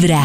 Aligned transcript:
Vibra. 0.00 0.22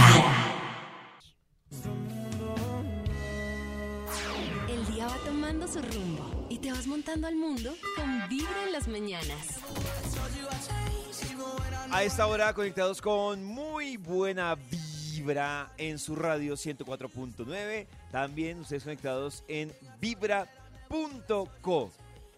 El 4.69 4.85
día 4.85 5.07
va 5.07 5.17
tomando 5.25 5.67
su 5.67 5.81
rumbo 5.81 6.45
y 6.47 6.59
te 6.59 6.71
vas 6.71 6.85
montando 6.85 7.25
al 7.25 7.35
mundo 7.35 7.73
con 7.95 8.29
Vibra 8.29 8.65
en 8.67 8.71
las 8.71 8.87
mañanas. 8.87 9.61
A 11.89 12.03
esta 12.03 12.27
hora 12.27 12.53
conectados 12.53 13.01
con 13.01 13.43
muy 13.43 13.97
buena 13.97 14.55
vibra 15.11 15.73
en 15.77 15.97
su 15.97 16.15
radio 16.15 16.53
104.9. 16.53 17.87
También 18.11 18.59
ustedes 18.59 18.83
conectados 18.83 19.43
en 19.47 19.71
vibra.co. 19.99 21.91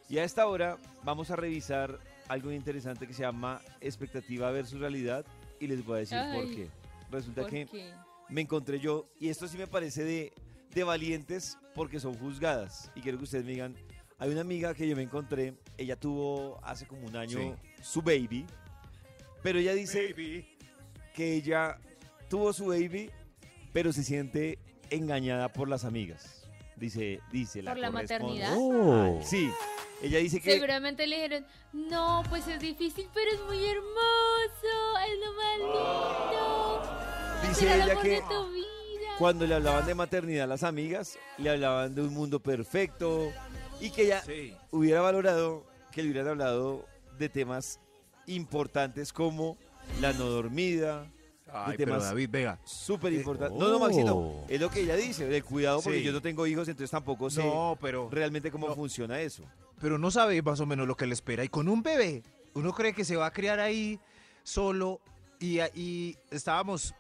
Y 0.08 0.20
a 0.20 0.24
esta 0.24 0.48
hora 0.48 0.78
vamos 1.04 1.32
a 1.32 1.36
revisar 1.36 2.00
algo 2.30 2.50
interesante 2.54 3.06
que 3.06 3.14
se 3.14 3.24
llama 3.24 3.60
expectativa 3.82 4.52
versus 4.52 4.80
realidad 4.80 5.26
y 5.60 5.68
les 5.68 5.84
voy 5.84 5.98
a 5.98 6.00
decir 6.00 6.18
por 6.34 6.46
qué. 6.56 6.85
Resulta 7.10 7.42
¿Por 7.42 7.52
que 7.52 7.66
qué? 7.66 7.92
me 8.30 8.42
encontré 8.42 8.80
yo, 8.80 9.10
y 9.20 9.30
esto 9.30 9.48
sí 9.48 9.58
me 9.58 9.68
parece 9.68 10.04
de, 10.04 10.34
de 10.74 10.84
valientes 10.84 11.58
porque 11.74 12.00
son 12.00 12.16
juzgadas. 12.16 12.92
Y 12.96 13.02
quiero 13.02 13.18
que 13.18 13.26
ustedes 13.26 13.46
me 13.46 13.52
digan, 13.52 13.76
hay 14.18 14.30
una 14.30 14.42
amiga 14.42 14.74
que 14.74 14.88
yo 14.88 14.96
me 14.96 15.04
encontré, 15.04 15.56
ella 15.78 15.96
tuvo 15.96 16.60
hace 16.64 16.88
como 16.88 17.06
un 17.06 17.16
año 17.16 17.58
su 17.82 18.02
baby, 18.02 18.46
pero 19.44 19.60
ella 19.60 19.74
dice 19.74 20.16
que 21.14 21.34
ella 21.34 21.78
tuvo 22.30 22.54
su 22.54 22.68
baby, 22.68 23.12
pero 23.74 23.92
se 23.94 24.04
siente 24.04 24.58
engañada 24.90 25.52
por 25.52 25.68
las 25.68 25.86
amigas. 25.86 26.50
Dice, 26.76 27.22
dice 27.32 27.62
la 27.62 27.72
¿Por 27.72 27.80
la 27.80 27.90
maternidad? 27.90 28.54
Oh. 28.58 29.20
Sí, 29.24 29.50
ella 30.02 30.20
dice 30.20 30.42
que... 30.42 30.52
Seguramente 30.52 31.08
le 31.08 31.16
dijeron, 31.16 31.46
no, 31.74 32.24
pues 32.30 32.48
es 32.48 32.60
difícil, 32.60 33.08
pero 33.14 33.32
es 33.32 33.40
muy 33.42 33.64
hermoso, 33.64 34.98
es 35.08 35.20
lo 35.20 35.34
más 35.34 35.58
lindo. 35.60 36.45
Dice 37.48 37.74
ella 37.76 38.00
que 38.02 38.22
cuando 39.18 39.46
le 39.48 39.56
hablaban 39.56 39.86
de 39.86 39.96
maternidad 39.96 40.44
a 40.46 40.48
las 40.48 40.64
amigas, 40.64 41.18
le 41.38 41.50
hablaban 41.50 41.96
de 41.96 42.02
un 42.02 42.14
mundo 42.14 42.40
perfecto 42.40 43.32
y 43.80 43.90
que 43.92 44.04
ella 44.04 44.24
hubiera 44.72 45.02
valorado 45.02 45.66
que 45.92 46.04
le 46.04 46.10
hubieran 46.10 46.30
hablado 46.32 46.86
de 47.18 47.30
temas 47.30 47.80
importantes 48.28 49.14
como 49.14 49.58
la 50.02 50.12
no 50.14 50.26
dormida, 50.26 51.06
Ay, 51.52 51.72
de 51.72 51.78
pero 51.78 51.92
temas 51.92 52.04
David, 52.10 52.30
venga. 52.30 52.60
súper 52.66 53.14
Eh, 53.14 53.18
importantes. 53.18 53.58
No, 53.58 53.70
no, 53.70 53.80
Maxito, 53.80 54.18
oh. 54.18 54.46
es 54.50 54.60
lo 54.60 54.70
que 54.70 54.82
ella 54.82 54.96
dice, 54.96 55.26
de 55.28 55.42
cuidado 55.42 55.82
porque 55.82 56.00
Sí. 56.00 56.04
yo 56.06 56.12
no 56.12 56.22
tengo 56.22 56.46
hijos, 56.48 56.68
entonces 56.68 56.92
tampoco 56.92 57.30
sé 57.30 57.44
No, 57.44 57.78
pero, 57.80 58.10
realmente 58.10 58.52
cómo 58.52 58.68
no. 58.68 58.76
funciona 58.76 59.22
eso. 59.22 59.44
pero 59.80 59.98
no 59.98 60.10
sabe 60.12 60.42
más 60.42 60.60
o 60.60 60.66
menos 60.66 60.88
lo 60.88 60.98
que 60.98 61.06
le 61.06 61.14
espera. 61.14 61.44
Y 61.44 61.50
con 61.50 61.70
un 61.70 61.84
bebé, 61.84 62.24
uno 62.56 62.74
cree 62.74 62.94
que 62.94 63.06
se 63.06 63.16
va 63.16 63.28
a 63.28 63.32
criar 63.32 63.60
ahí 63.60 64.00
solo. 64.44 65.00
Y, 65.40 65.60
y 65.76 66.18
estábamos 66.32 66.94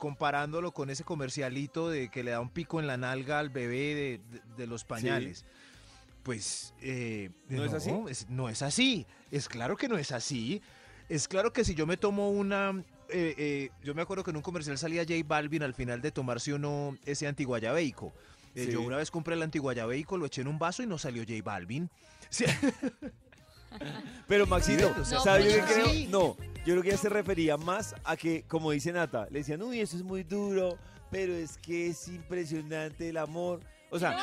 comparándolo 0.00 0.72
con 0.72 0.90
ese 0.90 1.04
comercialito 1.04 1.88
de 1.88 2.08
que 2.08 2.24
le 2.24 2.32
da 2.32 2.40
un 2.40 2.48
pico 2.50 2.80
en 2.80 2.88
la 2.88 2.96
nalga 2.96 3.38
al 3.38 3.50
bebé 3.50 3.94
de, 3.94 4.20
de- 4.32 4.40
de 4.56 4.66
los 4.66 4.82
pañales. 4.82 5.44
Pues 6.24 6.74
eh, 6.82 7.30
¿No 7.48 7.64
es 7.64 7.72
así? 7.72 7.90
es- 8.08 8.28
no 8.28 8.48
es 8.48 8.62
así. 8.62 9.06
Es 9.30 9.48
claro 9.48 9.76
que 9.76 9.86
no 9.88 9.96
es 9.96 10.10
así. 10.10 10.60
Es 11.08 11.28
claro 11.28 11.52
que 11.52 11.64
si 11.64 11.74
yo 11.74 11.86
me 11.86 11.96
tomo 11.96 12.30
una... 12.30 12.70
eh, 13.08 13.34
eh, 13.38 13.70
yo 13.84 13.94
me 13.94 14.02
acuerdo 14.02 14.24
que 14.24 14.30
en 14.30 14.36
un 14.36 14.42
comercial 14.42 14.76
salía 14.78 15.02
J 15.02 15.14
Balvin 15.26 15.62
al 15.62 15.74
final 15.74 16.00
de 16.02 16.10
tomarse 16.10 16.52
uno 16.54 16.96
ese 17.04 17.26
antiguayabeico. 17.28 18.12
Eh, 18.54 18.64
Sí. 18.66 18.72
Yo 18.72 18.82
una 18.82 18.96
vez 18.96 19.10
compré 19.12 19.34
el 19.34 19.42
antiguayabeico, 19.42 20.16
lo 20.18 20.26
eché 20.26 20.40
en 20.40 20.48
un 20.48 20.58
vaso 20.58 20.82
y 20.82 20.86
no 20.86 20.98
salió 20.98 21.22
J 21.22 21.34
Balvin. 21.44 21.88
Sí, 22.30 22.44
Pero 24.26 24.46
Maxito, 24.46 24.94
no, 24.96 25.04
¿sabes 25.04 25.54
yo 25.54 25.66
qué 25.66 25.72
creo? 25.72 25.86
sí. 25.90 26.06
No, 26.10 26.36
yo 26.64 26.74
creo 26.74 26.82
que 26.82 26.88
ella 26.90 26.98
se 26.98 27.08
refería 27.08 27.56
más 27.56 27.94
a 28.04 28.16
que, 28.16 28.42
como 28.42 28.70
dice 28.70 28.92
Nata, 28.92 29.26
le 29.30 29.40
decían, 29.40 29.62
uy, 29.62 29.80
eso 29.80 29.96
es 29.96 30.02
muy 30.02 30.22
duro, 30.22 30.78
pero 31.10 31.34
es 31.34 31.56
que 31.58 31.88
es 31.88 32.08
impresionante 32.08 33.08
el 33.08 33.16
amor. 33.16 33.60
O 33.92 33.98
sea, 33.98 34.16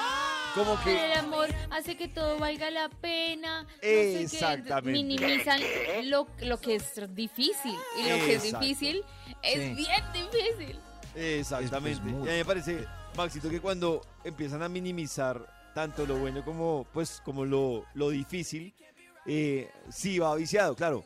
como 0.55 0.77
Pero 0.85 0.97
que... 0.97 1.05
el 1.05 1.19
amor 1.19 1.49
hace 1.71 1.97
que 1.97 2.07
todo 2.07 2.39
valga 2.39 2.69
la 2.71 2.87
pena. 2.89 3.63
no 3.63 3.69
sé 3.69 3.77
qué, 3.81 4.21
Exactamente. 4.21 4.91
minimizan 4.91 5.59
lo, 6.05 6.27
lo 6.41 6.57
que 6.59 6.75
es 6.75 6.93
difícil. 7.13 7.75
Y 7.97 8.03
lo 8.09 8.15
que 8.25 8.35
es 8.35 8.43
difícil 8.43 9.03
es 9.43 9.53
Sí. 9.53 9.73
bien 9.75 10.03
difícil. 10.13 10.79
Exactamente. 11.15 11.91
Es- 11.91 11.97
es 11.97 12.03
muy- 12.03 12.27
y 12.27 12.29
a 12.29 12.31
mí 12.33 12.37
me 12.39 12.45
parece, 12.45 12.85
Maxito, 13.17 13.49
que 13.49 13.59
cuando 13.59 14.01
empiezan 14.23 14.61
a 14.63 14.69
minimizar 14.69 15.45
tanto 15.73 16.05
lo 16.05 16.15
bueno 16.17 16.45
como, 16.45 16.87
pues, 16.93 17.21
como 17.25 17.43
lo, 17.45 17.85
lo 17.93 18.09
difícil, 18.09 18.73
eh, 19.27 19.69
sí 19.89 20.19
va 20.19 20.35
viciado. 20.35 20.75
Claro, 20.75 21.03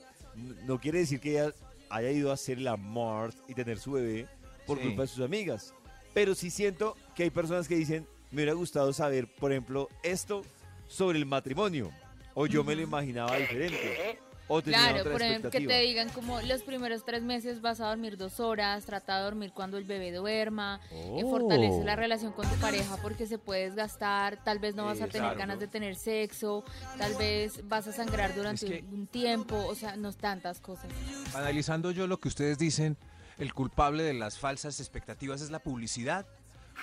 no 0.65 0.79
quiere 0.79 0.99
decir 0.99 1.19
que 1.19 1.31
ella 1.31 1.53
haya 1.89 2.11
ido 2.11 2.31
a 2.31 2.35
hacer 2.35 2.57
el 2.59 2.67
amor 2.67 3.33
y 3.47 3.53
tener 3.53 3.77
su 3.79 3.91
bebé 3.93 4.27
por 4.65 4.77
Sí. 4.77 4.83
culpa 4.85 5.01
de 5.01 5.07
sus 5.07 5.25
amigas. 5.25 5.73
Pero 6.13 6.35
sí 6.35 6.49
siento 6.49 6.95
que 7.15 7.23
hay 7.23 7.29
personas 7.29 7.67
que 7.67 7.75
dicen, 7.75 8.07
me 8.31 8.37
hubiera 8.37 8.53
gustado 8.53 8.93
saber, 8.93 9.27
por 9.35 9.51
ejemplo, 9.51 9.89
esto 10.03 10.43
sobre 10.87 11.17
el 11.19 11.25
matrimonio. 11.25 11.91
O 12.33 12.47
yo 12.47 12.63
me 12.63 12.75
lo 12.75 12.81
imaginaba 12.81 13.35
diferente. 13.35 14.19
O 14.53 14.61
Claro, 14.61 15.03
por 15.09 15.21
ejemplo, 15.21 15.49
que 15.49 15.61
te 15.65 15.79
digan 15.79 16.09
como 16.09 16.41
los 16.41 16.61
primeros 16.63 17.05
tres 17.05 17.23
meses 17.23 17.61
vas 17.61 17.79
a 17.79 17.87
dormir 17.87 18.17
dos 18.17 18.39
horas, 18.41 18.85
trata 18.85 19.17
de 19.17 19.23
dormir 19.23 19.53
cuando 19.53 19.77
el 19.77 19.85
bebé 19.85 20.11
duerma, 20.11 20.81
eh, 20.91 21.21
Oh. 21.23 21.29
fortalece 21.29 21.83
la 21.85 21.95
relación 21.95 22.33
con 22.33 22.45
tu 22.49 22.55
pareja 22.55 22.97
porque 23.01 23.25
se 23.27 23.37
puede 23.37 23.65
desgastar, 23.65 24.43
tal 24.43 24.59
vez 24.59 24.75
no 24.75 24.83
vas 24.85 24.99
a 24.99 25.07
tener 25.07 25.35
ganas 25.37 25.59
de 25.59 25.67
tener 25.67 25.95
sexo, 25.95 26.65
tal 26.97 27.15
vez 27.15 27.65
vas 27.69 27.87
a 27.87 27.93
sangrar 27.93 28.35
durante 28.35 28.65
Es 28.65 28.71
que- 28.81 28.85
un 28.93 29.07
tiempo, 29.07 29.55
o 29.67 29.73
sea, 29.75 29.95
no 29.95 30.11
tantas 30.11 30.59
cosas. 30.59 30.87
Analizando 31.33 31.91
yo 31.91 32.05
lo 32.07 32.19
que 32.19 32.27
ustedes 32.27 32.57
dicen, 32.57 32.97
el 33.37 33.53
culpable 33.53 34.03
de 34.03 34.13
las 34.13 34.37
falsas 34.37 34.79
expectativas 34.81 35.41
es 35.41 35.49
la 35.49 35.59
publicidad. 35.59 36.25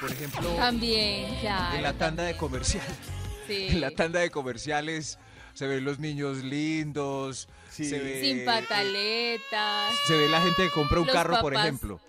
Por 0.01 0.11
ejemplo, 0.11 0.49
También, 0.57 1.34
claro. 1.41 1.77
en 1.77 1.83
la 1.83 1.93
tanda 1.93 2.23
de 2.23 2.34
comerciales. 2.37 2.97
sí. 3.47 3.67
En 3.71 3.81
la 3.81 3.91
tanda 3.91 4.21
de 4.21 4.31
comerciales 4.31 5.19
se 5.55 5.67
ven 5.67 5.84
los 5.84 5.99
niños 5.99 6.45
lindos, 6.45 7.49
Sí. 7.84 7.91
se 7.91 7.99
ve 8.00 8.21
Sin 8.21 8.44
pataletas. 8.44 9.94
se 10.06 10.16
ve 10.16 10.28
la 10.28 10.41
gente 10.41 10.65
que 10.65 10.71
compra 10.71 11.00
un 11.00 11.06
Los 11.06 11.15
carro, 11.15 11.41
por 11.41 11.53
papás 11.53 11.66
ejemplo. 11.66 12.00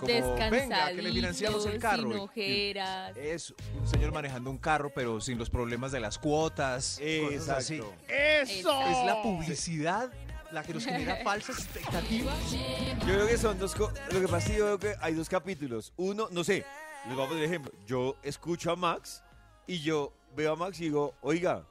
Como, 0.00 0.34
venga, 0.50 0.88
que 0.92 1.00
le 1.00 1.12
financiamos 1.12 1.64
el 1.66 1.78
carro. 1.78 2.10
sin 2.10 2.18
ojeras. 2.18 3.16
Es 3.16 3.54
un 3.78 3.86
señor 3.86 4.12
manejando 4.12 4.50
un 4.50 4.58
carro, 4.58 4.90
pero 4.92 5.20
sin 5.20 5.38
los 5.38 5.48
problemas 5.48 5.92
de 5.92 6.00
las 6.00 6.18
cuotas. 6.18 6.98
cosas 7.30 7.48
así. 7.58 7.76
Exacto. 7.76 7.94
Eso. 8.08 8.82
Es 8.82 9.06
la 9.06 9.22
publicidad 9.22 10.10
la 10.50 10.62
que 10.64 10.74
nos 10.74 10.84
genera 10.84 11.16
falsas 11.24 11.58
expectativas. 11.60 12.34
Yo 12.52 13.14
creo 13.14 13.26
que 13.28 13.38
son 13.38 13.58
dos 13.60 13.74
co- 13.76 13.92
Lo 14.10 14.20
que 14.20 14.26
pasa 14.26 14.38
es 14.38 14.44
que 14.52 14.58
yo 14.58 14.64
veo 14.64 14.78
que 14.80 14.94
hay 15.00 15.14
dos 15.14 15.28
capítulos. 15.28 15.92
Uno, 15.96 16.26
no 16.32 16.42
sé, 16.42 16.64
les 17.06 17.14
voy 17.14 17.24
a 17.24 17.28
poner 17.28 17.44
ejemplo. 17.44 17.70
Yo 17.86 18.16
escucho 18.24 18.72
a 18.72 18.76
Max 18.76 19.22
y 19.68 19.78
yo 19.82 20.12
veo 20.34 20.52
a 20.52 20.56
Max 20.56 20.80
y 20.80 20.84
digo, 20.84 21.14
oiga, 21.20 21.62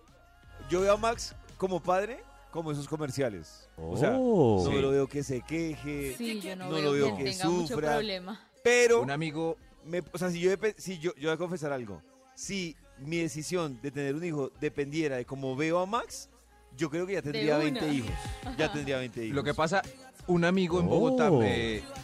yo 0.69 0.79
veo 0.79 0.93
a 0.93 0.97
Max 0.97 1.35
como 1.57 1.83
padre, 1.83 2.23
como 2.55 2.71
esos 2.71 2.87
comerciales. 2.87 3.69
O 3.77 3.95
sea, 3.97 4.15
Oh. 4.17 4.63
no 4.65 4.71
Sí. 4.71 4.81
lo 4.81 4.89
veo 4.91 5.07
que 5.07 5.23
se 5.23 5.41
queje, 5.41 6.15
Sí, 6.17 6.39
yo 6.41 6.55
no, 6.55 6.65
no 6.65 6.71
veo, 6.75 6.81
lo 6.85 6.91
veo 6.93 7.17
que 7.17 7.23
que 7.25 7.31
tenga 7.31 7.49
mucho 7.49 7.67
sufra. 7.75 7.91
problema. 7.93 8.49
pero, 8.63 9.01
Un 9.01 9.11
amigo 9.11 9.57
me- 9.85 10.01
o 10.11 10.17
sea, 10.17 10.31
si 10.31 10.39
yo, 10.39 10.49
si 10.77 10.97
yo, 10.97 11.13
yo 11.15 11.29
voy 11.29 11.35
a 11.35 11.37
confesar 11.37 11.71
algo. 11.71 12.01
Si 12.33 12.75
mi 12.97 13.17
decisión 13.17 13.79
de 13.81 13.91
tener 13.91 14.15
un 14.15 14.23
hijo 14.25 14.51
dependiera 14.59 15.17
de 15.17 15.25
cómo 15.25 15.55
veo 15.55 15.79
a 15.79 15.85
Max, 15.85 16.29
yo 16.75 16.89
creo 16.89 17.05
que 17.05 17.13
ya 17.13 17.21
tendría 17.21 17.55
una. 17.55 17.63
20 17.65 17.87
hijos. 17.93 18.11
Ya 18.57 18.71
tendría 18.73 18.97
20 18.97 19.23
hijos. 19.25 19.35
Lo 19.35 19.43
que 19.43 19.53
pasa, 19.53 19.81
un 20.27 20.43
amigo 20.45 20.79
en 20.79 20.87
Bogotá 20.87 21.29
Oh. 21.31 21.41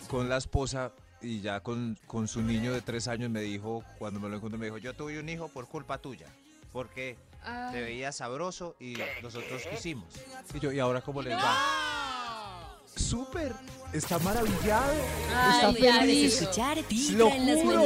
con 0.08 0.30
la 0.30 0.38
esposa 0.38 0.92
y 1.22 1.42
ya 1.42 1.62
con, 1.62 1.98
con 2.08 2.28
su 2.28 2.42
niño 2.42 2.72
de 2.74 2.82
tres 2.82 3.08
años 3.08 3.30
me 3.32 3.42
dijo, 3.42 3.84
cuando 4.00 4.20
me 4.20 4.30
lo 4.30 4.36
encontré, 4.36 4.58
me 4.60 4.66
dijo, 4.66 4.78
yo 4.78 4.94
tuve 4.94 5.20
un 5.20 5.28
hijo 5.30 5.48
por 5.50 5.68
culpa 5.68 5.98
tuya, 5.98 6.28
porque 6.72 7.16
Ah. 7.44 7.70
te 7.72 7.82
veía 7.82 8.12
sabroso 8.12 8.76
y 8.80 8.96
nosotros 9.22 9.64
quisimos. 9.70 10.06
Y 10.54 10.60
yo, 10.60 10.72
¿y 10.72 10.80
ahora 10.80 11.02
cómo 11.02 11.22
les 11.22 11.34
va? 11.34 12.78
Súper, 12.96 13.54
está 13.94 14.20
maravillado, 14.20 14.94
Ay, 15.34 15.56
está 15.56 15.74
feliz. 15.74 16.42
Escuchar 16.42 16.78
Lo 16.78 16.84
Vibra 16.84 17.36
en 17.36 17.48
las 17.48 17.64
juro. 17.64 17.84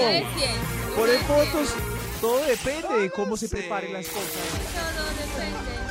Por 0.95 1.09
el 1.09 1.19
fotos, 1.19 1.73
todo 2.19 2.43
depende 2.45 2.99
de 3.01 3.09
cómo 3.11 3.37
se 3.37 3.47
preparen 3.47 3.93
las 3.93 4.07
cosas. 4.07 4.31
Todo 4.73 5.09
depende. 5.27 5.85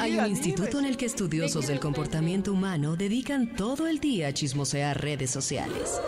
Hay 0.00 0.18
un 0.18 0.26
instituto 0.26 0.78
en 0.78 0.84
el 0.84 0.96
que 0.96 1.06
estudiosos 1.06 1.66
del 1.66 1.80
comportamiento 1.80 2.52
humano 2.52 2.96
dedican 2.96 3.56
todo 3.56 3.86
el 3.86 3.98
día 3.98 4.28
a 4.28 4.34
chismosear 4.34 5.00
redes 5.00 5.30
sociales. 5.30 6.00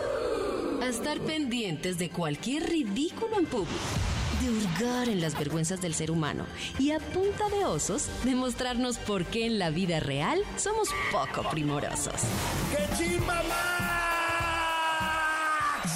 A 0.81 0.87
estar 0.87 1.19
pendientes 1.19 1.97
de 1.97 2.09
cualquier 2.09 2.69
ridículo 2.69 3.39
en 3.39 3.45
público. 3.45 4.06
De 4.41 4.49
hurgar 4.49 5.09
en 5.09 5.21
las 5.21 5.37
vergüenzas 5.37 5.81
del 5.81 5.93
ser 5.93 6.11
humano. 6.11 6.45
Y 6.79 6.91
a 6.91 6.99
punta 6.99 7.49
de 7.49 7.65
osos, 7.65 8.07
demostrarnos 8.23 8.97
por 8.97 9.25
qué 9.25 9.45
en 9.45 9.59
la 9.59 9.69
vida 9.69 9.99
real 9.99 10.39
somos 10.57 10.89
poco 11.11 11.49
primorosos. 11.49 12.21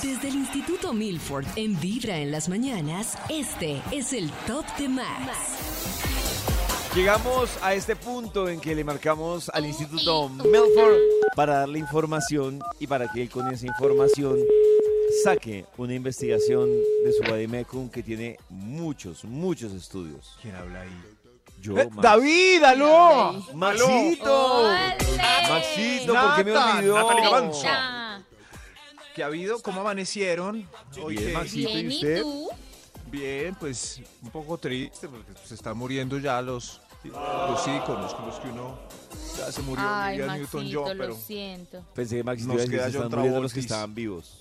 Desde 0.02 0.30
el 0.30 0.36
Instituto 0.36 0.94
Milford 0.94 1.46
en 1.56 1.80
Vibra 1.80 2.18
en 2.18 2.32
las 2.32 2.50
mañanas, 2.50 3.18
este 3.30 3.82
es 3.92 4.14
el 4.14 4.32
Top 4.48 4.66
de 4.78 4.90
Max. 4.90 6.02
Llegamos 6.96 7.50
a 7.62 7.74
este 7.74 7.96
punto 7.96 8.50
en 8.50 8.60
que 8.60 8.76
le 8.76 8.84
marcamos 8.84 9.50
al 9.50 9.66
Instituto 9.66 10.28
Melford 10.28 10.98
para 11.36 11.60
darle 11.60 11.80
información 11.80 12.60
y 12.80 12.88
para 12.88 13.10
que 13.10 13.22
él 13.22 13.30
con 13.30 13.48
esa 13.48 13.66
información 13.66 14.38
saque 15.24 15.66
una 15.78 15.94
investigación 15.94 16.70
de 16.70 17.14
su 17.14 17.22
Bademecum 17.24 17.90
que 17.90 18.04
tiene 18.04 18.38
muchos, 18.50 19.24
muchos 19.26 19.72
estudios. 19.74 20.38
¿Quién 20.42 20.56
habla 20.56 20.82
ahí? 20.82 21.02
Yo, 21.62 21.78
Eh, 21.78 21.86
Max. 21.92 22.02
¡David, 22.02 22.64
aló! 22.64 23.34
¡Maxito! 23.54 24.56
¡Ole! 24.70 24.98
Maxito, 25.50 26.14
¿por 26.14 26.36
qué 26.36 26.44
me 26.44 26.58
olvidó? 26.58 26.94
Gavanzo. 26.96 27.64
Ya. 27.64 28.24
¿Qué 29.16 29.24
ha 29.24 29.28
habido? 29.28 29.62
¿Cómo 29.62 29.82
amanecieron? 29.82 30.68
Bien, 31.08 31.34
Maxito, 31.34 31.70
¿y 31.70 31.74
Bien, 31.74 31.92
¿y 31.92 31.96
usted? 31.96 32.22
tú? 32.22 32.50
Bien, 33.12 33.56
pues 33.60 34.02
un 34.24 34.30
poco 34.32 34.58
triste 34.58 35.08
porque 35.10 35.32
se 35.46 35.54
están 35.56 35.78
muriendo 35.78 36.18
ya 36.18 36.42
los, 36.42 36.80
los 37.04 37.68
íconos 37.68 38.14
con 38.16 38.26
los 38.28 38.40
que 38.40 38.48
uno 38.48 38.80
ya 39.38 39.52
se 39.52 39.62
murió 39.64 39.84
Ay, 39.86 40.22
Olivia 40.22 40.28
Maxito, 40.40 40.62
Newton-John, 40.62 40.98
lo 40.98 41.04
pero 41.04 41.16
siento. 41.18 41.86
Pensé 41.94 42.16
que 42.18 42.24
Maxito 42.24 42.54
Nos 42.54 42.56
iba 42.56 42.64
a 42.64 42.66
decir, 42.66 42.80
queda 42.80 42.86
se 42.92 42.98
John 42.98 43.04
están 43.06 43.20
muriendo 43.20 43.42
los 43.42 43.54
que 43.54 43.60
Travoltis. 43.60 43.72
estaban 43.72 43.96
vivos. 43.96 44.41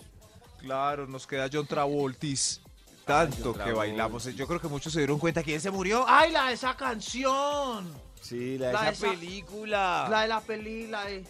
Claro, 0.61 1.07
nos 1.07 1.27
queda 1.27 1.49
John 1.53 1.67
Travoltis. 1.67 2.61
Tanto 3.05 3.55
John 3.55 3.65
que 3.65 3.73
bailamos. 3.73 4.25
Yo 4.37 4.47
creo 4.47 4.61
que 4.61 4.69
muchos 4.69 4.93
se 4.93 5.01
dieron 5.01 5.19
cuenta 5.19 5.43
que 5.43 5.55
él 5.55 5.61
se 5.61 5.71
murió. 5.71 6.05
¡Ay, 6.07 6.31
la 6.31 6.47
de 6.49 6.53
esa 6.55 6.77
canción! 6.77 7.93
Sí, 8.21 8.57
la 8.59 8.69
de 8.69 8.73
La 8.73 8.81
esa 8.91 8.91
esa- 8.91 9.11
película. 9.11 10.07
La 10.11 10.23
de 10.23 10.29
la 10.29 10.41
peli, 10.41 10.87
la 10.87 11.05
de, 11.05 11.25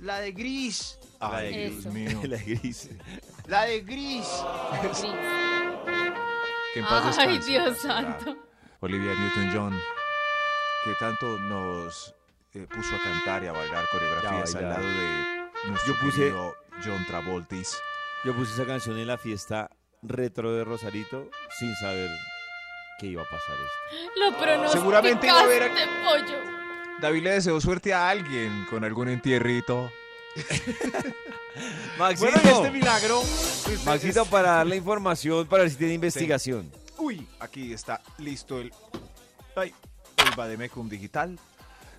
la 0.00 0.20
de 0.20 0.32
Gris. 0.32 0.98
La 1.20 1.40
de 1.40 1.46
Ay, 1.48 1.52
Gris. 1.52 1.70
Dios 1.70 1.80
Eso. 1.86 1.90
mío. 1.92 2.20
La 2.28 2.36
gris. 2.38 2.88
La 3.46 3.62
de 3.64 3.80
Gris. 3.80 4.26
Que 6.72 6.80
en 6.80 6.86
paz 6.86 7.18
Ay, 7.18 7.38
descanse, 7.38 7.50
Dios 7.50 7.78
santo. 7.78 8.36
Olivia 8.80 9.12
Newton-John, 9.14 9.78
que 10.84 10.94
tanto 10.94 11.26
nos 11.40 12.14
eh, 12.54 12.66
puso 12.72 12.94
a 12.94 13.02
cantar 13.02 13.42
y 13.44 13.48
a 13.48 13.52
bailar 13.52 13.84
coreografías 13.90 14.52
Ya, 14.52 14.58
al 14.60 14.68
lado 14.70 14.86
de 14.86 15.68
nuestro 15.68 15.94
Yo 15.94 16.00
puse- 16.00 16.16
querido 16.16 16.54
John 16.84 17.04
Travoltis. 17.06 17.76
Yo 18.24 18.34
puse 18.34 18.52
esa 18.52 18.66
canción 18.66 18.98
en 18.98 19.06
la 19.06 19.16
fiesta 19.18 19.70
retro 20.02 20.52
de 20.52 20.64
Rosarito 20.64 21.28
sin 21.58 21.74
saber 21.76 22.10
que 22.98 23.06
iba 23.06 23.22
a 23.22 23.24
pasar 23.24 23.56
esto. 23.56 24.20
Lo 24.20 24.36
pronosticaste, 24.36 24.78
Seguramente 24.78 25.26
iba 25.26 25.40
a 25.40 25.42
haber- 25.42 25.70
pollo. 26.04 26.38
David 27.00 27.22
le 27.22 27.30
deseó 27.30 27.60
suerte 27.60 27.94
a 27.94 28.10
alguien 28.10 28.66
con 28.68 28.84
algún 28.84 29.08
entierrito. 29.08 29.90
Maxito, 31.98 32.30
Bueno, 32.32 32.40
y 32.44 32.48
este 32.66 32.70
milagro. 32.70 33.22
este- 33.22 33.78
Maxito, 33.86 34.22
es- 34.22 34.28
para 34.28 34.50
darle 34.52 34.76
información, 34.76 35.46
para 35.46 35.62
ver 35.62 35.70
si 35.70 35.78
tiene 35.78 35.94
investigación. 35.94 36.70
Uy, 36.98 37.26
aquí 37.40 37.72
está 37.72 38.02
listo 38.18 38.60
el, 38.60 38.70
ay, 39.56 39.72
el 40.18 40.34
Bademecum 40.36 40.90
digital 40.90 41.38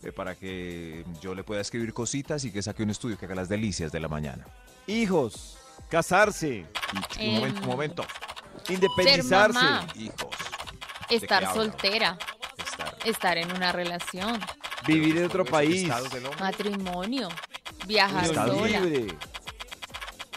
eh, 0.03 0.12
para 0.12 0.35
que 0.35 1.03
yo 1.19 1.33
le 1.33 1.44
pueda 1.44 1.62
escribir 1.62 1.91
cositas 1.94 2.44
y 2.45 2.51
que 2.51 2.62
saque 2.62 2.83
un 2.83 2.91
estudio 2.91 3.17
que 3.17 3.25
haga 3.25 3.33
las 3.33 3.50
delicias 3.50 3.91
de 3.91 4.00
la 4.00 4.07
mañana. 4.07 4.45
Hijos, 4.85 5.57
casarse, 5.91 6.65
un 7.19 7.33
momento, 7.35 7.61
un 7.61 7.67
momento. 7.67 8.05
independizarse. 8.69 9.59
Ser 9.59 9.63
mamá. 9.69 9.88
Hijos. 9.95 10.35
Estar 11.09 11.53
soltera. 11.53 12.17
Estar. 12.57 12.97
Estar 13.05 13.38
en 13.38 13.51
una 13.53 13.71
relación. 13.73 14.39
Vivir 14.88 15.17
en 15.17 15.25
otro 15.25 15.43
país. 15.43 15.88
Matrimonio. 16.39 17.27
Viajar 17.85 18.25
sola. 18.27 18.79
libre. 18.79 19.07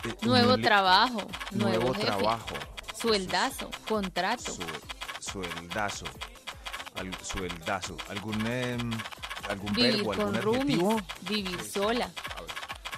Eh, 0.04 0.14
Nuevo 0.22 0.58
trabajo. 0.58 1.26
Nuevo, 1.52 1.78
Nuevo 1.78 1.94
jefe. 1.94 2.06
trabajo. 2.06 2.54
Sueldazo. 3.00 3.70
Contrato. 3.88 4.52
Su, 4.52 4.62
sueldazo. 5.20 6.06
Al- 6.96 7.16
sueldazo. 7.22 7.96
¿Algún, 8.10 8.44
em, 8.46 8.90
algún 9.48 9.72
Vivir 9.72 9.96
verbo, 9.96 10.12
algún 10.12 10.32
con 10.32 10.42
roomies. 10.42 11.02
Vivir 11.22 11.62
sola. 11.62 12.10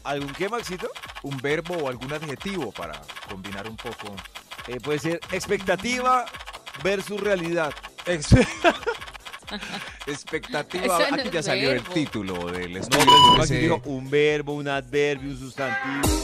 ¿Algún 0.05 0.33
qué, 0.35 0.49
Maxito? 0.49 0.89
Un 1.27 1.39
verbo 1.39 1.75
o 1.77 1.89
algún 1.89 2.13
adjetivo 2.13 2.71
para 2.73 3.01
combinar 3.29 3.69
un 3.69 3.77
poco. 3.77 4.15
Eh, 4.69 4.79
puede 4.81 4.99
ser 5.01 5.21
expectativa 5.33 6.25
versus 6.85 7.21
realidad. 7.21 7.73
Ex- 8.07 8.29
Expectativa. 10.07 10.87
No 10.87 11.17
Aquí 11.17 11.29
es 11.29 11.33
ya 11.33 11.43
salió 11.43 11.73
el 11.73 11.83
título 11.83 12.51
del 12.51 12.73
No, 12.75 12.79
estudio. 12.81 13.43
ese- 13.43 13.59
dijo 13.59 13.83
un 13.87 14.09
verbo, 14.11 14.55
un 14.55 14.69
adverbio, 14.69 15.31
un 15.31 15.39
sustantivo. 15.39 16.15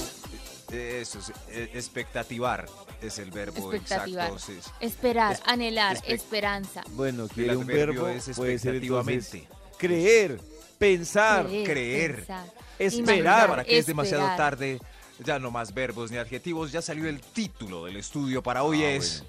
Eso, 0.72 1.18
es, 1.18 1.32
expectativar 1.74 2.66
es 3.02 3.18
el 3.18 3.30
verbo 3.30 3.74
exacto. 3.74 4.38
sí, 4.38 4.58
sí. 4.62 4.70
Esperar. 4.80 5.32
Es- 5.34 5.42
anhelar. 5.46 5.96
espe- 5.96 6.12
esperanza. 6.14 6.82
Bueno, 6.90 7.28
quiere 7.28 7.56
un 7.56 7.66
verbo, 7.66 8.08
es 8.08 8.30
puede 8.36 8.58
ser 8.58 8.76
entonces 8.76 9.44
creer, 9.78 10.40
pensar, 10.78 11.46
creer. 11.46 12.16
pensar, 12.16 12.46
esperar. 12.78 13.48
Para 13.48 13.64
que 13.64 13.78
es 13.78 13.86
demasiado 13.86 14.24
tarde, 14.36 14.78
ya 15.24 15.38
no 15.38 15.50
más 15.50 15.72
verbos 15.74 16.10
ni 16.10 16.16
adjetivos, 16.18 16.72
ya 16.72 16.82
salió 16.82 17.08
el 17.08 17.20
título 17.20 17.84
del 17.86 17.96
estudio 17.96 18.42
para 18.42 18.62
hoy 18.62 18.82
Ah, 18.84 18.90
es... 18.92 19.24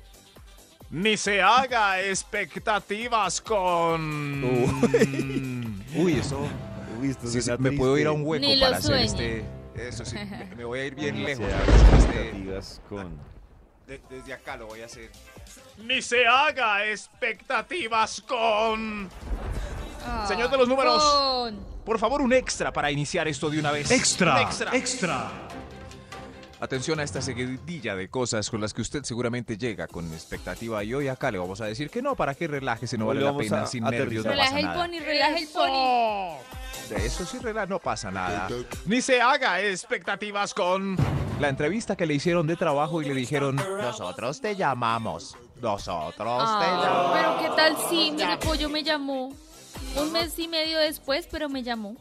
Ni 0.89 1.17
se 1.17 1.41
haga 1.41 2.01
expectativas 2.01 3.41
con... 3.41 4.43
Uy, 5.95 6.13
eso... 6.13 6.47
Uy, 7.01 7.09
esto 7.09 7.27
sí, 7.27 7.33
sí, 7.33 7.41
suena 7.41 7.57
me 7.57 7.71
puedo 7.75 7.97
ir 7.97 8.05
a 8.07 8.11
un 8.11 8.21
hueco 8.25 8.45
Ni 8.45 8.59
para 8.59 8.77
hacer 8.77 8.95
este... 8.97 9.43
Eso 9.75 10.05
sí, 10.05 10.15
me, 10.15 10.55
me 10.55 10.65
voy 10.65 10.79
a 10.81 10.85
ir 10.85 10.93
bien 10.95 11.19
No 11.19 11.27
lejos. 11.27 11.45
se 11.47 11.51
para 11.51 11.63
este- 11.63 11.95
expectativas 11.95 12.81
con... 12.87 13.17
de- 13.87 14.01
desde 14.09 14.33
acá 14.33 14.55
lo 14.55 14.67
voy 14.67 14.81
a 14.81 14.85
hacer. 14.85 15.09
Ni 15.83 16.01
se 16.03 16.27
haga 16.27 16.85
expectativas 16.85 18.21
con... 18.21 19.09
Señor 20.27 20.51
de 20.51 20.57
los 20.57 20.67
números. 20.67 21.01
Con- 21.03 21.65
Por 21.85 21.97
favor, 21.97 22.21
un 22.21 22.33
extra 22.33 22.71
para 22.71 22.91
iniciar 22.91 23.27
esto 23.27 23.49
de 23.49 23.57
una 23.59 23.71
vez. 23.71 23.89
Extra, 23.89 24.35
Un 24.35 24.41
extra. 24.41 24.75
extra. 24.75 25.31
Atención 26.63 26.97
a 27.01 27.03
esta 27.03 27.21
seguidilla 27.21 27.93
de 27.93 28.07
cosas 28.09 28.49
con 28.49 28.61
las 28.61 28.73
que 28.73 28.81
usted 28.81 29.03
seguramente 29.03 29.57
llega 29.57 29.85
con 29.85 30.05
expectativa 30.13 30.81
y 30.81 30.93
hoy 30.93 31.09
acá 31.09 31.29
le 31.29 31.37
vamos 31.37 31.59
a 31.59 31.65
decir 31.65 31.89
que 31.89 32.01
no, 32.01 32.15
para 32.15 32.35
que 32.35 32.47
relájese, 32.47 32.97
no 32.97 33.03
Hoy 33.03 33.17
vale 33.17 33.19
le 33.19 33.25
la 33.33 33.37
pena, 33.37 33.61
a 33.63 33.65
sin 33.67 33.83
nervios 33.83 34.23
no 34.23 34.31
Relaja 34.31 34.49
pasa 34.51 34.59
el 34.61 34.65
nada. 34.67 34.81
pony, 34.85 34.99
relaja 35.01 35.37
el 35.39 35.47
pony. 35.49 36.37
De 36.89 37.05
eso 37.05 37.25
sí, 37.25 37.37
relaja, 37.39 37.65
no 37.65 37.79
pasa 37.79 38.11
nada. 38.11 38.47
Ni 38.85 39.01
se 39.01 39.21
haga 39.21 39.59
expectativas 39.59 40.53
con 40.53 40.95
la 41.41 41.49
entrevista 41.49 41.97
que 41.97 42.05
le 42.05 42.13
hicieron 42.13 42.47
de 42.47 42.55
trabajo 42.55 43.01
y 43.01 43.05
le 43.09 43.13
dijeron, 43.13 43.57
nosotros 43.57 44.39
te 44.39 44.55
llamamos, 44.55 45.35
nosotros 45.61 46.15
te 46.15 46.65
Ah, 46.65 46.79
llamamos. 46.81 47.11
pero 47.13 47.39
qué 47.55 47.61
tal 47.61 47.89
si 47.89 48.11
mire 48.11 48.37
pollo 48.37 48.69
me 48.69 48.83
llamó 48.83 49.33
un 49.97 50.11
mes 50.13 50.39
y 50.39 50.47
medio 50.47 50.79
después, 50.79 51.27
pero 51.29 51.49
me 51.49 51.61
llamó. 51.61 51.97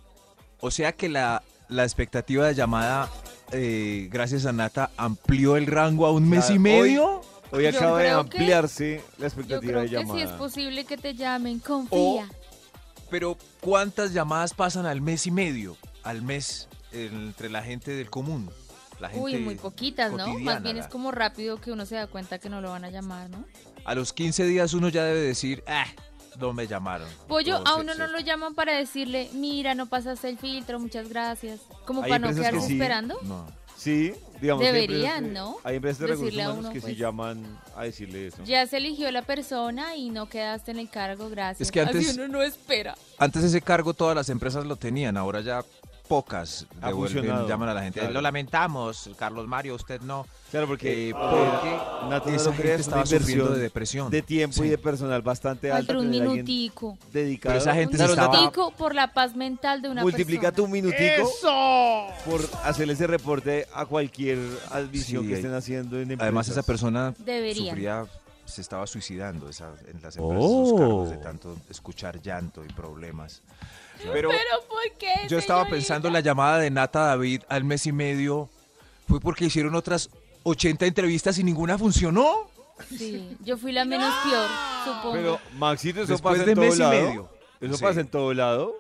O 0.61 0.71
sea 0.71 0.93
que 0.93 1.09
la, 1.09 1.43
la 1.69 1.83
expectativa 1.83 2.47
de 2.47 2.55
llamada, 2.55 3.09
eh, 3.53 4.09
gracias 4.11 4.47
a 4.47 4.53
Nata, 4.53 4.91
amplió 4.97 5.57
el 5.57 5.67
rango 5.67 6.07
a 6.07 6.13
un 6.13 6.29
mes 6.29 6.51
y 6.51 6.59
medio. 6.59 7.21
Hoy 7.51 7.67
acaba 7.67 7.99
de 7.99 8.05
que- 8.07 8.11
ampliarse 8.11 9.03
la 9.19 9.21
Yo 9.21 9.27
expectativa 9.27 9.61
creo 9.73 9.81
de 9.83 9.89
que 9.89 9.95
llamada. 9.95 10.21
es 10.25 10.31
posible 10.33 10.85
que 10.87 10.97
te 10.97 11.15
llamen, 11.15 11.59
confía. 11.59 12.29
Pero 13.11 13.37
¿cuántas 13.61 14.15
llamadas 14.15 14.55
pasan 14.55 14.87
al 14.87 15.03
mes 15.03 15.27
y 15.27 15.31
medio? 15.31 15.77
Al 16.03 16.23
mes 16.23 16.69
entre 16.93 17.51
la 17.51 17.63
gente 17.63 17.91
del 17.93 18.09
común. 18.09 18.51
La 19.01 19.09
gente 19.09 19.23
Uy, 19.25 19.37
muy 19.39 19.57
poquitas, 19.57 20.13
¿no? 20.13 20.39
Más 20.39 20.63
bien 20.63 20.79
es 20.79 20.87
como 20.87 21.11
rápido 21.11 21.61
que 21.61 21.73
uno 21.73 21.85
se 21.87 21.97
da 21.97 22.07
cuenta 22.07 22.39
que 22.39 22.49
no 22.49 22.61
lo 22.61 22.71
van 22.71 22.85
a 22.85 22.91
llamar, 22.91 23.29
¿no? 23.29 23.45
A 23.85 23.95
los 23.95 24.13
15 24.13 24.45
días 24.47 24.73
uno 24.75 24.89
ya 24.89 25.05
debe 25.05 25.21
decir, 25.21 25.63
ah, 25.67 25.87
no 26.39 26.53
me 26.53 26.67
llamaron. 26.67 27.09
Pollo, 27.29 27.61
No, 27.61 27.71
a 27.71 27.75
sí, 27.75 27.81
uno 27.81 27.93
sí. 27.93 27.99
no 27.99 28.07
lo 28.09 28.21
llaman 28.21 28.55
para 28.55 28.77
decirle, 28.77 29.29
mira, 29.35 29.75
no 29.75 29.87
pasaste 29.87 30.29
el 30.29 30.39
filtro, 30.39 30.79
muchas 30.81 31.09
gracias. 31.09 31.61
Como 31.85 32.01
para 32.03 32.19
no 32.19 32.29
que 32.29 32.35
quedarse 32.37 32.61
sí. 32.63 32.73
esperando. 32.75 33.19
No. 33.23 33.47
Sí, 33.77 34.15
digamos 34.41 34.63
Deberían, 34.65 35.33
¿no? 35.33 35.57
Hay 35.65 35.77
empresas 35.77 35.99
de 36.01 36.07
recursos 36.07 36.27
Decirle 36.27 36.43
a 36.45 36.47
humanos 36.51 36.65
uno, 36.67 36.73
que 36.73 36.81
sí 36.81 36.87
pues. 36.87 36.99
llaman 36.99 37.59
a 37.77 37.83
decirle 37.83 38.29
eso. 38.29 38.37
Ya 38.45 38.65
se 38.67 38.77
eligió 38.77 39.11
la 39.11 39.23
persona 39.23 39.97
y 39.97 40.11
no 40.11 40.29
quedaste 40.29 40.71
en 40.71 40.79
el 40.79 40.89
cargo, 40.89 41.29
gracias. 41.29 41.63
Es 41.69 41.73
que 41.73 41.81
antes- 41.81 42.09
Así 42.11 42.17
uno 42.21 42.29
no 42.29 42.43
espera. 42.43 42.95
Antes 43.19 43.43
ese 43.43 43.61
cargo 43.61 43.93
todas 43.93 44.15
las 44.15 44.29
empresas 44.29 44.65
lo 44.67 44.77
tenían, 44.77 45.17
ahora 45.17 45.41
ya 45.41 45.65
pocas 46.09 46.67
Ha 46.83 46.89
devuelven, 46.89 47.19
funcionado, 47.19 47.49
llaman 47.49 47.69
a 47.71 47.75
la 47.75 47.83
gente. 47.83 48.01
claro. 48.01 48.15
Lo 48.15 48.21
lamentamos, 48.21 49.11
Carlos 49.19 49.47
Mario, 49.49 49.75
usted 49.77 50.01
no. 50.03 50.27
Claro, 50.51 50.67
porque, 50.67 51.09
Eh, 51.11 51.15
porque 51.15 52.35
esa 52.35 52.53
gente 52.53 52.75
estaba 52.75 53.07
sufriendo 53.07 53.49
de 53.51 53.61
depresión. 53.61 54.11
de 54.11 54.21
tiempo 54.21 54.57
Sí. 54.57 54.65
y 54.65 54.69
de 54.69 54.79
personal 54.79 55.23
bastante. 55.23 55.71
Falta 55.71 55.97
un 55.99 56.11
minutico. 56.11 56.99
dedicado. 57.13 57.53
Pero 57.55 57.63
esa 57.63 57.75
gente 57.75 57.93
Un 57.95 57.99
se 57.99 58.05
Claro, 58.05 58.13
estaba- 58.13 58.37
minutico 58.39 58.71
por 58.73 58.95
la 58.95 59.13
paz 59.15 59.35
mental 59.35 59.81
de 59.81 59.89
una 59.89 60.03
multiplica 60.03 60.51
tu 60.53 60.65
persona. 60.69 60.73
minutico 60.73 61.31
por 62.27 62.41
hacerle 62.65 62.93
ese 62.93 63.07
reporte 63.07 63.67
a 63.75 63.87
cualquier 63.87 64.39
admisión 64.71 65.23
Sí, 65.23 65.29
que 65.29 65.35
estén 65.37 65.55
haciendo 65.55 65.97
en 65.97 66.03
empresas. 66.03 66.23
Además 66.23 66.49
esa 66.49 66.63
persona 66.63 67.15
Deberían. 67.19 67.69
sufría, 67.69 68.05
se 68.45 68.61
estaba 68.61 68.87
suicidando 68.87 69.49
esa- 69.49 69.73
en 69.89 70.03
las 70.03 70.17
empresas 70.17 70.51
Oh. 70.53 71.07
de 71.09 71.17
tanto 71.19 71.57
escuchar 71.71 72.21
llanto 72.21 72.63
y 72.65 72.69
problemas. 72.73 73.41
Pero 74.13 74.31
Pero 74.31 74.69
¿por 74.69 74.99
qué? 74.99 75.29
yo 75.29 75.39
estaba 75.39 75.61
señorita? 75.63 75.77
pensando 75.77 76.11
la 76.11 76.21
llamada 76.21 76.59
de 76.59 76.71
Nata 76.71 77.01
David 77.07 77.43
al 77.49 77.65
mes 77.65 77.87
y 77.87 77.93
medio 77.93 78.49
fue 79.09 79.21
porque 79.21 79.45
hicieron 79.47 79.75
otras 79.75 80.11
80 80.45 80.87
entrevistas 80.87 81.39
y 81.39 81.45
ninguna 81.45 81.79
funcionó. 81.79 82.51
Sí, 82.97 83.37
yo 83.45 83.57
fui 83.59 83.71
la 83.73 83.85
menos 83.85 84.13
peor, 84.25 84.47
supongo. 84.85 85.13
Pero, 85.13 85.41
Maxito, 85.59 86.01
eso 86.03 86.13
Después 86.13 86.35
pasa 86.39 86.45
de 86.45 86.53
en 86.53 86.57
todo 86.57 86.65
mes 86.67 86.77
y 86.77 86.79
lado. 86.79 86.93
medio. 86.93 87.29
Eso 87.61 87.77
Sí. 87.77 87.83
pasa 87.83 88.01
en 88.01 88.09
todo 88.09 88.35
lado. 88.35 88.75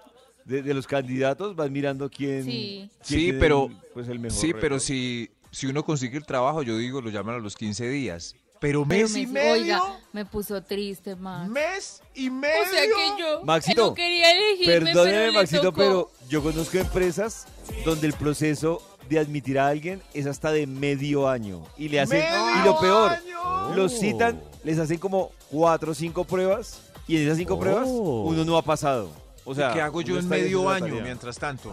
De, 0.45 0.61
de 0.61 0.75
los 0.75 0.89
candidatos 0.89 1.55
vas 1.55 1.71
mirando 1.71 2.11
quién. 2.11 2.43
Sí. 2.45 2.51
quién 2.51 2.91
Sí, 3.03 3.17
tiene 3.27 3.39
pero- 3.39 3.71
pues 3.95 4.09
el 4.09 4.19
mejor 4.19 4.37
Sí, 4.37 4.53
pero 4.61 4.81
si, 4.81 5.31
si 5.53 5.69
uno 5.69 5.85
consigue 5.85 6.17
el 6.19 6.27
trabajo, 6.27 6.63
yo 6.65 6.77
digo, 6.77 7.01
lo 7.01 7.11
llaman 7.11 7.37
a 7.37 7.39
los 7.39 7.55
15 7.55 7.89
días. 7.89 8.35
Pero 8.63 8.85
Pero 8.87 9.03
mes 9.03 9.17
y 9.17 9.27
me- 9.27 9.33
medio. 9.43 9.53
Oiga, 9.85 10.01
me 10.15 10.25
puso 10.25 10.63
triste, 10.63 11.15
Max. 11.17 11.51
Mes 11.51 12.01
y 12.15 12.31
medio. 12.31 12.63
O 12.63 12.71
sea 12.71 12.81
que 12.83 13.21
yo 13.21 13.43
Maxito, 13.45 13.87
no 13.89 13.95
quería 13.95 14.31
elegirme, 14.31 14.73
Perdóneme, 14.93 15.17
pero 15.19 15.33
Maxito, 15.35 15.63
tocó. 15.63 15.77
pero 15.77 16.11
yo 16.31 16.43
conozco 16.43 16.79
empresas 16.79 17.47
donde 17.85 18.07
el 18.07 18.13
proceso 18.15 18.81
de 19.11 19.19
admitir 19.19 19.59
a 19.59 19.67
alguien 19.67 20.01
es 20.15 20.27
hasta 20.27 20.51
de 20.53 20.67
medio 20.67 21.29
año. 21.29 21.63
Y 21.77 21.89
le 21.89 22.01
hacen. 22.01 22.21
¡Medio 22.21 22.61
y 22.63 22.65
lo 22.65 22.79
peor, 22.81 23.11
año! 23.11 23.75
los 23.75 23.99
citan, 23.99 24.41
les 24.65 24.79
hacen 24.79 24.99
como 24.99 25.33
cuatro 25.51 25.91
o 25.91 25.95
cinco 25.95 26.25
pruebas. 26.25 26.81
Y 27.09 27.17
en 27.17 27.25
esas 27.27 27.37
cinco 27.39 27.59
pruebas, 27.59 27.89
uno 27.91 28.45
no 28.45 28.57
ha 28.57 28.63
pasado. 28.63 29.11
O 29.45 29.57
sea, 29.57 29.73
¿Qué 29.75 29.81
hago 29.81 30.03
yo 30.03 30.17
en 30.21 30.29
medio 30.29 30.71
año 30.71 30.87
tarea. 30.87 31.03
mientras 31.03 31.37
tanto? 31.37 31.69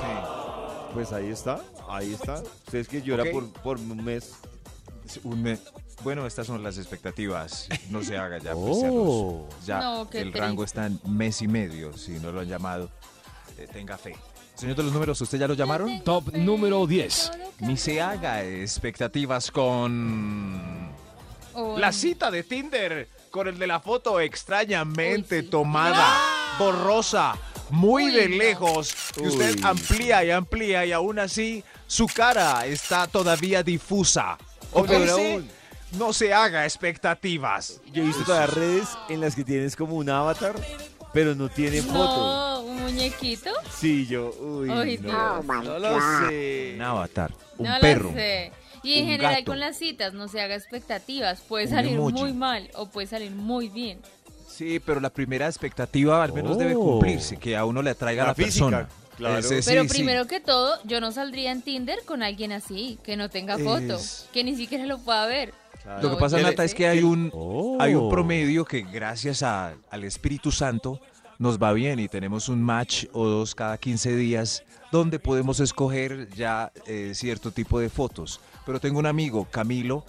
Sí. 0.00 0.94
Pues 0.94 1.12
ahí 1.12 1.28
está, 1.28 1.60
ahí 1.86 2.14
está. 2.14 2.42
Ustedes 2.64 2.88
que 2.88 3.02
llora 3.02 3.24
Ok. 3.24 3.30
por, 3.30 3.48
por 3.62 3.76
un 3.76 4.02
mes. 4.02 4.32
Un 5.22 5.42
me- 5.42 5.58
Bueno, 6.02 6.26
estas 6.26 6.46
son 6.46 6.62
las 6.62 6.78
expectativas. 6.78 7.68
No 7.90 8.02
se 8.02 8.16
haga 8.16 8.38
ya. 8.38 8.54
pues, 8.54 8.80
ya 8.80 8.88
los- 8.88 9.66
ya 9.66 9.80
No, 9.80 10.08
qué 10.10 10.20
el 10.20 10.32
rango 10.32 10.64
está 10.64 10.86
en 10.86 10.98
mes 11.04 11.42
y 11.42 11.48
medio. 11.48 11.96
Si 11.96 12.12
no 12.12 12.32
lo 12.32 12.40
han 12.40 12.48
llamado, 12.48 12.90
eh, 13.58 13.68
tenga 13.72 13.98
fe. 13.98 14.16
Señor 14.54 14.76
de 14.76 14.82
los 14.82 14.92
números, 14.92 15.20
¿usted 15.20 15.38
ya 15.38 15.48
lo 15.48 15.54
llamaron? 15.54 16.02
Top 16.04 16.32
número 16.34 16.86
10. 16.86 17.30
Ni 17.60 17.76
se 17.76 18.00
haga 18.00 18.44
expectativas 18.44 19.50
con... 19.50 20.90
Oh, 21.54 21.76
La 21.78 21.92
cita 21.92 22.30
de 22.30 22.42
Tinder 22.44 23.08
con 23.30 23.48
el 23.48 23.58
de 23.58 23.66
la 23.66 23.80
foto 23.80 24.20
extrañamente 24.20 25.38
Uy, 25.38 25.44
sí. 25.44 25.48
tomada, 25.50 26.16
borrosa, 26.58 27.36
muy 27.70 28.04
Uy, 28.06 28.12
de 28.12 28.28
no. 28.28 28.36
lejos. 28.36 28.94
Que 29.14 29.22
usted 29.22 29.56
Uy, 29.56 29.62
amplía 29.64 30.24
y 30.24 30.30
amplía 30.30 30.84
y 30.86 30.92
aún 30.92 31.18
así 31.18 31.64
su 31.86 32.06
cara 32.06 32.66
está 32.66 33.06
todavía 33.06 33.62
difusa. 33.62 34.36
O. 34.72 34.84
no 35.92 36.12
se 36.12 36.32
haga 36.32 36.64
expectativas. 36.64 37.80
Yo 37.92 38.02
he 38.02 38.06
visto 38.06 38.24
todas 38.24 38.48
las 38.48 38.54
redes 38.56 38.88
en 39.08 39.20
las 39.20 39.34
que 39.34 39.44
tienes 39.44 39.76
como 39.76 39.94
un 39.96 40.08
avatar, 40.10 40.54
pero 41.12 41.34
no 41.34 41.48
tiene 41.48 41.82
foto. 41.82 41.98
No, 41.98 42.60
un 42.62 42.82
muñequito. 42.82 43.50
Sí, 43.76 44.06
yo, 44.06 44.30
uy, 44.40 44.68
no, 44.68 44.82
Dios. 44.82 45.00
no 45.02 45.78
lo 45.78 45.98
sé. 46.28 46.72
Un 46.76 46.82
avatar, 46.82 47.32
un 47.58 47.66
no 47.68 47.80
perro. 47.80 48.08
lo 48.10 48.14
sé. 48.14 48.52
Y 48.82 48.94
en 48.94 49.04
un 49.04 49.10
general 49.10 49.34
gato. 49.34 49.44
con 49.46 49.60
las 49.60 49.76
citas 49.76 50.14
no 50.14 50.28
se 50.28 50.40
haga 50.40 50.54
expectativas. 50.54 51.40
Puede 51.42 51.66
Un 51.66 51.70
salir 51.70 51.92
emoji. 51.94 52.12
muy 52.14 52.32
mal 52.32 52.70
o 52.74 52.86
puede 52.86 53.06
salir 53.06 53.30
muy 53.32 53.68
bien. 53.68 53.98
Sí, 54.48 54.78
pero 54.80 55.00
la 55.00 55.10
primera 55.10 55.46
expectativa 55.46 56.22
al 56.22 56.32
menos 56.32 56.56
debe 56.58 56.74
cumplirse, 56.74 57.36
que 57.36 57.56
a 57.56 57.64
uno 57.64 57.82
le 57.82 57.90
atraiga 57.90 58.22
La 58.24 58.28
la, 58.28 58.34
física, 58.34 58.66
persona. 58.66 58.88
claro. 59.16 59.38
Ese 59.38 59.62
sí, 59.62 59.68
Pero 59.70 59.82
sí. 59.84 59.88
primero 59.88 60.26
que 60.26 60.40
todo, 60.40 60.78
yo 60.84 61.00
no 61.00 61.12
saldría 61.12 61.50
en 61.52 61.62
Tinder 61.62 61.98
con 62.06 62.22
alguien 62.22 62.52
así, 62.52 62.98
que 63.02 63.16
no 63.16 63.28
tenga 63.30 63.56
foto, 63.58 63.96
Es- 63.96 64.28
que 64.32 64.44
ni 64.44 64.54
siquiera 64.56 64.84
lo 64.86 64.98
pueda 64.98 65.24
ver. 65.26 65.52
Claro. 65.82 66.02
Lo 66.02 66.10
que 66.10 66.16
pasa, 66.20 66.38
Nata, 66.40 66.64
es 66.64 66.74
que 66.74 66.86
hay 66.86 67.02
un, 67.02 67.32
hay 67.80 67.94
un 67.94 68.10
promedio 68.10 68.64
que 68.64 68.82
gracias 68.82 69.42
a- 69.42 69.74
al 69.90 70.04
Espíritu 70.04 70.52
Santo 70.52 71.00
nos 71.38 71.58
va 71.58 71.72
bien 71.72 71.98
y 72.00 72.08
tenemos 72.08 72.48
un 72.50 72.62
match 72.62 73.06
o 73.12 73.26
dos 73.26 73.54
cada 73.54 73.78
15 73.78 74.14
días 74.14 74.62
donde 74.92 75.18
podemos 75.18 75.58
escoger 75.60 76.28
ya 76.34 76.70
eh, 76.86 77.12
cierto 77.14 77.50
tipo 77.50 77.78
de 77.80 77.88
fotos. 77.88 78.40
Pero 78.66 78.78
tengo 78.78 78.98
un 78.98 79.06
amigo, 79.06 79.46
Camilo, 79.50 80.04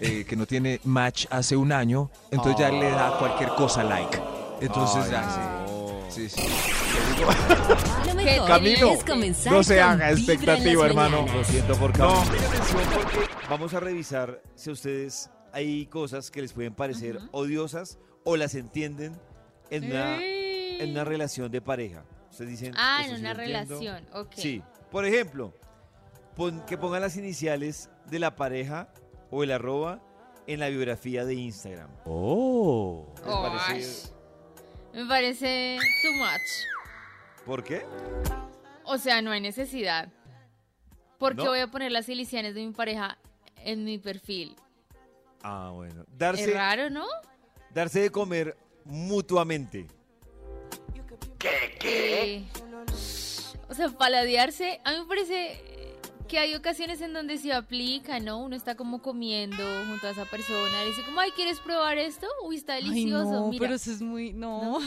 eh, 0.00 0.24
que 0.28 0.34
no 0.34 0.44
tiene 0.46 0.80
match 0.84 1.26
hace 1.30 1.54
un 1.56 1.70
año, 1.70 2.10
entonces 2.32 2.58
ya 2.58 2.70
le 2.70 2.90
da 2.90 3.16
cualquier 3.18 3.50
cosa 3.50 3.84
like. 3.84 4.18
Entonces 4.60 5.04
Ay, 5.04 5.10
ya 5.12 5.22
no. 5.66 6.10
sí. 6.10 6.28
Sí, 6.28 6.42
sí. 6.42 6.42
Mejor 8.24 8.48
Camilo, 8.48 8.92
es 8.92 9.04
comenzar 9.04 9.52
no 9.52 9.62
se 9.62 9.80
haga 9.80 10.10
expectativa, 10.10 10.86
hermano. 10.86 11.26
Lo 11.32 11.44
siento 11.44 11.76
por 11.76 11.96
No. 11.98 12.14
Camilo. 12.14 12.32
Porque 12.94 13.18
vamos 13.48 13.74
a 13.74 13.80
revisar 13.80 14.40
si 14.54 14.70
a 14.70 14.72
ustedes 14.72 15.30
hay 15.52 15.86
cosas 15.86 16.30
que 16.30 16.40
les 16.42 16.52
pueden 16.52 16.74
parecer 16.74 17.16
Ujú. 17.16 17.28
odiosas 17.32 17.98
o 18.24 18.36
las 18.36 18.54
entienden 18.54 19.18
en 19.70 19.84
una, 19.84 20.16
Ey. 20.22 20.78
en 20.80 20.90
una 20.92 21.04
relación 21.04 21.50
de 21.50 21.60
pareja. 21.60 22.04
Ustedes 22.30 22.50
dicen. 22.50 22.74
Ah, 22.76 22.98
"Esto 23.00 23.12
en 23.12 23.16
sí 23.18 23.22
una 23.22 23.34
lo 23.34 23.42
entiendo". 23.42 23.78
relación, 23.80 24.08
ok. 24.14 24.32
Sí. 24.36 24.62
Por 24.90 25.04
ejemplo, 25.04 25.54
pon- 26.36 26.64
que 26.66 26.78
pongan 26.78 27.00
las 27.02 27.16
iniciales 27.16 27.90
de 28.06 28.18
la 28.18 28.36
pareja 28.36 28.88
o 29.30 29.42
el 29.44 29.50
arroba 29.52 30.00
en 30.46 30.60
la 30.60 30.68
biografía 30.68 31.24
de 31.24 31.34
Instagram. 31.34 31.88
¿Les 31.90 31.98
Oh, 32.06 33.06
parece- 33.66 34.10
Me 34.94 35.06
parece 35.06 35.78
too 36.02 36.12
much. 36.14 36.81
¿Por 37.46 37.64
qué? 37.64 37.84
O 38.84 38.98
sea, 38.98 39.22
no 39.22 39.30
hay 39.30 39.40
necesidad. 39.40 40.08
¿Por 41.18 41.32
qué 41.36 41.44
¿No? 41.44 41.50
voy 41.50 41.60
a 41.60 41.68
poner 41.68 41.92
las 41.92 42.08
iniciales 42.08 42.54
de 42.54 42.66
mi 42.66 42.72
pareja 42.72 43.18
en 43.56 43.84
mi 43.84 43.98
perfil? 43.98 44.56
Ah, 45.42 45.70
bueno. 45.74 46.02
Es 46.02 46.18
Darse, 46.18 46.52
raro, 46.52 46.90
¿no? 46.90 47.04
darse 47.70 48.00
de 48.00 48.10
comer 48.10 48.56
mutuamente. 48.84 49.86
Eh, 51.84 52.44
o 53.68 53.74
sea, 53.74 53.88
paladearse. 53.90 54.80
A 54.84 54.92
mí 54.92 54.98
me 55.00 55.06
parece 55.06 55.60
que 56.28 56.38
hay 56.38 56.54
ocasiones 56.54 57.00
en 57.00 57.12
donde 57.12 57.38
se 57.38 57.52
aplica, 57.52 58.20
¿no? 58.20 58.38
Uno 58.38 58.54
está 58.56 58.76
como 58.76 59.02
comiendo 59.02 59.62
junto 59.88 60.06
a 60.06 60.10
esa 60.10 60.24
persona 60.26 60.84
y 60.84 60.88
dice 60.88 61.02
como, 61.04 61.20
ay, 61.20 61.30
¿quieres 61.32 61.58
probar 61.60 61.98
esto? 61.98 62.26
Uy, 62.44 62.56
está 62.56 62.74
Ay, 62.74 62.84
delicioso. 62.84 63.30
no, 63.30 63.48
Mira. 63.48 63.60
pero 63.62 63.74
eso 63.74 63.90
es 63.90 64.00
muy. 64.00 64.32
No. 64.32 64.78
No, 64.80 64.86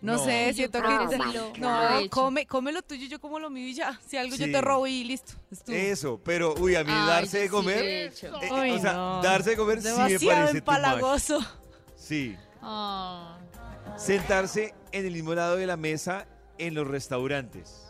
No. 0.00 0.18
sé, 0.24 0.46
Yo 0.48 0.54
siento 0.54 0.80
que. 0.82 0.88
lo- 0.88 1.52
no, 1.58 1.98
hecho. 2.00 2.10
come, 2.10 2.46
come 2.46 2.72
lo 2.72 2.82
tuyo, 2.82 3.06
yo 3.06 3.20
como 3.20 3.38
lo 3.38 3.50
mío 3.50 3.68
y 3.68 3.74
ya. 3.74 4.00
Si 4.06 4.16
algo 4.16 4.34
Sí. 4.36 4.46
yo 4.46 4.52
te 4.52 4.60
robo 4.60 4.86
y 4.86 5.04
listo. 5.04 5.32
es. 5.50 5.62
Eso, 5.68 6.20
pero, 6.24 6.54
uy, 6.58 6.74
a 6.76 6.84
mí 6.84 6.90
Ay, 6.92 7.06
darse 7.06 7.38
de 7.40 7.48
comer. 7.50 7.84
eh, 7.84 8.12
Ay, 8.50 8.70
o 8.72 8.78
sea, 8.80 8.92
no. 8.94 9.22
darse 9.22 9.50
de 9.50 9.56
comer 9.56 9.78
sí 9.82 9.88
me 9.88 9.92
Demasiado 9.92 10.26
parece 10.26 10.40
too 10.46 10.52
much. 10.52 10.56
empalagoso. 10.58 11.38
Sí. 11.96 12.36
Ah. 12.62 13.38
Sentarse 13.96 14.74
en 14.92 15.06
el 15.06 15.12
mismo 15.12 15.34
lado 15.34 15.56
de 15.56 15.66
la 15.66 15.76
mesa 15.76 16.26
en 16.58 16.74
los 16.74 16.86
restaurantes. 16.86 17.86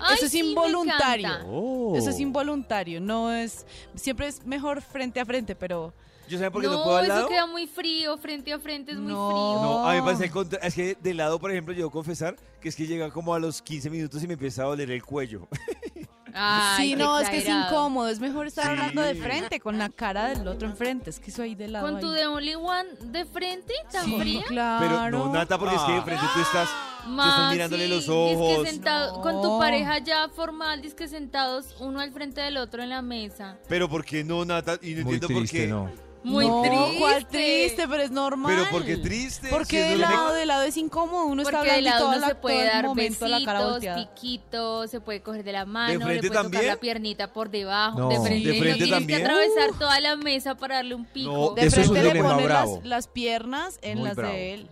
Ay, 0.00 0.16
Eso 0.16 0.26
es 0.26 0.32
sí, 0.32 0.40
involuntario. 0.40 1.26
encanta. 1.28 1.98
Eso 1.98 2.10
es 2.10 2.20
involuntario, 2.20 3.00
no 3.00 3.32
es. 3.32 3.64
Siempre 3.94 4.26
es 4.26 4.44
mejor 4.44 4.82
frente 4.82 5.20
a 5.20 5.24
frente, 5.24 5.54
pero. 5.54 5.94
¿Yo 6.28 6.38
saben 6.38 6.52
por 6.52 6.62
qué 6.62 6.68
no, 6.68 6.74
No, 6.78 6.84
puedo 6.84 6.96
al 6.96 7.04
eso 7.04 7.14
lado? 7.14 7.28
queda 7.28 7.46
muy 7.46 7.66
frío, 7.66 8.16
frente 8.18 8.52
a 8.52 8.58
frente 8.58 8.92
es 8.92 8.98
muy 8.98 9.12
No. 9.12 9.28
frío. 9.30 9.62
No, 9.62 9.88
a 9.88 9.92
mí 9.92 9.98
me 10.00 10.04
parece 10.04 10.24
el 10.24 10.30
contra- 10.30 10.58
Es 10.60 10.74
que 10.74 10.96
de 11.00 11.14
lado, 11.14 11.38
por 11.38 11.50
ejemplo, 11.50 11.72
yo 11.72 11.78
debo 11.78 11.90
confesar 11.90 12.36
que 12.60 12.68
es 12.68 12.76
que 12.76 12.86
llega 12.86 13.10
como 13.10 13.34
a 13.34 13.38
los 13.38 13.62
15 13.62 13.88
minutos 13.90 14.22
y 14.22 14.26
me 14.26 14.34
empieza 14.34 14.62
a 14.62 14.66
doler 14.66 14.90
el 14.90 15.02
cuello. 15.04 15.46
Ay, 16.38 16.90
sí, 16.90 16.96
no, 16.96 17.18
es 17.18 17.30
que 17.30 17.38
es 17.38 17.48
incómodo. 17.48 18.08
Es 18.08 18.20
mejor 18.20 18.46
estar 18.46 18.64
Sí. 18.64 18.70
hablando 18.70 19.00
de 19.00 19.14
frente, 19.14 19.58
con 19.58 19.78
la 19.78 19.88
cara 19.88 20.28
del 20.34 20.46
otro 20.46 20.68
enfrente. 20.68 21.08
Es 21.08 21.18
que 21.18 21.30
eso 21.30 21.42
ahí 21.42 21.54
de 21.54 21.66
lado. 21.68 21.88
Con 21.90 21.98
tu 21.98 22.10
de 22.10 22.26
Only 22.26 22.56
One 22.56 22.90
de 23.04 23.24
frente, 23.24 23.72
tan 23.90 24.04
Sí, 24.04 24.18
fría. 24.20 24.42
claro. 24.46 24.84
Pero 25.08 25.10
no, 25.10 25.32
Nata, 25.32 25.56
porque 25.58 25.76
es 25.76 25.82
que 25.82 25.92
de 25.92 26.02
frente 26.02 26.24
tú 26.34 26.40
estás, 26.42 26.68
tú 27.06 27.10
estás 27.12 27.52
mirándole 27.52 27.88
los 27.88 28.06
ojos. 28.10 28.68
sentado, 28.68 29.16
No. 29.16 29.22
Con 29.22 29.40
tu 29.40 29.58
pareja 29.58 29.96
ya 29.98 30.28
formal, 30.28 30.82
que 30.94 31.08
sentados 31.08 31.74
uno 31.80 32.00
al 32.00 32.12
frente 32.12 32.42
del 32.42 32.58
otro 32.58 32.82
en 32.82 32.90
la 32.90 33.00
mesa. 33.00 33.56
Pero 33.66 33.88
¿por 33.88 34.04
qué 34.04 34.22
no, 34.22 34.44
Nata? 34.44 34.78
Y 34.82 34.90
no 34.94 35.04
Muy 35.04 35.14
entiendo 35.14 35.28
por 35.28 35.36
triste, 35.38 35.58
qué. 35.60 35.66
¿no? 35.68 35.90
Muy 36.26 36.46
no, 36.48 36.62
triste. 36.62 36.98
¿cuál 36.98 37.26
triste? 37.28 37.88
Pero 37.88 38.02
es 38.02 38.10
normal. 38.10 38.54
Pero 38.56 38.70
¿por 38.70 38.84
qué 38.84 38.96
triste? 38.96 39.48
Porque 39.48 39.82
Si 39.84 39.88
de 39.90 39.96
lado, 39.98 40.32
de 40.34 40.44
lado 40.46 40.62
es 40.64 40.76
incómodo. 40.76 41.24
Uno 41.26 41.42
está 41.42 41.58
Porque 41.58 41.70
de 41.70 41.76
hablando 41.76 41.88
y 41.88 42.00
lado 42.00 42.08
uno 42.08 42.18
la, 42.18 42.28
se 42.28 42.34
puede 42.34 42.56
todo 42.56 42.64
el 42.66 42.72
dar 42.72 42.84
momento 42.86 43.28
la 43.28 43.44
cara 43.44 43.58
besitos, 43.60 43.72
volteada. 43.72 43.96
piquitos, 44.14 44.90
se 44.90 45.00
puede 45.00 45.22
coger 45.22 45.44
de 45.44 45.52
la 45.52 45.64
mano, 45.66 45.98
le 46.00 46.04
frente 46.04 46.18
puede 46.20 46.28
tocar 46.28 46.42
también? 46.42 46.66
la 46.66 46.76
piernita 46.76 47.32
por 47.32 47.50
debajo. 47.50 47.98
No. 47.98 48.08
De 48.08 48.20
frente, 48.20 48.48
¿De 48.48 48.54
no 48.54 48.60
frente 48.60 48.78
tienes 48.84 48.98
también? 48.98 49.18
que 49.20 49.24
atravesar 49.24 49.78
toda 49.78 50.00
la 50.00 50.16
mesa 50.16 50.54
para 50.56 50.76
darle 50.76 50.94
un 50.94 51.04
pico. 51.04 51.32
No, 51.32 51.50
De 51.54 51.66
Eso 51.66 51.80
es 51.80 51.90
le 51.90 52.12
bravo. 52.20 52.76
las, 52.76 52.84
las 52.84 53.08
piernas 53.08 53.78
en 53.82 53.98
Muy 53.98 54.08
las 54.08 54.16
bravo. 54.16 54.32
de 54.34 54.54
él. 54.54 54.70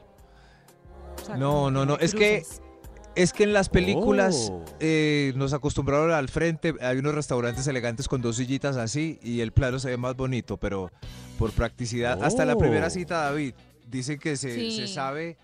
O 1.23 1.25
sea, 1.27 1.37
No, 1.37 1.71
no, 1.71 1.87
no, 1.87 1.97
que 1.99 2.05
es 2.05 2.15
que-. 2.15 2.43
Es 3.17 3.33
que 3.33 3.45
en 3.45 3.53
las 3.53 3.69
películas 3.69 4.49
Oh. 4.51 4.65
eh, 4.81 5.33
nos 5.37 5.53
acostumbraron 5.53 6.11
al 6.11 6.29
frente, 6.29 6.75
hay 6.81 6.99
unos 6.99 7.15
restaurantes 7.15 7.65
elegantes 7.69 8.09
con 8.09 8.21
dos 8.21 8.35
sillitas 8.39 8.77
así 8.77 9.21
y 9.23 9.39
el 9.39 9.53
plano 9.53 9.79
se 9.79 9.89
ve 9.91 9.97
más 9.97 10.17
bonito, 10.17 10.57
pero 10.57 10.91
por 11.39 11.53
practicidad, 11.53 12.23
hasta 12.23 12.45
la 12.45 12.57
primera 12.57 12.87
Oh. 12.87 12.91
cita, 12.91 13.23
David, 13.25 13.55
dicen 13.91 14.19
que 14.19 14.37
se, 14.37 14.55
Sí. 14.55 14.77
se 14.77 14.87
sabe 14.89 15.37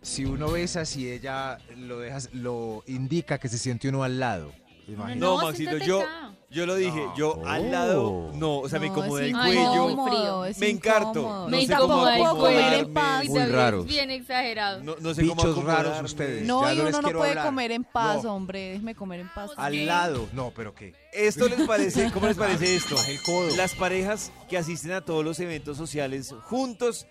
si 0.00 0.24
uno 0.24 0.50
besa, 0.50 0.84
si 0.84 1.10
ella 1.10 1.58
lo 1.76 1.98
deja, 2.00 2.18
lo 2.32 2.82
indica 2.86 3.38
que 3.38 3.48
se 3.48 3.58
siente 3.58 3.88
uno 3.88 4.02
al 4.04 4.18
lado. 4.18 4.52
Imagínate. 4.88 5.20
No, 5.20 5.36
No, 5.38 5.44
Maxito, 5.44 5.70
siéntate 5.70 5.86
yo, 5.88 6.00
acá. 6.00 6.32
yo 6.50 6.66
lo 6.66 6.74
dije, 6.74 7.06
yo 7.16 7.40
al 7.46 7.70
lado, 7.70 8.30
no, 8.34 8.58
o 8.58 8.68
sea, 8.68 8.78
me 8.80 8.86
es 8.88 8.92
el 8.96 9.02
cuello. 9.08 9.26
incómodo, 9.90 10.44
es 10.44 10.58
Me 10.58 10.68
encarto, 10.70 11.20
incómodo. 11.20 11.44
no 11.44 11.56
Me 11.56 11.66
sé 11.66 11.74
cómo 11.76 12.04
tampoco 12.04 12.36
comer 12.40 12.58
en 12.58 12.64
acomodarme. 12.64 12.92
paz. 12.94 13.24
Muy 13.28 13.38
David, 13.38 13.52
raros. 13.54 13.80
Es 13.86 13.92
bien 13.92 14.10
exagerado. 14.10 14.82
No, 14.82 14.96
no 15.00 15.14
sé 15.14 15.22
cómo 15.26 15.34
Bichos 15.42 15.56
raros 15.56 15.68
acomodarme. 15.70 16.06
ustedes. 16.06 16.46
No, 16.46 16.62
ya 16.64 16.74
y 16.74 16.76
no 16.78 16.84
les 16.84 16.92
uno 16.94 17.00
no 17.02 17.06
quiero 17.08 17.18
puede 17.20 17.30
hablar. 17.30 17.46
comer 17.46 17.72
en 17.72 17.84
paz, 17.84 18.24
No. 18.24 18.34
hombre. 18.34 18.70
Déjeme 18.72 18.94
comer 18.94 19.20
en 19.20 19.28
paz. 19.32 19.50
Al 19.56 19.86
lado. 19.86 20.28
No, 20.32 20.52
pero 20.54 20.74
¿qué? 20.74 20.94
¿Esto 21.12 21.48
les 21.48 21.66
parece, 21.66 22.10
cómo 22.12 22.26
les 22.26 22.36
parece 22.36 22.74
esto? 22.76 22.96
Baje 22.96 23.12
el 23.12 23.22
codo. 23.22 23.56
Las 23.56 23.74
parejas 23.74 24.32
que 24.48 24.58
asisten 24.58 24.92
a 24.92 25.00
todos 25.02 25.24
los 25.24 25.38
eventos 25.40 25.76
sociales 25.76 26.34
juntos 26.44 27.06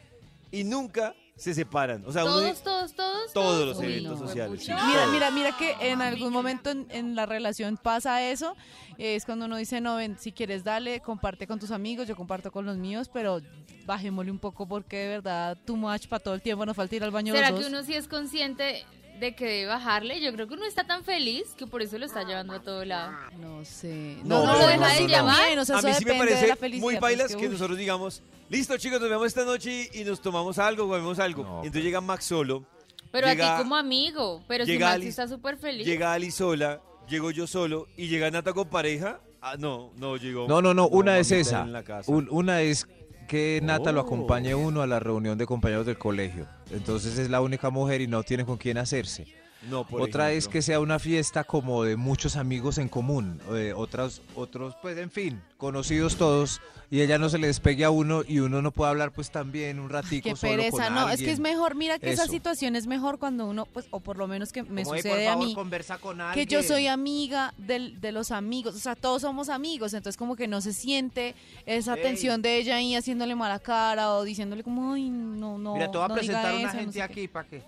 y 0.51 0.63
nunca 0.65 1.15
se 1.35 1.53
separan. 1.53 2.03
O 2.05 2.11
sea, 2.11 2.23
uno 2.23 2.33
Todos, 2.33 2.61
todos, 2.61 2.93
todos. 2.93 3.33
Todos 3.33 3.67
los 3.67 3.77
Uy, 3.79 3.85
eventos 3.85 4.19
no, 4.19 4.27
sociales, 4.27 4.63
sí. 4.63 4.71
Mira, 4.71 5.01
Todos. 5.01 5.13
mira, 5.13 5.31
mira 5.31 5.57
que 5.57 5.75
en 5.79 6.01
algún 6.01 6.31
momento 6.31 6.69
en, 6.69 6.87
en 6.89 7.15
la 7.15 7.25
relación 7.25 7.77
pasa 7.77 8.23
eso. 8.29 8.55
Es 8.97 9.25
cuando 9.25 9.45
uno 9.45 9.57
dice, 9.57 9.81
no, 9.81 9.95
ven, 9.95 10.17
si 10.19 10.31
quieres 10.31 10.63
dale, 10.63 10.99
comparte 10.99 11.47
con 11.47 11.59
tus 11.59 11.71
amigos, 11.71 12.07
yo 12.07 12.15
comparto 12.15 12.51
con 12.51 12.65
los 12.65 12.77
míos, 12.77 13.09
pero 13.11 13.41
bajémosle 13.85 14.31
un 14.31 14.39
poco 14.39 14.67
porque 14.67 14.97
de 14.97 15.07
verdad, 15.07 15.57
too 15.65 15.75
much 15.75 16.07
para 16.07 16.19
todo 16.19 16.35
el 16.35 16.41
tiempo, 16.41 16.65
nos 16.65 16.75
falta 16.75 16.95
ir 16.95 17.03
al 17.03 17.11
baño 17.11 17.33
¿Será 17.33 17.49
los 17.49 17.61
que 17.61 17.65
uno 17.65 17.83
sí 17.83 17.95
es 17.95 18.07
consciente 18.07 18.85
de 19.21 19.33
que 19.35 19.45
debe 19.45 19.67
bajarle? 19.67 20.19
Yo 20.19 20.33
creo 20.33 20.47
que 20.47 20.55
uno 20.55 20.65
está 20.65 20.83
tan 20.83 21.03
feliz 21.05 21.53
que 21.57 21.65
por 21.65 21.81
eso 21.81 21.97
lo 21.97 22.05
está 22.05 22.23
llevando 22.23 22.53
a 22.53 22.59
todo 22.61 22.83
lado. 22.83 23.13
No 23.39 23.63
sé. 23.63 24.17
No, 24.25 24.45
no, 24.45 24.53
lo 24.57 24.67
deja 24.67 24.87
de 24.95 25.07
llamar. 25.07 25.37
también, 25.37 25.59
o 25.59 25.63
sea, 25.65 25.77
a 25.77 25.81
mí 25.81 25.93
sí 25.97 26.03
me 26.05 26.15
parece 26.15 26.79
muy 26.79 26.95
bailas 26.97 27.31
es 27.31 27.37
que, 27.37 27.47
nosotros 27.47 27.77
digamos, 27.77 28.21
listo 28.49 28.75
chicos, 28.77 28.99
nos 28.99 29.09
vemos 29.09 29.27
esta 29.27 29.45
noche 29.45 29.89
y 29.93 30.03
nos 30.03 30.21
tomamos 30.21 30.57
algo, 30.59 30.87
comemos 30.89 31.19
algo. 31.19 31.43
No, 31.43 31.57
Entonces 31.59 31.83
llega 31.83 32.01
Max 32.01 32.25
solo, 32.25 32.65
Pero 33.11 33.27
Llega- 33.27 33.53
a 33.53 33.57
ti 33.57 33.63
como 33.63 33.75
amigo. 33.75 34.41
Pero 34.47 34.65
si 34.65 34.71
llega 34.73 34.87
Maxi 34.87 34.95
Alice- 34.95 35.09
está 35.09 35.27
súper 35.27 35.57
feliz. 35.57 35.85
llega 35.85 36.13
Ali 36.13 36.31
sola, 36.31 36.81
llego 37.09 37.29
yo 37.31 37.45
solo 37.47 37.87
y 37.97 38.07
llega 38.07 38.29
Nata 38.31 38.53
con 38.53 38.69
pareja. 38.69 39.19
Ah, 39.41 39.55
no, 39.57 39.91
no, 39.97 40.17
llegó. 40.17 40.47
No, 40.47 40.61
no, 40.61 40.73
no, 40.73 40.87
una 40.87 41.17
es 41.19 41.31
esa. 41.31 41.61
en 41.63 41.73
la 41.73 41.83
casa. 41.83 42.11
Un- 42.11 42.27
una 42.31 42.61
es 42.61 42.87
que 43.31 43.61
Nata 43.63 43.93
lo 43.93 44.01
Oh. 44.01 44.03
acompañe 44.03 44.53
uno 44.55 44.81
a 44.81 44.87
la 44.87 44.99
reunión 44.99 45.37
de 45.37 45.45
compañeros 45.45 45.85
del 45.85 45.97
colegio. 45.97 46.47
Entonces 46.69 47.17
es 47.17 47.29
la 47.29 47.39
única 47.39 47.69
mujer 47.69 48.01
y 48.01 48.07
no 48.07 48.23
tiene 48.23 48.43
con 48.43 48.57
quién 48.57 48.77
hacerse. 48.77 49.25
No, 49.69 49.85
por 49.85 50.01
Otra 50.01 50.31
es 50.31 50.39
ejemplo. 50.39 50.51
que 50.53 50.61
sea 50.63 50.79
una 50.79 50.97
fiesta 50.97 51.43
como 51.43 51.83
de 51.83 51.95
muchos 51.95 52.35
amigos 52.35 52.77
en 52.79 52.89
común. 52.89 53.39
eh, 53.53 53.73
otros, 53.75 54.21
otros, 54.35 54.75
pues 54.81 54.97
en 54.97 55.11
fin, 55.11 55.41
conocidos 55.57 56.15
todos. 56.15 56.61
Y 56.89 56.99
ella 57.01 57.17
no 57.17 57.29
se 57.29 57.37
le 57.37 57.47
despegue 57.47 57.85
a 57.85 57.89
uno 57.89 58.21
y 58.27 58.39
uno 58.39 58.61
no 58.61 58.71
puede 58.71 58.89
hablar 58.89 59.13
pues 59.13 59.31
también 59.31 59.79
un 59.79 59.89
ratico 59.89 60.27
Qué 60.29 60.35
solo 60.35 60.57
pereza, 60.57 60.85
con 60.87 60.93
no, 60.95 61.09
es 61.09 61.21
que 61.21 61.31
es 61.31 61.39
mejor, 61.39 61.73
mira 61.75 61.99
que 61.99 62.11
esa 62.11 62.27
situación 62.27 62.75
es 62.75 62.85
mejor 62.85 63.17
cuando 63.17 63.45
uno, 63.45 63.65
pues, 63.65 63.85
o 63.91 64.01
por 64.01 64.17
lo 64.17 64.27
menos 64.27 64.51
que 64.51 64.63
me 64.63 64.83
Como, 64.83 64.95
"Ey, 64.95 65.01
sucede 65.01 65.13
por 65.13 65.21
a 65.21 65.31
favor, 65.31 65.47
mí, 65.47 65.53
conversa 65.53 65.97
con 65.99 66.19
que 66.33 66.45
yo 66.45 66.63
soy 66.63 66.87
amiga 66.87 67.53
del- 67.57 68.01
de 68.01 68.11
los 68.11 68.31
amigos, 68.31 68.75
o 68.75 68.79
sea, 68.79 68.95
todos 68.97 69.21
somos 69.21 69.47
amigos, 69.47 69.93
entonces 69.93 70.17
como 70.17 70.35
que 70.35 70.49
no 70.49 70.59
se 70.59 70.73
siente 70.73 71.33
esa 71.65 71.93
Ey. 71.95 72.01
tensión 72.03 72.41
de 72.41 72.57
ella 72.57 72.75
ahí 72.75 72.93
haciéndole 72.95 73.35
mala 73.35 73.59
cara 73.59 74.11
o 74.15 74.23
diciéndole 74.25 74.61
como, 74.63 74.91
ay, 74.93 75.09
no, 75.09 75.57
no, 75.57 75.75
Mira, 75.75 75.89
te 75.89 75.97
voy 75.97 76.05
a 76.05 76.07
no 76.09 76.13
presentar 76.15 76.53
una 76.55 76.63
eso, 76.63 76.73
no 76.73 76.79
gente 76.79 76.91
sé 76.93 76.97
qué". 76.99 77.03
aquí 77.03 77.27
para 77.29 77.47
que... 77.47 77.63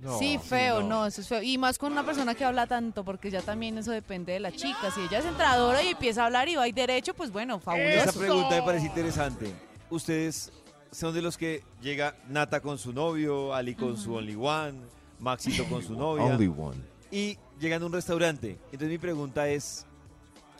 No, 0.00 0.18
sí, 0.18 0.38
feo, 0.38 0.80
no. 0.80 0.88
no. 0.88 1.06
eso 1.06 1.20
es 1.20 1.28
feo. 1.28 1.42
Y 1.42 1.58
más 1.58 1.78
con 1.78 1.92
una 1.92 2.04
persona 2.04 2.34
que 2.34 2.44
habla 2.44 2.66
tanto, 2.66 3.04
porque 3.04 3.30
ya 3.30 3.42
también 3.42 3.76
eso 3.78 3.90
depende 3.90 4.32
de 4.32 4.40
la 4.40 4.52
chica. 4.52 4.90
Si 4.94 5.00
ella 5.00 5.18
es 5.18 5.24
entradora 5.24 5.82
y 5.82 5.88
empieza 5.88 6.22
a 6.22 6.26
hablar 6.26 6.48
y 6.48 6.54
va 6.54 6.68
y 6.68 6.72
derecho, 6.72 7.14
pues 7.14 7.32
bueno, 7.32 7.56
Esa 7.56 7.64
fabuloso. 7.64 8.18
pregunta 8.18 8.50
me 8.56 8.62
parece 8.62 8.86
interesante. 8.86 9.52
Ustedes 9.90 10.52
son 10.92 11.14
de 11.14 11.22
los 11.22 11.36
que 11.36 11.62
llega 11.82 12.14
Nata 12.28 12.60
con 12.60 12.78
su 12.78 12.92
novio, 12.92 13.54
Ali 13.54 13.74
con 13.74 13.96
su 13.96 14.14
Only 14.14 14.36
One, 14.36 14.78
Maxito 15.18 15.64
con 15.64 15.82
su 15.82 15.94
novia. 15.94 16.24
Only 16.26 16.46
one. 16.46 16.76
y 17.10 17.36
llegan 17.58 17.82
a 17.82 17.86
un 17.86 17.92
restaurante. 17.92 18.58
Entonces 18.66 18.88
mi 18.88 18.98
pregunta 18.98 19.48
es, 19.48 19.84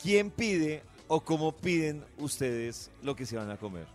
¿quién 0.01 0.31
pide 0.31 0.83
o 1.07 1.21
cómo 1.21 1.51
piden 1.53 2.03
ustedes 2.17 2.91
lo 3.01 3.15
que 3.15 3.25
se 3.25 3.37
van 3.37 3.49
a 3.49 3.57
comer? 3.57 3.87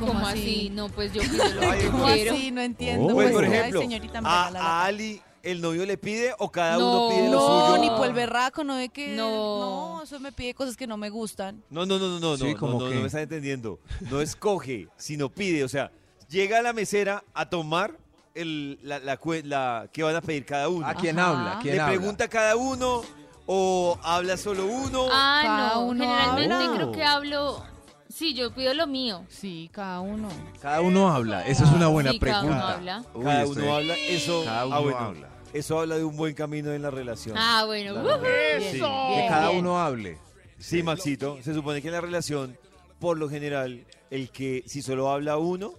¿Cómo 0.00 0.12
¿Cómo 0.12 0.26
así? 0.26 0.38
así? 0.40 0.70
No, 0.70 0.88
pues 0.88 1.12
yo 1.12 1.22
pido 1.30 1.44
lo 1.48 1.60
que 1.60 1.86
¿Cómo 1.90 2.04
quiero. 2.06 2.32
así? 2.34 2.50
No 2.50 2.60
entiendo. 2.60 3.06
Oh. 3.06 3.14
Pues, 3.14 3.32
por 3.32 3.44
ay, 3.44 3.52
ejemplo, 3.52 3.80
señorita, 3.80 4.20
me 4.20 4.28
a, 4.28 4.46
a. 4.48 4.84
Ali 4.84 5.20
el 5.42 5.60
novio 5.60 5.84
le 5.84 5.98
pide 5.98 6.34
o 6.38 6.50
cada 6.50 6.78
No. 6.78 7.06
uno 7.06 7.08
pide 7.14 7.28
lo 7.30 7.36
No, 7.38 7.66
suyo. 7.66 7.78
ni 7.82 7.90
por 7.90 8.06
el 8.06 8.12
berraco, 8.14 8.64
no 8.64 8.76
de 8.76 8.88
que. 8.88 9.08
No. 9.14 9.96
No, 9.98 10.02
eso 10.02 10.18
me 10.20 10.32
pide 10.32 10.54
cosas 10.54 10.76
que 10.76 10.86
no 10.86 10.96
me 10.96 11.10
gustan. 11.10 11.62
No, 11.70 11.84
no, 11.84 11.98
no, 11.98 12.08
no, 12.08 12.18
no, 12.20 12.36
Sí, 12.36 12.44
no, 12.44 12.50
no, 12.52 12.56
¿cómo 12.58 12.72
no, 12.80 12.88
no 12.90 13.00
me 13.00 13.06
están 13.06 13.22
entendiendo. 13.22 13.78
No 14.10 14.20
escoge, 14.20 14.88
sino 14.96 15.28
pide. 15.28 15.62
O 15.64 15.68
sea, 15.68 15.90
llega 16.28 16.58
a 16.58 16.62
la 16.62 16.72
mesera 16.72 17.22
a 17.34 17.48
tomar 17.50 17.98
el, 18.34 18.78
la, 18.82 18.98
la, 19.00 19.88
que 19.92 20.02
van 20.02 20.16
a 20.16 20.20
pedir 20.22 20.44
cada 20.46 20.68
uno. 20.68 20.86
¿A 20.86 20.94
quién 20.94 21.18
Ajá. 21.18 21.30
habla? 21.30 21.58
¿Quién 21.62 21.74
¿Le 21.76 21.80
habla? 21.82 21.94
pregunta 21.96 22.24
a 22.24 22.28
cada 22.28 22.56
uno 22.56 23.02
o 23.46 23.98
habla 24.02 24.36
solo 24.38 24.64
uno? 24.66 25.06
Ah, 25.12 25.40
Cada 25.44 25.74
no. 25.74 25.80
uno 25.86 26.00
Generalmente 26.04 26.54
habla. 26.54 26.74
creo 26.76 26.92
que 26.92 27.04
hablo. 27.04 27.73
Sí, 28.14 28.32
yo 28.34 28.52
pido 28.54 28.72
lo 28.74 28.86
mío. 28.86 29.24
Sí, 29.28 29.68
cada 29.72 30.00
uno. 30.00 30.28
Cada 30.62 30.80
uno 30.82 31.08
habla. 31.10 31.44
Esa 31.46 31.64
es 31.64 31.70
una 31.72 31.88
buena 31.88 32.12
Sí, 32.12 32.18
cada 32.20 32.42
uno 32.42 32.48
pregunta. 32.50 32.74
habla. 32.74 33.04
Uy, 33.14 33.24
cada 33.24 33.46
uno 33.48 33.74
habla. 33.74 33.94
Eso, 34.08 34.44
Cada 34.44 34.66
uno 34.66 34.76
ah, 34.76 34.80
bueno, 34.80 34.98
habla. 34.98 35.28
eso 35.52 35.80
habla 35.80 35.96
de 35.96 36.04
un 36.04 36.16
buen 36.16 36.34
camino 36.34 36.72
en 36.72 36.82
la 36.82 36.90
relación. 36.92 37.34
Ah, 37.36 37.64
bueno. 37.66 37.94
Uh, 37.94 38.02
Bien, 38.20 38.62
Sí. 38.72 38.78
Que 38.78 39.26
cada 39.28 39.48
bien. 39.48 39.60
uno 39.60 39.80
hable. 39.80 40.18
Sí, 40.58 40.82
Maxito, 40.84 41.38
se 41.42 41.52
supone 41.54 41.82
que 41.82 41.88
en 41.88 41.94
la 41.94 42.00
relación, 42.00 42.56
por 43.00 43.18
lo 43.18 43.28
general, 43.28 43.84
el 44.10 44.30
que 44.30 44.62
si 44.66 44.80
solo 44.80 45.10
habla 45.10 45.36
uno, 45.36 45.72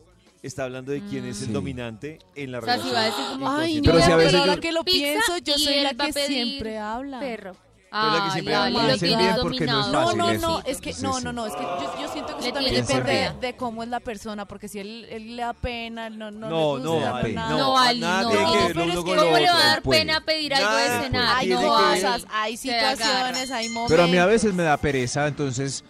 está 0.44 0.66
hablando 0.66 0.92
de 0.92 1.02
quién 1.06 1.26
es 1.26 1.40
el 1.42 1.48
Sí. 1.48 1.54
dominante 1.54 2.20
en 2.36 2.52
la 2.52 2.60
O 2.60 2.62
sea, 2.64 2.76
si 2.80 2.90
relación. 2.90 2.96
va 2.96 3.02
a 3.02 3.06
decir 3.06 3.26
como, 3.32 3.50
Ay, 3.50 3.76
no, 3.78 3.82
Pero 3.94 4.06
si 4.06 4.12
a 4.12 4.16
veces 4.18 4.34
ahora 4.36 4.56
yo- 4.56 4.60
que 4.62 4.72
lo 4.74 4.84
pienso, 4.84 5.38
yo 5.38 5.58
soy 5.58 5.82
la 5.84 5.94
que 5.94 6.12
siempre 6.12 6.78
habla. 6.80 7.20
perro. 7.22 7.56
Eres 8.02 8.14
la 8.20 8.26
que 8.26 8.32
siempre 8.32 8.56
Ale, 8.56 8.66
habla. 8.66 8.80
lo 8.82 8.86
Piensen 9.00 9.08
tienes 9.10 9.26
bien 9.26 9.38
porque 9.42 9.66
no 9.66 9.80
es 9.80 9.86
dominado. 9.86 9.92
No, 9.92 10.06
fácil 10.06 10.18
no, 10.18 10.30
eso. 10.32 10.48
no, 10.50 10.60
es 10.66 10.82
que 10.82 10.94
Sí, 10.94 11.02
no, 11.04 11.14
sí. 11.14 11.24
no, 11.24 11.34
no, 11.34 11.46
es 11.46 11.54
que 11.56 11.62
yo, 11.64 11.96
yo 12.02 12.08
siento 12.12 12.36
que 12.38 12.42
Le 12.42 12.48
eso 12.48 12.54
también 12.54 12.74
tienes 12.74 12.88
depende 12.88 13.12
de, 13.40 13.48
de 13.48 13.56
cómo 13.58 13.84
es 13.84 13.90
la 13.90 14.00
persona, 14.00 14.46
porque 14.46 14.68
si 14.68 14.80
él, 14.80 15.06
él 15.10 15.36
le 15.36 15.42
da 15.44 15.54
pena, 15.54 16.10
no, 16.10 16.32
no, 16.32 16.50
No, 16.50 16.78
le 16.78 16.84
no, 16.84 16.92
gusta, 16.94 17.18
Ali, 17.18 17.34
nada. 17.34 17.50
no, 17.50 17.58
No, 17.58 17.78
Ali, 17.80 18.00
nada 18.02 18.22
no. 18.24 18.30
tiene 18.30 18.46
que 18.52 18.58
ver 18.58 18.68
pero 18.68 18.86
lo 18.86 18.92
es 18.92 18.98
uno 18.98 19.04
que 19.06 19.10
con 19.12 19.20
¿Cómo 19.20 19.32
lo 19.32 19.38
le 19.38 19.46
va 19.46 19.52
a 19.52 19.56
otro. 19.58 19.68
dar 19.70 19.82
puede. 19.82 20.00
pena 20.02 20.22
pedir 20.22 20.54
algo 20.56 20.70
Nada, 20.70 20.80
de 20.98 21.04
cenar? 21.06 21.36
Hay 21.38 21.48
tiene 21.48 21.62
No, 21.62 21.78
que 21.78 21.84
ver- 21.84 22.02
cosas, 22.04 22.26
hay 22.32 22.58
Se 22.58 22.76
agarra. 22.78 22.96
situaciones, 22.98 23.52
hay 23.52 23.70
momentos. 23.70 23.92
Pero 23.92 24.04
a 24.04 24.08
mí 24.08 24.18
a 24.18 24.26
veces 24.26 24.54
me 24.54 24.64
da 24.64 24.78
pereza, 24.78 25.28
entonces, 25.28 25.84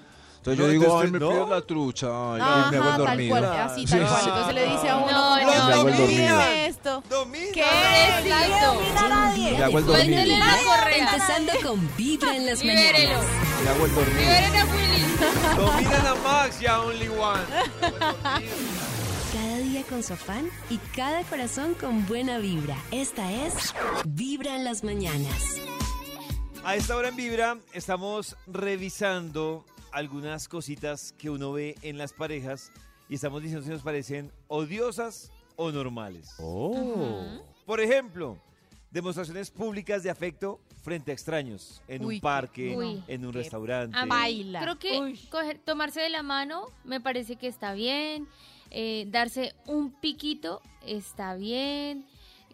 entonces 0.46 0.58
No, 0.60 0.66
yo 0.66 0.68
digo, 0.72 1.00
ay, 1.00 1.12
me 1.12 1.20
¿no? 1.20 1.30
pido 1.30 1.48
la 1.50 1.62
trucha, 1.62 2.08
ay, 2.36 2.42
Ajá, 2.42 2.72
me 2.72 2.78
hago 2.78 2.86
el 2.90 2.96
tal 2.96 3.06
dormido. 3.06 3.30
cual, 3.32 3.46
así 3.46 3.82
Sí, 3.82 3.88
tal 3.98 4.08
cual. 4.08 4.22
Entonces 4.26 4.56
le 4.56 4.66
dice 4.70 4.90
a 4.90 4.98
uno, 4.98 5.12
No, 5.12 5.34
"Ay, 5.34 5.46
no. 5.46 5.70
Dormido. 5.76 6.08
dime 6.08 6.66
esto. 6.68 7.04
Domina. 7.10 7.46
¿Qué? 7.54 7.64
Pobrecito. 7.64 9.58
Me 9.58 9.64
hago 9.64 9.80
el 9.80 9.86
Suéltele 9.86 10.16
dormido. 10.18 10.38
la 10.38 10.58
correa. 10.64 10.98
Empezando 11.14 11.52
con 11.64 11.96
Vibra 11.98 12.36
en 12.36 12.46
las 12.46 12.62
Libérelo. 12.64 13.14
mañanas. 13.16 13.64
Me 13.64 13.70
hago 13.70 13.86
el 13.86 13.96
dormido. 13.96 14.20
Liberen 14.20 14.56
a 14.56 14.66
Willy. 14.66 15.06
Dominan 15.58 16.08
a 16.08 16.16
Max 16.16 16.62
y 16.62 16.66
a 16.68 16.80
Only 16.82 17.08
One. 17.10 17.42
Cada 19.34 19.58
día 19.58 19.84
con 19.90 20.02
su 20.04 20.14
afán 20.14 20.50
y 20.70 20.78
cada 20.96 21.24
corazón 21.24 21.74
con 21.74 22.06
buena 22.06 22.38
vibra. 22.38 22.78
Esta 22.92 23.32
es 23.32 23.74
Vibra 24.06 24.56
en 24.56 24.64
las 24.64 24.84
mañanas. 24.84 25.56
A 26.64 26.76
esta 26.76 26.96
hora 26.96 27.10
en 27.10 27.16
Vibra 27.16 27.58
estamos 27.74 28.36
revisando 28.48 29.66
algunas 29.96 30.48
cositas 30.50 31.14
que 31.18 31.30
uno 31.30 31.54
ve 31.54 31.76
en 31.82 31.98
las 31.98 32.12
parejas 32.12 32.72
y 33.08 33.16
estamos 33.16 33.42
diciendo 33.42 33.64
si 33.66 33.72
nos 33.72 33.82
parecen 33.82 34.30
odiosas 34.48 35.32
o 35.56 35.72
normales. 35.72 36.36
Oh. 36.40 37.40
Por 37.66 37.80
ejemplo, 37.80 38.38
demostraciones 38.92 39.50
públicas 39.52 40.04
de 40.04 40.10
afecto 40.10 40.60
frente 40.84 41.12
a 41.12 41.14
extraños 41.14 41.82
en 41.88 42.04
Uy, 42.04 42.16
un 42.16 42.22
parque, 42.22 42.76
uy. 42.76 43.04
en 43.08 43.26
un 43.26 43.32
Qué- 43.32 43.38
restaurante. 43.40 43.98
A 43.98 44.06
Baila. 44.06 44.62
Creo 44.62 44.78
que 44.80 44.90
coger- 45.32 45.60
tomarse 45.64 46.02
de 46.02 46.10
la 46.10 46.24
mano 46.24 46.66
me 46.84 47.00
parece 47.00 47.38
que 47.38 47.48
está 47.48 47.74
bien. 47.74 48.28
eh, 48.72 49.06
darse 49.10 49.54
un 49.68 49.92
piquito 50.02 50.60
está 50.86 51.36
bien. 51.36 52.06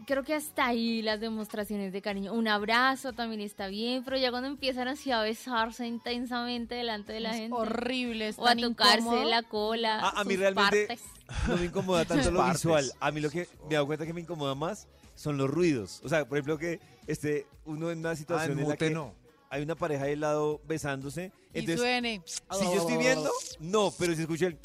Creo 0.08 0.24
que 0.24 0.34
hasta 0.34 0.66
ahí 0.66 1.02
las 1.02 1.20
demostraciones 1.20 1.94
de 1.94 2.02
cariño. 2.02 2.34
Un 2.34 2.48
abrazo 2.48 3.14
también 3.14 3.42
está 3.42 3.68
bien, 3.68 4.04
pero 4.04 4.18
ya 4.18 4.32
cuando 4.32 4.48
empiezan 4.48 4.88
así 4.88 5.12
a 5.12 5.22
besarse 5.22 5.86
intensamente 5.86 6.76
delante 6.76 7.14
de 7.14 7.20
la 7.20 7.32
Es 7.32 7.38
gente. 7.38 7.56
horrible, 7.56 8.30
es 8.30 8.40
O 8.40 8.48
a 8.48 8.56
tocarse 8.56 9.00
incómodo. 9.00 9.26
la 9.30 9.44
cola. 9.44 10.00
A- 10.00 10.22
a 10.22 10.24
mí 10.24 10.34
sus 10.34 10.40
realmente- 10.40 10.88
partes. 10.88 11.06
No 11.48 11.58
me 11.58 11.66
incomoda 11.66 12.06
tanto 12.06 12.32
lo 12.32 12.44
visual. 12.46 12.92
A 13.00 13.12
mí 13.12 13.22
lo 13.22 13.30
que 13.30 13.48
me 13.64 13.70
he 13.70 13.74
dado 13.76 13.86
cuenta 13.86 14.06
que 14.06 14.14
me 14.14 14.22
incomoda 14.22 14.56
más 14.56 14.88
son 15.16 15.38
los 15.38 15.50
ruidos. 15.50 16.02
O 16.04 16.10
sea, 16.10 16.28
por 16.28 16.38
ejemplo, 16.38 16.58
que 16.58 16.80
este, 17.08 17.46
uno 17.66 17.92
en 17.92 18.00
una 18.00 18.12
Ah, 18.12 18.16
situación 18.16 18.54
en 18.54 18.60
en 18.60 18.70
la 18.70 18.78
que 18.78 18.90
no. 18.90 19.14
hay 19.50 19.62
una 19.62 19.76
pareja 19.76 20.06
ahí 20.06 20.14
al 20.14 20.20
lado 20.22 20.62
besándose. 20.68 21.32
Y 21.54 21.60
Entonces, 21.60 21.80
suene. 21.80 22.22
si 22.26 22.66
yo 22.66 22.74
estoy 22.82 22.98
viendo, 22.98 23.30
no, 23.60 23.94
pero 24.00 24.16
si 24.16 24.22
escucho 24.22 24.48
el... 24.48 24.58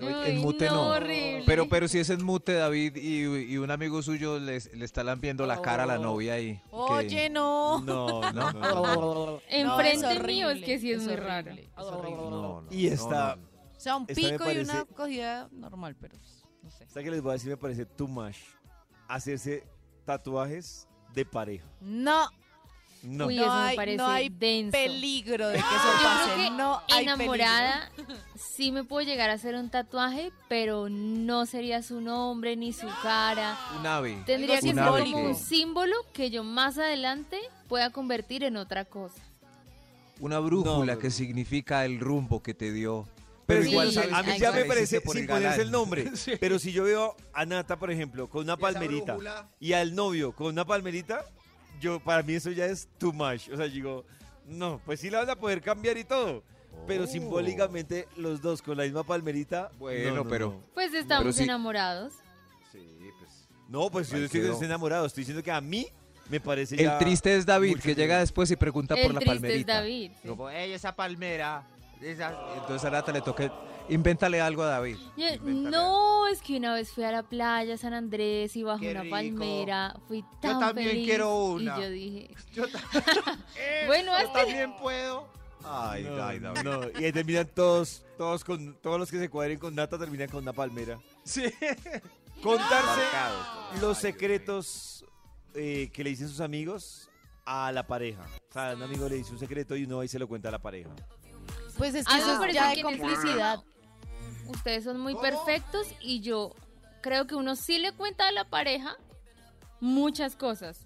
En 0.00 0.38
mute 0.38 0.66
no. 0.68 0.94
Pero, 1.46 1.68
pero 1.68 1.88
si 1.88 1.98
es 1.98 2.10
en 2.10 2.24
mute, 2.24 2.52
David, 2.54 2.96
y, 2.96 3.52
y 3.52 3.58
un 3.58 3.70
amigo 3.70 4.02
suyo 4.02 4.38
les- 4.38 4.72
le 4.74 4.84
está 4.84 5.02
lambiendo 5.04 5.46
la 5.46 5.60
cara 5.62 5.82
a 5.84 5.86
la 5.86 5.98
novia 5.98 6.34
ahí. 6.34 6.54
que- 6.56 6.62
Oye, 6.72 7.30
no. 7.30 7.80
No, 7.80 8.32
no, 8.32 8.52
no, 8.52 8.52
no. 9.32 9.40
Enfrente 9.48 10.20
mío 10.24 10.50
es 10.50 10.64
que 10.64 10.78
sí 10.78 10.92
es, 10.92 11.02
muy 11.02 11.16
raro. 11.16 11.52
No, 11.76 12.62
no, 12.62 12.64
Y 12.70 12.88
no. 12.90 12.94
O 13.76 13.80
sea, 13.80 13.96
un 13.96 14.06
pico 14.06 14.50
y 14.50 14.58
una 14.58 14.84
cogida 14.86 15.48
normal, 15.52 15.94
pero 16.00 16.16
no 16.62 16.70
sé. 16.70 16.84
esta 16.84 17.02
que 17.02 17.10
les 17.12 17.22
voy 17.22 17.30
a 17.30 17.32
decir 17.34 17.50
me 17.50 17.56
parece 17.56 17.86
too 17.86 18.08
much. 18.08 18.36
Hacerse 19.06 19.64
tatuajes 20.04 20.88
de 21.14 21.24
pareja. 21.24 21.64
No, 21.80 22.28
No. 23.02 23.26
Uy, 23.26 23.36
no 23.36 23.42
eso 23.44 23.54
me 23.54 23.60
hay, 23.60 23.76
parece 23.76 23.96
no 23.96 24.06
hay 24.08 24.28
denso. 24.28 24.72
peligro 24.72 25.48
de 25.48 25.54
que 25.54 25.60
eso 25.60 25.68
Yo 26.02 26.04
pase. 26.04 26.34
creo 26.34 26.36
que 26.44 26.50
no 26.50 26.82
hay 26.88 27.02
enamorada 27.04 27.90
sí 28.58 28.72
me 28.72 28.84
puedo 28.84 29.06
llegar 29.06 29.30
a 29.30 29.34
hacer 29.34 29.54
un 29.54 29.70
tatuaje, 29.70 30.32
pero 30.48 30.88
no 30.88 31.46
sería 31.46 31.82
su 31.82 32.00
nombre 32.00 32.56
ni 32.56 32.72
su 32.72 32.88
cara. 33.02 33.56
Un 33.78 33.86
ave. 33.86 34.22
Tendría 34.26 34.56
que 34.60 34.72
ser 34.72 34.76
como 34.76 35.20
un 35.20 35.34
símbolo 35.34 35.94
que 36.12 36.30
yo 36.30 36.44
más 36.44 36.78
adelante 36.78 37.38
pueda 37.68 37.90
convertir 37.90 38.44
en 38.44 38.56
otra 38.56 38.84
cosa. 38.84 39.22
Una 40.20 40.40
brújula 40.40 40.94
No, 40.94 40.98
que 40.98 41.10
significa 41.10 41.84
el 41.84 42.00
rumbo 42.00 42.42
que 42.42 42.52
te 42.52 42.72
dio 42.72 43.06
Pero 43.46 43.62
Sí, 43.62 43.70
igual, 43.70 43.92
a 44.12 44.22
mí 44.24 44.32
ya 44.38 44.50
me 44.50 44.64
parece, 44.64 45.00
sin 45.00 45.26
ponerse 45.28 45.62
el 45.62 45.70
nombre, 45.70 46.10
pero 46.40 46.58
si 46.58 46.72
yo 46.72 46.82
veo 46.82 47.14
a 47.32 47.46
Nata, 47.46 47.78
por 47.78 47.92
ejemplo, 47.92 48.28
con 48.28 48.42
una 48.42 48.56
palmerita 48.56 49.16
y 49.60 49.72
al 49.74 49.94
novio 49.94 50.32
con 50.32 50.48
una 50.48 50.64
palmerita, 50.64 51.24
yo 51.80 52.00
para 52.00 52.22
mí 52.22 52.34
eso 52.34 52.50
ya 52.50 52.66
es 52.66 52.88
too 52.98 53.12
much. 53.12 53.48
O 53.52 53.56
sea, 53.56 53.66
digo, 53.66 54.04
no, 54.46 54.80
pues 54.84 55.00
sí 55.00 55.10
la 55.10 55.18
van 55.20 55.30
a 55.30 55.36
poder 55.36 55.60
cambiar 55.60 55.96
y 55.98 56.04
todo. 56.04 56.42
Pero 56.86 57.04
Oh. 57.04 57.06
simbólicamente 57.06 58.06
los 58.16 58.40
dos 58.40 58.62
con 58.62 58.76
la 58.76 58.84
misma 58.84 59.02
palmerita. 59.04 59.70
Bueno, 59.78 60.10
no, 60.10 60.16
no, 60.24 60.28
pero- 60.30 60.50
No, 60.50 60.62
Pues 60.74 60.92
estamos 60.94 61.22
Pero 61.24 61.32
sí. 61.32 61.42
enamorados. 61.44 62.12
No, 63.68 63.90
pues 63.90 64.08
yo 64.10 64.18
no 64.18 64.24
estoy, 64.24 64.40
enamorado. 64.66 65.04
Estoy 65.06 65.22
diciendo 65.22 65.42
que 65.42 65.50
a 65.50 65.60
mí 65.60 65.86
me 66.30 66.40
parece 66.40 66.74
El 66.76 66.82
ya 66.84 66.98
triste 66.98 67.36
es 67.36 67.44
David, 67.44 67.78
que 67.80 67.94
llega 67.94 68.18
después 68.18 68.50
y 68.50 68.56
pregunta 68.56 68.94
por 68.94 69.04
El 69.04 69.12
la 69.14 69.20
triste 69.20 69.34
es 69.34 69.40
palmerita. 69.42 69.74
David. 69.74 70.10
sí. 70.22 70.28
Como, 70.28 70.48
ey, 70.50 70.72
esa 70.72 70.94
palmera. 70.96 71.66
esa- 72.00 72.32
Entonces 72.56 72.84
a 72.86 72.90
Nata 72.90 73.12
le 73.12 73.20
toca, 73.20 73.52
invéntale 73.88 74.40
algo 74.40 74.62
a 74.62 74.66
David. 74.66 74.96
Yo- 75.16 75.26
no, 75.44 76.26
es 76.28 76.40
que 76.42 76.56
una 76.56 76.74
vez 76.74 76.90
fui 76.92 77.04
a 77.04 77.12
la 77.12 77.22
playa 77.22 77.76
San 77.76 77.94
Andrés 77.94 78.54
y 78.56 78.62
bajo 78.62 78.80
Qué 78.80 78.90
una 78.90 79.02
rico. 79.02 79.14
palmera. 79.16 79.94
Fui 80.06 80.24
tan 80.40 80.60
también 80.60 80.88
feliz. 80.90 81.06
quiero 81.06 81.44
una. 81.44 81.78
Y 81.78 81.82
yo 81.82 81.90
dije, 81.90 82.30
Yo, 82.52 82.64
bueno, 83.86 84.12
yo 84.12 84.26
hasta 84.26 84.32
también 84.40 84.76
puedo. 84.76 85.28
Ay, 85.64 86.04
No, 86.04 86.24
ay, 86.24 86.38
David. 86.38 86.60
no, 86.62 87.00
y 87.00 87.04
ahí 87.04 87.12
terminan 87.12 87.46
todos, 87.54 88.04
todos 88.16 88.44
con 88.44 88.74
todos 88.80 88.98
los 88.98 89.10
que 89.10 89.18
se 89.18 89.28
cuadren 89.28 89.58
con 89.58 89.74
Nata 89.74 89.98
terminan 89.98 90.28
con 90.28 90.42
una 90.42 90.52
palmera. 90.52 90.98
Sí. 91.24 91.44
Contarse 92.42 93.02
los 93.80 93.98
secretos 93.98 95.04
eh, 95.54 95.90
que 95.92 96.04
le 96.04 96.10
dicen 96.10 96.28
sus 96.28 96.40
amigos 96.40 97.10
a 97.44 97.72
la 97.72 97.86
pareja. 97.86 98.22
O 98.48 98.52
sea, 98.52 98.74
un 98.76 98.82
amigo 98.82 99.08
le 99.08 99.16
dice 99.16 99.32
un 99.32 99.38
secreto 99.40 99.74
y 99.74 99.84
uno 99.84 100.00
ahí 100.00 100.08
se 100.08 100.18
lo 100.20 100.28
cuenta 100.28 100.48
a 100.48 100.52
la 100.52 100.58
pareja. 100.60 100.90
Pues 101.76 101.94
es 101.94 102.06
que 102.06 102.12
A 102.12 102.16
mí 102.16 102.22
me 102.24 102.32
eso 102.32 102.44
es 102.44 102.54
ya 102.54 102.70
de 102.74 102.82
complicidad. 102.82 103.62
Ustedes 104.48 104.84
son 104.84 104.98
muy 105.00 105.14
perfectos 105.16 105.86
y 106.00 106.20
yo 106.20 106.54
creo 107.00 107.26
que 107.26 107.34
uno 107.34 107.54
sí 107.56 107.78
le 107.78 107.92
cuenta 107.92 108.28
a 108.28 108.32
la 108.32 108.44
pareja 108.44 108.96
muchas 109.80 110.36
cosas. 110.36 110.80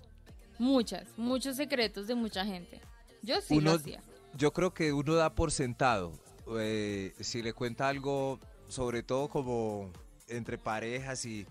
Muchas, 0.58 1.04
muchos 1.16 1.56
secretos 1.56 2.06
de 2.06 2.14
mucha 2.14 2.44
gente. 2.44 2.80
Yo 3.22 3.40
sí 3.40 3.56
Uno- 3.56 3.72
lo 3.72 3.76
hacía. 3.78 4.00
Yo 4.34 4.52
creo 4.52 4.72
que 4.72 4.92
uno 4.92 5.14
da 5.14 5.34
por 5.34 5.50
sentado. 5.50 6.12
eh, 6.58 7.14
si 7.20 7.42
le 7.42 7.52
cuenta 7.52 7.88
algo, 7.88 8.38
sobre 8.68 9.02
todo 9.02 9.28
como 9.28 9.90
entre 10.28 10.58
parejas 10.58 11.24
y, 11.24 11.46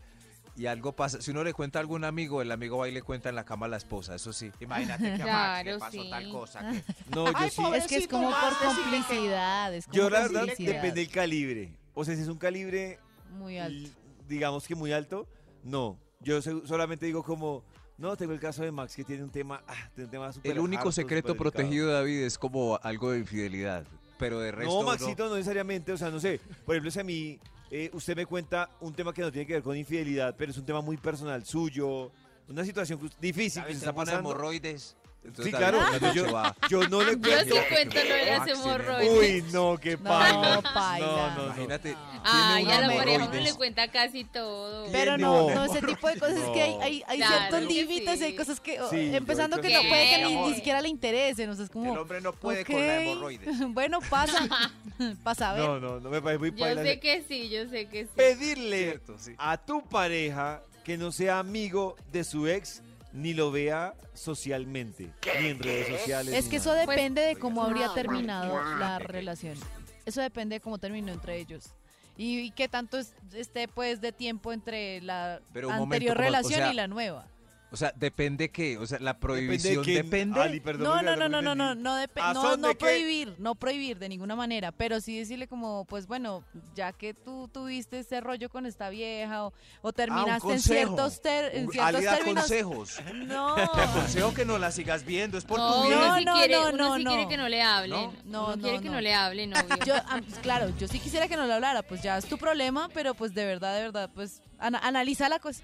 y 0.58 0.66
algo 0.66 0.92
pasa. 0.94 1.22
Si 1.22 1.32
uno 1.32 1.44
le 1.46 1.54
cuenta 1.54 1.80
a 1.80 1.82
algún 1.82 2.04
amigo, 2.04 2.42
el 2.42 2.52
amigo 2.52 2.78
va 2.78 2.90
y 2.90 2.92
le 2.92 3.02
cuenta 3.02 3.30
en 3.30 3.36
la 3.36 3.46
cama 3.46 3.68
a 3.68 3.70
la 3.70 3.78
esposa, 3.78 4.16
eso 4.16 4.34
sí. 4.34 4.52
Imagínate 4.60 5.04
que 5.04 5.10
a 5.24 5.26
Max 5.26 5.64
Claro, 5.64 5.72
le 5.72 5.78
pasó 5.80 6.04
sí. 6.04 6.10
tal 6.10 6.30
cosa. 6.32 6.72
que- 6.72 6.84
No, 7.16 7.26
yo 7.28 7.34
Ay, 7.36 7.50
sí. 7.50 7.62
Es 7.76 7.88
que 7.88 7.96
es 7.98 8.08
como 8.08 8.30
por 8.32 8.58
complicidad. 8.68 9.74
Es 9.74 9.86
como 9.86 9.98
Yo 9.98 10.10
la 10.10 10.20
verdad 10.22 10.46
depende 10.58 10.92
del 10.92 11.10
calibre. 11.10 11.74
O 11.94 12.06
sea, 12.06 12.16
si 12.16 12.22
es 12.22 12.28
un 12.28 12.38
calibre, 12.38 13.00
Muy 13.32 13.58
alto. 13.58 13.90
digamos 14.28 14.68
que 14.68 14.76
muy 14.76 14.92
alto, 14.92 15.28
no. 15.64 15.98
Yo 16.22 16.42
solamente 16.42 17.06
digo 17.06 17.24
como, 17.24 17.64
no, 17.98 18.16
tengo 18.16 18.34
el 18.34 18.40
caso 18.40 18.64
de 18.64 18.72
Max 18.72 18.96
que 18.96 19.04
tiene 19.04 19.24
un 19.24 19.30
tema, 19.32 19.64
ah, 19.68 19.90
tiene 19.94 20.06
un 20.06 20.12
tema 20.12 20.32
súper 20.32 20.52
El 20.52 20.60
único 20.60 20.82
harto, 20.82 20.92
secreto 20.92 21.30
delicado. 21.30 21.52
protegido 21.52 21.88
de 21.88 21.94
David 21.94 22.24
es 22.24 22.38
como 22.38 22.80
algo 22.82 23.12
de 23.12 23.20
infidelidad. 23.20 23.86
Pero 24.18 24.40
de 24.40 24.52
resto. 24.52 24.82
No, 24.82 24.86
Maxito, 24.88 25.30
no 25.30 25.36
necesariamente. 25.36 25.92
O 25.92 25.98
sea, 25.98 26.12
no 26.12 26.20
sé. 26.20 26.40
Por 26.64 26.76
ejemplo, 26.76 26.92
si 26.92 27.00
a 27.00 27.04
mí 27.04 27.40
eh, 27.72 27.90
usted 27.94 28.16
me 28.16 28.26
cuenta 28.28 28.70
un 28.80 28.94
tema 28.94 29.14
que 29.14 29.22
no 29.22 29.32
tiene 29.32 29.48
que 29.48 29.54
ver 29.54 29.64
con 29.64 29.76
infidelidad, 29.76 30.36
pero 30.38 30.52
es 30.52 30.58
un 30.58 30.66
tema 30.66 30.82
muy 30.82 30.98
personal 30.98 31.44
suyo, 31.44 32.12
una 32.48 32.64
situación 32.64 33.00
difícil 33.20 33.64
que 33.64 33.72
se 33.72 33.80
está 33.80 33.94
pasando. 33.94 34.30
hemorroides. 34.30 34.96
Entonces, 35.24 35.54
Sí, 35.54 35.58
claro. 35.58 35.80
Yo, 36.14 36.26
yo 36.68 36.88
no 36.90 37.04
le 37.04 37.12
Yo 37.12 37.22
cuento. 37.22 37.56
sí 37.56 37.62
cuento 37.70 37.96
lo 37.96 38.16
de 38.16 38.52
hemorroides. 38.52 39.44
Uy, 39.46 39.52
no, 39.52 39.78
qué 39.78 39.96
No, 39.98 40.04
paila. 40.04 40.98
No, 41.00 41.30
no, 41.30 41.36
no. 41.36 41.46
Imagínate. 41.46 41.96
Ay, 42.24 42.66
tiene 42.66 42.84
a 42.86 42.88
la 42.88 42.96
pareja 42.96 43.26
uno 43.26 43.34
le 43.40 43.54
cuenta 43.54 43.88
casi 43.92 44.24
todo. 44.24 44.88
Pero 44.92 45.18
no, 45.20 45.54
no. 45.54 45.64
ese 45.66 45.82
tipo 45.86 46.08
de 46.08 46.20
cosas 46.20 46.38
es 46.38 46.50
que 46.50 46.62
hay, 46.62 46.74
hay, 46.82 47.04
hay 47.08 47.18
Claro 47.20 47.38
ciertos 47.38 47.62
límites, 47.72 48.18
sí. 48.20 48.26
hay 48.26 48.36
cosas 48.36 48.60
que, 48.60 48.80
Sí, 48.90 49.12
yo 49.12 49.18
empezando 49.18 49.62
que 49.62 49.74
no 49.74 49.82
puede 49.88 50.10
que 50.10 50.26
ni, 50.26 50.54
siquiera 50.56 50.82
le 50.82 50.90
interesen, 50.90 51.50
o 51.50 51.56
sea, 51.56 51.66
es 51.66 51.70
como, 51.72 51.92
El 51.94 52.00
hombre 52.00 52.20
no 52.22 52.34
puede 52.34 52.62
ok, 52.62 52.68
con 52.68 52.76
la 52.88 53.04
hemorroides. 53.04 53.60
bueno, 53.74 54.00
pasa, 54.10 54.48
pasa 55.24 55.52
a 55.52 55.54
ver. 55.54 55.64
No, 55.64 55.80
no, 55.80 56.00
no 56.00 56.10
me 56.10 56.22
parece 56.22 56.40
muy 56.40 56.52
Yo 56.52 56.58
paila. 56.58 56.82
sé 56.84 57.00
que 57.00 57.24
sí, 57.28 57.50
yo 57.50 57.70
sé 57.70 57.88
que 57.88 58.06
sí. 58.06 58.10
Pedirle 58.16 58.84
Cierto, 58.86 59.16
sí. 59.20 59.36
a 59.38 59.58
tu 59.58 59.84
pareja 59.88 60.64
que 60.84 60.98
no 60.98 61.12
sea 61.12 61.38
amigo 61.40 61.96
de 62.12 62.24
su 62.24 62.48
ex 62.48 62.82
ni 63.14 63.34
lo 63.34 63.52
vea 63.52 63.94
socialmente, 64.14 65.12
ni 65.42 65.48
en 65.48 65.60
redes 65.60 65.88
sociales. 65.88 66.34
Es 66.34 66.48
que 66.48 66.58
eso 66.58 66.70
nada. 66.74 66.82
depende 66.86 67.22
de 67.22 67.36
cómo 67.36 67.64
habría 67.64 67.94
terminado 67.94 68.54
la 68.80 69.00
relación. 69.00 69.58
Eso 70.06 70.22
depende 70.22 70.56
de 70.56 70.62
cómo 70.62 70.78
terminó 70.78 71.12
entre 71.12 71.38
ellos. 71.38 71.72
Y, 72.18 72.40
y 72.40 72.52
qué 72.52 72.68
tanto 72.68 72.98
es- 72.98 73.14
esté 73.34 73.68
pues 73.68 74.02
de 74.02 74.12
tiempo 74.12 74.52
entre 74.54 75.02
la 75.02 75.40
Pero 75.54 75.70
anterior 75.72 75.80
momento, 75.80 76.14
como- 76.14 76.20
o 76.20 76.24
relación 76.24 76.60
sea, 76.60 76.72
y 76.72 76.76
la 76.76 76.88
nueva. 76.88 77.28
O 77.74 77.78
sea, 77.78 77.94
depende 77.96 78.50
qué. 78.52 78.78
O 78.78 78.86
sea, 78.86 79.00
la 79.00 79.14
Depende 79.14 79.20
prohibición 79.22 79.84
quién. 79.86 80.04
depende. 80.04 80.42
Ali, 80.42 80.60
perdón, 80.60 80.84
No, 80.84 81.02
no, 81.02 81.16
no, 81.16 81.30
no, 81.30 81.42
no, 81.42 81.56
no, 81.56 81.74
no, 81.74 81.98
depe- 81.98 82.22
¿A 82.22 82.34
no, 82.34 82.58
no 82.58 82.74
prohibir, 82.76 83.34
no 83.38 83.56
prohibir 83.56 83.98
de 83.98 84.10
ninguna 84.10 84.36
manera, 84.36 84.74
pero 84.74 85.00
sí 85.00 85.18
decirle 85.18 85.48
como, 85.48 85.86
pues 85.86 86.06
bueno, 86.06 86.44
ya 86.76 86.92
que 86.92 87.14
tú 87.14 87.48
tuviste 87.48 88.00
ese 88.00 88.20
rollo 88.20 88.50
con 88.50 88.66
esta 88.66 88.90
vieja 88.90 89.46
o, 89.46 89.54
o 89.82 89.94
terminaste 89.94 90.52
en 90.52 90.60
ciertos, 90.62 91.22
ter- 91.22 91.56
en 91.56 91.70
ciertos 91.72 91.96
Ali 91.96 92.06
da 92.06 92.16
términos. 92.18 92.42
consejos. 92.44 93.00
No, 93.14 93.56
Te 93.56 93.62
aconsejo 93.62 94.34
que 94.34 94.44
no 94.44 94.58
la 94.60 94.72
sigas 94.72 95.06
viendo, 95.06 95.38
es 95.38 95.46
por 95.46 95.58
No, 95.58 95.84
tu 95.84 95.88
bien. 95.88 96.00
No, 96.02 96.18
sí 96.18 96.26
no, 96.26 96.34
quiere, 96.36 96.54
no, 96.56 96.70
uno 96.70 96.78
no, 96.90 96.98
sí 96.98 97.04
no. 97.06 97.12
quiere 97.12 97.28
que 97.30 97.38
no 97.38 97.48
le 97.48 97.62
hablen. 97.62 97.92
No, 98.02 98.14
no, 98.26 98.46
uno 98.48 98.56
no, 98.58 98.62
quiere 98.64 98.80
que 98.82 98.88
no. 98.90 98.94
no 98.96 99.02
le 99.02 99.14
hablen, 99.14 99.54
obvio. 99.56 99.78
yo, 99.86 99.96
ah, 99.96 100.20
pues, 100.28 100.40
claro, 100.40 100.74
yo 100.78 100.90
sí 100.90 101.00
quisiera 101.00 101.30
que 101.30 101.38
no 101.38 101.46
le 101.48 101.54
hablara, 101.54 101.84
pues 101.84 102.02
ya 102.02 102.18
es 102.18 102.26
tu 102.26 102.38
problema, 102.38 102.90
pero 102.94 103.14
pues 103.14 103.34
de 103.34 103.46
verdad, 103.46 103.74
de 103.76 103.82
verdad, 103.84 104.10
pues 104.14 104.42
ana- 104.60 104.80
analiza 104.80 105.30
la 105.30 105.40
cosa. 105.40 105.64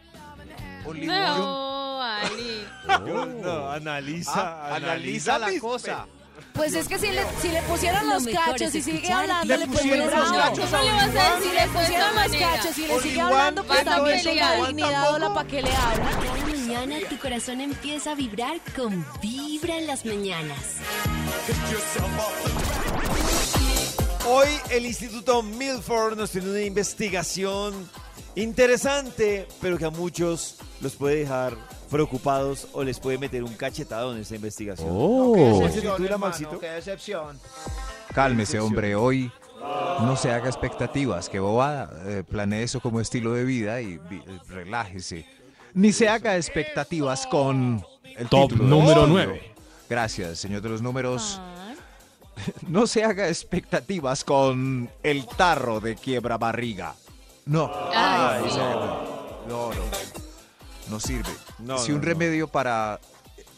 No, 0.86 2.02
Ali. 2.02 2.68
Yo- 2.88 3.26
no, 3.26 3.72
analiza, 3.72 4.32
Ah, 4.36 4.76
analiza 4.76 5.38
la 5.40 5.48
mis 5.48 5.62
cosa. 5.62 6.06
Pues 6.54 6.74
es 6.74 6.88
que 6.88 6.98
si 7.00 7.08
le, 7.12 7.24
si 7.42 7.50
le 7.50 7.62
pusieron 7.64 8.08
Lo 8.08 8.14
los 8.16 8.28
cachos 8.28 8.74
y 8.74 8.82
sigue 8.82 9.02
pues 9.08 9.68
muy 9.68 9.76
pusieron 9.78 10.00
los 10.08 10.32
cachos 10.32 10.70
¿Cómo 10.70 10.84
le 10.84 10.92
vas 10.92 11.16
a 11.16 11.36
decir 11.36 11.54
le 11.54 11.68
pusieron 11.68 12.16
los 12.16 12.32
cachos 12.42 12.78
y 12.78 12.88
le 12.88 13.00
sigue 13.00 13.22
hablando, 13.22 13.64
pues 13.64 13.84
también 13.84 14.24
tenga 14.24 14.56
dignidad 14.68 15.18
la 15.20 15.34
pa' 15.34 15.46
que 15.46 15.62
le 15.62 15.76
habla. 15.76 16.10
Cada 16.12 16.46
mañana 16.48 16.96
tu 17.10 17.18
corazón 17.20 17.62
empieza 17.62 18.12
a 18.12 18.16
vibrar 18.16 18.60
con 18.76 19.06
Vibra 19.22 19.78
en 19.78 19.88
las 19.88 20.06
mañanas. 20.06 20.58
Hoy 24.30 24.48
el 24.72 24.86
Instituto 24.86 25.42
Milford 25.42 26.18
nos 26.18 26.32
tiene 26.32 26.50
una 26.50 26.62
investigación 26.62 27.90
interesante, 28.44 29.48
pero 29.62 29.78
que 29.78 29.86
a 29.86 29.90
muchos 29.90 30.56
los 30.82 30.94
puede 30.96 31.18
dejar 31.18 31.56
preocupados 31.90 32.68
o 32.74 32.84
les 32.84 33.00
puede 33.00 33.18
meter 33.18 33.44
un 33.44 33.54
cachetado 33.54 34.14
en 34.14 34.22
esta 34.22 34.36
investigación. 34.36 34.90
Oh. 34.92 35.34
¿Cómo 35.36 35.68
se 35.70 35.82
titula, 35.82 35.96
hermano, 35.96 36.18
Maxito? 36.20 36.60
Qué 36.60 36.70
decepción. 36.70 37.40
Cálmese, 38.14 38.60
hombre, 38.60 38.96
hoy 38.96 39.32
no 40.02 40.16
se 40.16 40.32
haga 40.32 40.48
expectativas, 40.48 41.30
que 41.30 41.40
bobada. 41.40 41.92
Eh, 42.06 42.24
planee 42.30 42.64
eso 42.64 42.80
como 42.80 43.00
estilo 43.02 43.34
de 43.34 43.44
vida 43.44 43.82
y 43.82 43.98
vi- 43.98 44.18
eh, 44.28 44.40
relájese. 44.50 45.26
Ni 45.74 45.92
se 45.94 46.10
haga 46.10 46.36
expectativas 46.38 47.28
con 47.28 47.84
el 48.16 48.28
Top 48.30 48.50
título 48.50 48.68
número 48.70 48.90
estudio. 49.02 49.08
nueve. 49.08 49.54
Gracias, 49.90 50.40
señor 50.40 50.62
de 50.62 50.70
los 50.70 50.82
números. 50.82 51.38
Ah, 51.40 51.54
No 52.68 52.86
se 52.88 53.04
haga 53.04 53.28
expectativas 53.30 54.24
con 54.24 54.90
el 55.04 55.26
tarro 55.28 55.80
de 55.80 55.96
quiebra 55.96 56.38
barriga. 56.38 56.94
No. 57.48 57.72
Ay, 57.94 58.44
Ay, 58.44 58.50
sí. 58.52 58.58
no, 58.58 59.46
no, 59.48 59.74
no. 59.74 59.82
No 60.90 61.00
sirve. 61.00 61.30
No, 61.60 61.78
si 61.80 61.90
no, 61.90 61.96
un 61.96 62.02
no. 62.02 62.08
remedio 62.08 62.48
para 62.48 63.00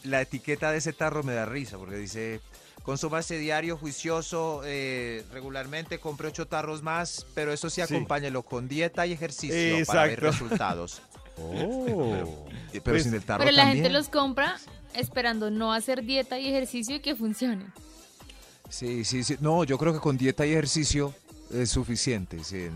la 0.04 0.20
etiqueta 0.20 0.70
de 0.72 0.78
ese 0.78 0.92
tarro 0.92 1.22
me 1.22 1.32
da 1.34 1.44
risa, 1.46 1.76
porque 1.78 1.96
dice, 1.96 2.40
consúmase 2.82 3.38
diario, 3.38 3.76
juicioso, 3.76 4.62
eh, 4.64 5.24
regularmente, 5.32 5.98
compre 6.00 6.28
ocho 6.28 6.46
tarros 6.46 6.82
más, 6.82 7.26
pero 7.34 7.52
eso 7.52 7.68
sí, 7.70 7.76
Sí. 7.86 7.94
acompáñelo 7.94 8.42
con 8.42 8.66
dieta 8.68 9.06
y 9.06 9.12
ejercicio 9.12 9.84
para 9.86 10.04
ver 10.04 10.20
resultados. 10.20 11.02
Oh. 11.42 12.46
Pero 12.70 12.82
Pues- 12.84 13.04
sin 13.04 13.14
el 13.14 13.22
tarro 13.22 13.38
Pero 13.44 13.52
la 13.56 13.62
también. 13.62 13.84
gente 13.84 13.90
los 13.98 14.10
compra 14.10 14.58
esperando 14.92 15.50
no 15.50 15.72
hacer 15.72 16.02
dieta 16.04 16.38
y 16.38 16.48
ejercicio 16.50 16.96
y 16.96 17.00
que 17.00 17.16
funcione. 17.16 17.64
Sí, 18.68 19.04
sí, 19.04 19.24
sí. 19.24 19.36
No, 19.40 19.64
yo 19.64 19.78
creo 19.78 19.94
que 19.94 20.00
con 20.00 20.18
dieta 20.18 20.44
y 20.44 20.50
ejercicio 20.50 21.14
es 21.50 21.70
suficiente. 21.70 22.44
sí, 22.44 22.68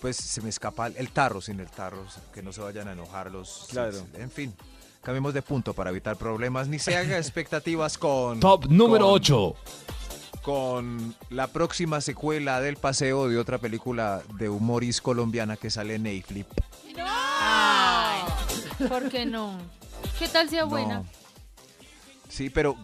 pues 0.00 0.16
se 0.16 0.40
me 0.42 0.48
escapa 0.48 0.86
el- 0.88 1.10
tarro 1.10 1.40
sin 1.40 1.60
el 1.60 1.68
tarro, 1.70 2.04
que 2.32 2.42
no 2.42 2.52
se 2.52 2.60
vayan 2.60 2.88
a 2.88 2.92
enojar 2.92 3.30
los... 3.30 3.66
Claro. 3.70 4.06
En 4.14 4.30
fin, 4.30 4.54
cambiemos 5.02 5.32
de 5.34 5.42
punto 5.42 5.72
para 5.74 5.90
evitar 5.90 6.16
problemas. 6.16 6.68
Ni 6.68 6.78
se 6.78 6.96
haga 6.96 7.16
expectativas 7.18 7.96
con... 7.98 8.40
Top 8.40 8.66
número 8.66 9.06
con- 9.06 9.14
8. 9.14 9.54
Con 10.42 11.14
la 11.28 11.48
próxima 11.48 12.00
secuela 12.00 12.60
del 12.60 12.76
paseo 12.76 13.28
de 13.28 13.38
otra 13.38 13.58
película 13.58 14.22
de 14.38 14.48
humoris 14.48 15.00
colombiana 15.02 15.56
que 15.56 15.70
sale 15.70 15.96
en 15.96 16.04
Netflix. 16.04 16.48
Ay, 17.42 18.22
¿por 18.88 19.08
qué 19.10 19.26
no? 19.26 19.58
¿Qué 20.18 20.28
tal 20.28 20.48
sea 20.48 20.64
buena? 20.64 21.00
No. 21.00 21.06
Sí, 22.28 22.48
pero 22.48 22.76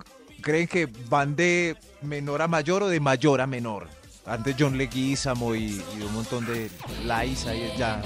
¿creen 0.42 0.68
que 0.68 0.86
van 1.08 1.34
de 1.34 1.76
menor 2.02 2.42
a 2.42 2.48
mayor 2.48 2.82
o 2.82 2.88
de 2.88 3.00
mayor 3.00 3.40
a 3.40 3.46
menor? 3.46 3.88
Antes 4.26 4.56
John 4.58 4.76
Leguizamo 4.76 5.54
y, 5.54 5.82
y 5.98 6.02
un 6.02 6.12
montón 6.12 6.44
de 6.46 6.70
Liza 7.04 7.54
y 7.54 7.76
ya, 7.76 8.02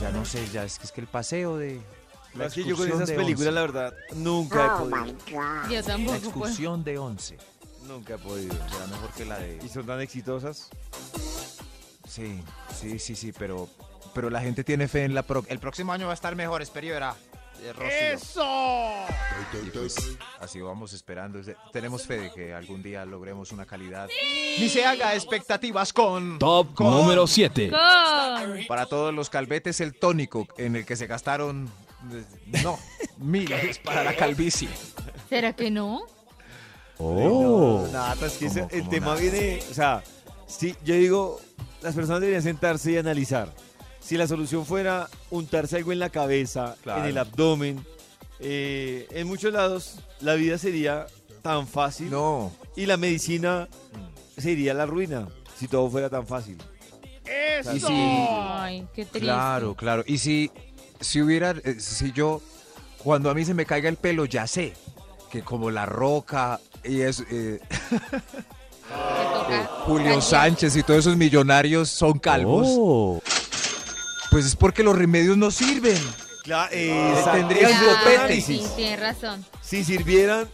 ya 0.00 0.10
no 0.10 0.24
sé, 0.24 0.46
ya 0.52 0.64
es 0.64 0.78
que 0.78 0.86
es 0.86 0.92
que 0.92 1.00
el 1.00 1.06
paseo 1.06 1.56
de 1.56 1.80
la 2.34 2.46
Así 2.46 2.60
yo 2.64 2.76
con 2.76 2.86
excursión 2.86 2.96
esas 3.02 3.08
de 3.08 3.14
películas, 3.16 3.54
la 3.54 3.60
verdad, 3.62 3.94
nunca 4.14 4.66
he 4.66 4.68
podido. 4.80 5.06
Yo 5.68 5.76
La 5.76 5.82
tampoco 5.82 6.18
puedo. 6.18 6.28
excursión 6.28 6.84
de 6.84 6.98
11. 6.98 7.38
Nunca 7.88 8.14
he 8.14 8.18
podido. 8.18 8.54
Será 8.70 8.86
mejor 8.86 9.10
que 9.16 9.24
la 9.24 9.38
de 9.38 9.58
¿Y 9.64 9.68
son 9.68 9.84
tan 9.86 10.00
exitosas? 10.00 10.68
Sí, 12.08 12.42
sí, 12.78 12.98
sí, 12.98 13.14
sí, 13.16 13.32
pero 13.36 13.68
pero 14.14 14.28
la 14.30 14.40
gente 14.40 14.64
tiene 14.64 14.88
fe 14.88 15.04
en 15.04 15.14
la 15.14 15.22
pro- 15.22 15.44
el 15.48 15.58
próximo 15.60 15.92
año 15.92 16.06
va 16.06 16.12
a 16.12 16.14
estar 16.14 16.34
mejor, 16.34 16.62
espero 16.62 16.86
y 16.86 16.90
verá. 16.90 17.14
Eh, 17.62 18.12
¡Eso! 18.14 18.44
Y 19.66 19.70
pues 19.70 19.96
así 20.40 20.60
vamos 20.60 20.92
esperando. 20.92 21.40
Tenemos 21.72 22.06
fe 22.06 22.18
de 22.20 22.32
que 22.32 22.54
algún 22.54 22.82
día 22.82 23.04
logremos 23.04 23.52
una 23.52 23.66
calidad. 23.66 24.08
Ni 24.58 24.68
se 24.68 24.84
haga 24.84 25.14
expectativas 25.14 25.92
con 25.92 26.38
Top 26.38 26.74
con- 26.74 26.90
número 26.90 27.26
7. 27.26 27.70
Con- 27.70 28.66
Para 28.66 28.86
todos 28.86 29.12
los 29.12 29.28
calvetes 29.30 29.80
el 29.80 29.98
tónico 29.98 30.46
en 30.56 30.76
el 30.76 30.86
que 30.86 30.96
se 30.96 31.06
gastaron 31.06 31.70
eh, 32.12 32.24
no, 32.62 32.78
miles 33.18 33.78
para 33.78 34.04
la 34.04 34.16
calvicie. 34.16 34.68
¿Será 35.28 35.52
que 35.54 35.70
no? 35.70 36.02
Oh. 36.98 37.86
Nada, 37.92 38.26
es 38.26 38.34
que 38.34 38.46
ese- 38.46 38.60
¿Cómo- 38.60 38.72
el 38.72 38.78
cómo 38.80 38.90
tema 38.90 39.06
nada? 39.08 39.20
viene, 39.20 39.60
o 39.70 39.74
sea, 39.74 40.02
sí, 40.46 40.74
yo 40.84 40.94
digo, 40.94 41.40
las 41.82 41.94
personas 41.94 42.20
deberían 42.20 42.42
sentarse 42.42 42.92
y 42.92 42.96
analizar. 42.98 43.52
Si 44.00 44.16
la 44.16 44.26
solución 44.26 44.64
fuera 44.66 45.08
untarse 45.30 45.76
algo 45.76 45.92
en 45.92 45.98
la 45.98 46.10
cabeza, 46.10 46.76
Claro. 46.82 47.02
en 47.02 47.08
el 47.10 47.18
abdomen, 47.18 47.84
eh, 48.40 49.06
en 49.10 49.26
muchos 49.28 49.52
lados 49.52 49.96
la 50.20 50.34
vida 50.34 50.58
sería 50.58 51.06
tan 51.42 51.66
fácil 51.68 52.10
No. 52.10 52.50
y 52.76 52.86
la 52.86 52.96
medicina 52.96 53.68
se 54.36 54.50
iría 54.52 54.72
a 54.72 54.74
la 54.74 54.86
ruina 54.86 55.28
si 55.58 55.68
todo 55.68 55.88
fuera 55.90 56.08
tan 56.08 56.26
fácil. 56.26 56.56
Y 57.74 57.78
si, 57.80 57.86
Ay, 57.88 58.86
qué 58.94 59.04
triste. 59.04 59.20
Claro, 59.20 59.74
claro. 59.76 60.02
Y 60.06 60.18
si, 60.18 60.50
si 61.00 61.20
hubiera, 61.22 61.50
eh, 61.64 61.76
si 61.78 62.10
yo, 62.12 62.40
cuando 62.98 63.30
a 63.30 63.34
mí 63.34 63.44
se 63.44 63.54
me 63.54 63.66
caiga 63.66 63.88
el 63.88 63.96
pelo, 63.96 64.24
ya 64.24 64.46
sé 64.46 64.72
que 65.30 65.42
como 65.42 65.70
La 65.70 65.86
Roca 65.86 66.58
y 66.82 67.02
es, 67.02 67.22
eh, 67.30 67.60
Julio. 69.86 70.20
Sánchez 70.20 70.76
y 70.76 70.82
todos 70.82 71.00
esos 71.00 71.16
millonarios 71.16 71.88
son 71.90 72.18
calvos, 72.18 72.66
Oh. 72.68 73.20
Pues 74.30 74.46
es 74.46 74.56
porque 74.56 74.82
los 74.82 74.96
remedios 74.96 75.36
no 75.36 75.50
sirven. 75.50 75.98
Claro, 76.42 76.70
tendrían 76.70 77.70
Claro, 77.70 77.98
copete. 77.98 78.40
Sí, 78.40 78.62
tienes 78.76 79.00
razón. 79.00 79.44
Si 79.62 79.84
sirvieran, 79.84 80.48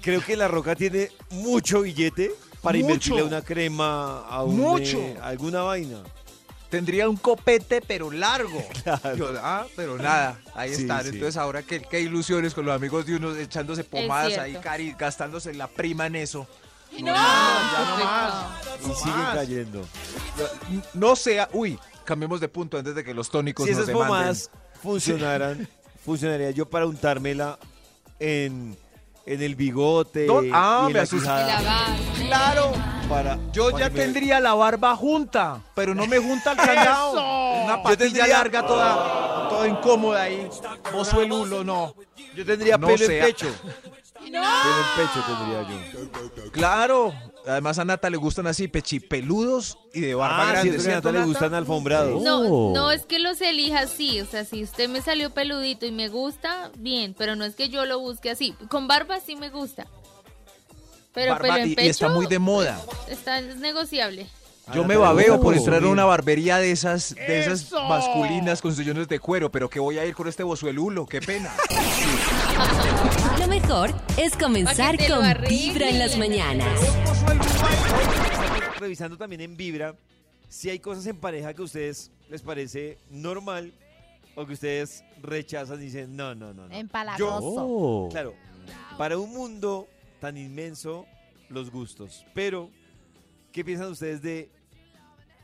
creo 0.00 0.20
que 0.24 0.36
La 0.36 0.48
Roca 0.48 0.74
tiene 0.76 1.10
mucho 1.30 1.82
billete 1.82 2.32
para 2.62 2.78
Mucho. 2.78 2.86
invertirle 2.92 3.22
una 3.24 3.42
crema, 3.42 4.20
a 4.20 4.44
un, 4.44 4.56
Mucho. 4.58 4.98
eh, 4.98 5.18
alguna 5.22 5.62
vaina. 5.62 5.98
Tendría 6.70 7.08
un 7.08 7.16
copete, 7.16 7.82
pero 7.82 8.10
largo. 8.10 8.62
Claro. 8.82 9.16
Yo, 9.16 9.32
ah, 9.42 9.66
pero 9.76 9.98
nada, 9.98 10.40
ahí 10.54 10.74
Sí, 10.74 10.82
están. 10.82 11.02
sí. 11.02 11.08
Entonces 11.10 11.36
ahora 11.36 11.62
qué, 11.62 11.82
qué 11.82 12.00
ilusiones 12.00 12.54
con 12.54 12.64
los 12.64 12.74
amigos 12.74 13.04
de 13.04 13.16
uno 13.16 13.34
echándose 13.36 13.84
pomadas 13.84 14.38
ahí, 14.38 14.54
cari, 14.62 14.94
gastándose 14.98 15.52
la 15.54 15.66
prima 15.66 16.06
en 16.06 16.16
eso. 16.16 16.46
Y 16.96 17.02
no, 17.02 17.12
ya 17.14 17.96
no 17.98 18.04
más. 18.04 18.44
Y 18.80 19.02
siguen 19.02 19.24
cayendo. 19.34 19.84
No 20.94 21.16
sea, 21.16 21.48
uy, 21.52 21.78
cambiemos 22.04 22.40
de 22.40 22.48
punto 22.48 22.78
antes 22.78 22.94
de 22.94 23.04
que 23.04 23.14
los 23.14 23.30
tónicos 23.30 23.66
Si 23.66 23.72
nos 23.72 23.82
esas 23.82 23.92
pomadas 23.94 24.50
funcionaran, 24.82 25.68
funcionaría 26.04 26.50
yo 26.50 26.68
para 26.68 26.86
untármela 26.86 27.58
en, 28.18 28.76
en 29.26 29.42
el 29.42 29.54
bigote. 29.56 30.26
No, 30.26 30.40
ah, 30.52 30.86
y 30.88 30.92
me 30.92 30.98
la 30.98 31.02
asusté. 31.02 31.28
Claro, 32.26 32.72
para, 33.08 33.38
yo 33.52 33.70
para 33.70 33.84
ya 33.88 33.90
me- 33.90 34.00
tendría 34.00 34.40
la 34.40 34.54
barba 34.54 34.96
junta, 34.96 35.60
pero 35.74 35.94
no 35.94 36.06
me 36.06 36.18
junta 36.18 36.52
el 36.52 36.56
candado. 36.58 37.12
Una 37.64 37.76
Yo 37.76 37.82
patilla 37.82 37.96
tendría- 37.96 38.26
larga, 38.28 38.66
toda, 38.66 39.48
toda 39.48 39.68
incómoda 39.68 40.22
ahí. 40.22 40.48
Bozo 40.92 41.20
el 41.22 41.30
hulo, 41.32 41.62
no. 41.64 41.94
Yo 42.34 42.44
tendría 42.46 42.78
No 42.78 42.86
pelo 42.86 43.06
sea. 43.06 43.18
en 43.18 43.24
pecho. 43.26 43.46
Pelo 44.22 44.38
en 44.38 44.96
pecho 44.96 45.24
tendría 45.26 45.68
yo. 45.68 46.50
Claro. 46.52 47.12
Además 47.46 47.78
a 47.78 47.84
Nata 47.84 48.08
le 48.08 48.16
gustan 48.18 48.46
así 48.46 48.68
pechipeludos 48.68 49.76
y 49.92 50.00
de 50.00 50.14
barba 50.14 50.48
Ah, 50.48 50.52
grande. 50.52 50.70
que 50.70 50.76
a 50.76 50.80
¿cierto, 50.80 51.08
Nata 51.10 51.18
le 51.20 51.24
gustan 51.26 51.54
alfombrados. 51.54 52.22
No, 52.22 52.40
Oh. 52.42 52.72
no 52.74 52.90
es 52.92 53.04
que 53.04 53.18
los 53.18 53.40
elija 53.40 53.80
así, 53.80 54.20
o 54.20 54.26
sea, 54.26 54.44
si 54.44 54.62
usted 54.62 54.88
me 54.88 55.02
salió 55.02 55.30
peludito 55.30 55.84
y 55.86 55.90
me 55.92 56.08
gusta, 56.08 56.70
bien, 56.78 57.14
pero 57.18 57.34
no 57.34 57.44
es 57.44 57.54
que 57.56 57.68
yo 57.68 57.84
lo 57.84 57.98
busque 57.98 58.30
así. 58.30 58.52
Con 58.70 58.86
barba 58.86 59.18
sí 59.20 59.34
me 59.36 59.50
gusta. 59.50 59.86
Pero 61.14 61.32
Barba- 61.32 61.42
pelo 61.56 61.56
en 61.64 61.68
y- 61.70 61.88
está 61.88 62.08
muy 62.08 62.26
de 62.26 62.38
moda. 62.38 62.80
Está 63.08 63.38
es 63.40 63.56
negociable. 63.56 64.26
Yo 64.74 64.84
me 64.84 64.96
babeo 64.96 65.40
por 65.40 65.54
entrar 65.54 65.82
a 65.82 65.88
una 65.88 66.04
barbería 66.04 66.58
de 66.58 66.70
esas, 66.70 67.14
de 67.14 67.40
esas 67.40 67.72
masculinas 67.72 68.62
con 68.62 68.74
sillones 68.74 69.08
de 69.08 69.18
cuero, 69.18 69.50
pero 69.50 69.68
que 69.68 69.80
voy 69.80 69.98
a 69.98 70.06
ir 70.06 70.14
con 70.14 70.28
este 70.28 70.42
bozuelulo, 70.42 71.06
qué 71.06 71.20
pena. 71.20 71.52
Lo 73.40 73.48
mejor 73.48 73.92
es 74.16 74.36
comenzar 74.36 74.96
con. 74.98 75.22
Vibra 75.48 75.88
en 75.88 75.98
las 75.98 76.16
mañanas. 76.16 76.80
Revisando 78.78 79.16
también 79.16 79.40
en 79.40 79.56
Vibra 79.56 79.94
si 80.48 80.68
hay 80.68 80.78
cosas 80.78 81.06
en 81.06 81.16
pareja 81.16 81.54
que 81.54 81.62
a 81.62 81.64
ustedes 81.64 82.10
les 82.28 82.42
parece 82.42 82.98
normal 83.10 83.72
o 84.34 84.46
que 84.46 84.52
ustedes 84.52 85.02
rechazan 85.22 85.80
y 85.80 85.86
dicen, 85.86 86.14
no, 86.14 86.34
no, 86.34 86.52
no. 86.52 86.68
no. 86.68 86.74
Empalagoso. 86.74 87.40
Oh. 87.40 88.08
Claro, 88.10 88.34
para 88.98 89.18
un 89.18 89.32
mundo 89.32 89.88
tan 90.20 90.36
inmenso, 90.36 91.06
los 91.48 91.70
gustos. 91.70 92.26
Pero, 92.34 92.70
¿qué 93.52 93.64
piensan 93.64 93.90
ustedes 93.90 94.22
de 94.22 94.50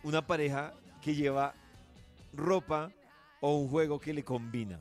una 0.03 0.27
pareja 0.27 0.73
que 1.03 1.14
lleva 1.14 1.55
ropa 2.33 2.90
o 3.40 3.57
un 3.57 3.68
juego 3.68 4.01
que 4.01 4.12
le 4.12 4.25
combina? 4.25 4.81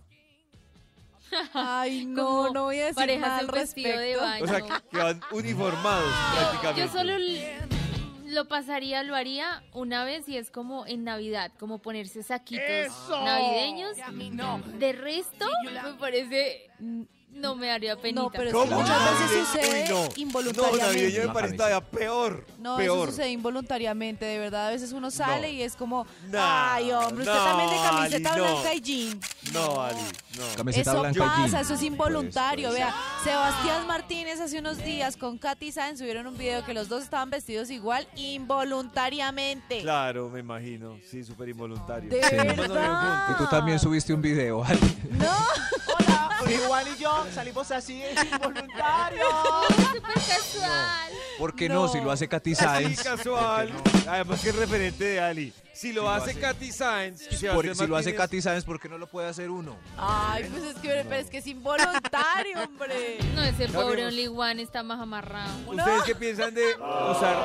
Ay, 1.53 2.05
no, 2.05 2.25
Como 2.25 2.49
no 2.51 2.63
voy 2.63 2.77
a 2.79 2.85
decir 2.85 2.95
parejas 2.95 3.27
nada 3.27 3.39
al 3.39 3.47
vestido 3.47 3.89
de 3.89 4.15
respecto. 4.15 4.21
baño. 4.23 4.43
O 4.43 4.47
sea, 4.47 4.81
que, 4.89 4.97
van 4.97 5.21
uniformados 5.31 6.13
prácticamente. 6.33 6.81
Yo 6.81 6.87
solo 6.87 7.13
lo 8.27 8.47
pasaría, 8.47 9.03
lo 9.03 9.15
haría 9.15 9.63
una 9.73 10.05
vez 10.05 10.27
y 10.29 10.37
es 10.37 10.51
como 10.51 10.85
en 10.85 11.03
Navidad, 11.03 11.51
como 11.59 11.79
ponerse 11.79 12.23
saquitos 12.23 13.09
navideños. 13.09 13.97
De 14.79 14.93
resto, 14.93 15.45
me 15.63 15.93
parece, 15.99 16.69
no 17.39 17.55
me 17.55 17.71
haría 17.71 17.95
penita. 17.95 18.21
No, 18.21 18.29
pero 18.31 18.43
es 18.49 18.53
¿Cómo? 18.53 18.67
que 18.67 18.75
muchas 18.75 18.99
veces 19.19 19.47
sucede 19.47 19.83
Uy, 19.83 19.89
no. 19.89 20.03
No, 20.05 20.09
involuntariamente. 20.15 20.85
navideño 20.87 21.19
me 21.21 21.27
No, 21.27 21.33
parece 21.33 21.55
todavía 21.55 21.81
peor. 21.81 22.45
No, 22.59 22.77
peor. 22.77 22.97
eso 23.09 23.11
sucede 23.11 23.29
involuntariamente, 23.31 24.25
de 24.25 24.39
verdad. 24.39 24.67
A 24.67 24.69
veces 24.71 24.91
uno 24.91 25.11
sale 25.11 25.47
No. 25.47 25.53
y 25.53 25.61
es 25.61 25.75
como, 25.75 26.05
No, 26.27 26.37
ay, 26.41 26.91
hombre, 26.91 27.23
usted 27.23 27.33
no, 27.33 27.43
también 27.43 27.69
de 27.69 27.75
camiseta 27.77 28.33
Ali, 28.33 28.41
no. 28.41 28.51
blanca 28.53 28.73
y 28.73 28.81
jean. 28.81 29.19
No, 29.53 29.81
Ali, 29.81 29.99
no. 30.37 30.43
Camiseta 30.55 30.91
eso 30.91 30.99
blanca 31.01 31.17
y 31.19 31.27
pasa, 31.27 31.47
jean. 31.47 31.61
eso 31.61 31.73
es 31.73 31.81
involuntario. 31.83 32.69
Pues, 32.69 32.79
pues, 32.81 32.93
Vea, 32.93 33.23
Sebastián 33.23 33.87
Martínez 33.87 34.39
hace 34.39 34.59
unos 34.59 34.77
días 34.83 35.17
con 35.17 35.37
Katy 35.37 35.71
Sáenz 35.71 35.99
subieron 35.99 36.27
un 36.27 36.37
video 36.37 36.63
que 36.65 36.73
los 36.73 36.89
dos 36.89 37.03
estaban 37.03 37.29
vestidos 37.29 37.69
igual 37.69 38.07
involuntariamente. 38.15 39.81
Claro, 39.81 40.29
me 40.29 40.39
imagino. 40.39 40.97
Sí, 41.09 41.23
súper 41.23 41.49
involuntario. 41.49 42.09
De 42.09 42.21
Sí. 42.23 42.35
verdad. 42.35 43.27
Y 43.31 43.33
tú 43.35 43.45
también 43.49 43.79
subiste 43.79 44.13
un 44.13 44.21
video, 44.21 44.63
Ali. 44.63 44.79
No, 45.11 45.35
Hola, 45.99 46.29
Juan 46.55 46.85
y 46.87 47.01
yo 47.01 47.25
salimos 47.33 47.71
así, 47.71 48.01
es 48.03 48.23
involuntario. 48.23 49.25
Súper 49.67 50.13
casual. 50.13 51.11
¿Por 51.37 51.55
qué 51.55 51.69
no? 51.69 51.75
No. 51.85 51.87
Si 51.87 51.99
lo 52.01 52.11
hace 52.11 52.27
Katy 52.27 52.53
Así 52.53 52.63
Sáenz. 52.63 53.03
casual. 53.03 53.71
Además 54.07 54.41
que 54.41 54.49
es 54.49 54.55
referente 54.55 55.03
de 55.03 55.19
Ali. 55.19 55.53
Si 55.73 55.93
lo 55.93 56.09
hace 56.09 56.33
Katy 56.33 56.71
Sainz, 56.71 57.19
Sebastián 57.21 57.53
Por- 57.55 57.65
si 57.75 57.85
lo 57.87 57.95
hace 57.95 58.09
Martínez, 58.09 58.17
Katy 58.17 58.41
Sáenz, 58.41 58.65
¿por 58.65 58.79
qué 58.79 58.89
no 58.89 58.97
lo 58.97 59.05
puede 59.05 59.27
hacer 59.27 59.51
uno? 59.51 59.75
ay, 59.97 60.45
pues 60.49 60.63
es 60.63 60.75
que, 60.77 61.05
pero 61.07 61.15
es 61.21 61.29
que 61.29 61.37
es 61.37 61.45
involuntario, 61.45 62.63
hombre. 62.63 63.19
No, 63.35 63.43
ese 63.43 63.67
No, 63.67 63.81
pobre. 63.81 64.05
Only 64.07 64.27
One 64.27 64.61
está 64.63 64.81
más 64.81 64.99
amarrado. 64.99 65.51
¿Ustedes 65.67 66.01
qué 66.03 66.15
piensan 66.15 66.55
de 66.55 66.65
usar 67.11 67.37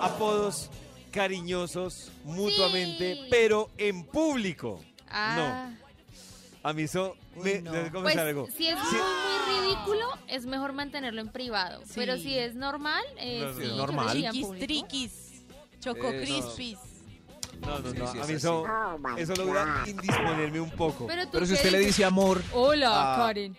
apodos 0.00 0.70
cariñosos 1.10 2.12
mutuamente, 2.22 3.14
Sí. 3.14 3.26
pero 3.28 3.68
en 3.76 4.04
público? 4.04 4.80
Ah, 5.10 5.70
A 6.62 6.72
mí 6.72 6.82
eso 6.82 7.16
me... 7.40 7.62
no. 7.62 7.72
¿les 7.72 7.90
pues 7.90 8.16
algo? 8.16 8.46
si 8.56 8.68
es 8.68 8.78
Sí. 8.78 8.96
muy, 8.96 9.60
muy 9.60 9.68
ridículo, 9.74 10.06
es 10.28 10.46
mejor 10.46 10.72
mantenerlo 10.72 11.20
en 11.20 11.28
privado. 11.30 11.82
Sí. 11.84 11.92
Pero 11.96 12.16
si 12.16 12.36
es 12.38 12.54
normal, 12.54 13.02
eh, 13.18 13.40
No, 13.42 13.46
no, 13.48 13.54
sí, 13.54 13.60
no. 13.60 13.68
yo 13.68 13.76
Normal. 13.76 14.10
Triquis, 14.10 14.48
triquis. 14.58 15.12
Choco 15.80 16.08
Eso. 16.10 16.24
crispies. 16.24 16.78
No, 17.60 17.78
no, 17.78 17.92
no. 17.92 18.12
sí, 18.12 18.18
a 18.18 18.22
es 18.22 18.28
mí 18.28 18.34
eso, 18.34 18.64
eso 19.18 19.34
logra 19.36 19.82
indisponerme 19.86 20.60
un 20.60 20.70
poco. 20.70 21.06
Pero, 21.06 21.44
si 21.46 21.52
usted 21.54 21.70
le 21.72 21.78
dice 21.80 22.04
amor 22.04 22.42
Hola. 22.54 23.14
Karen. 23.18 23.56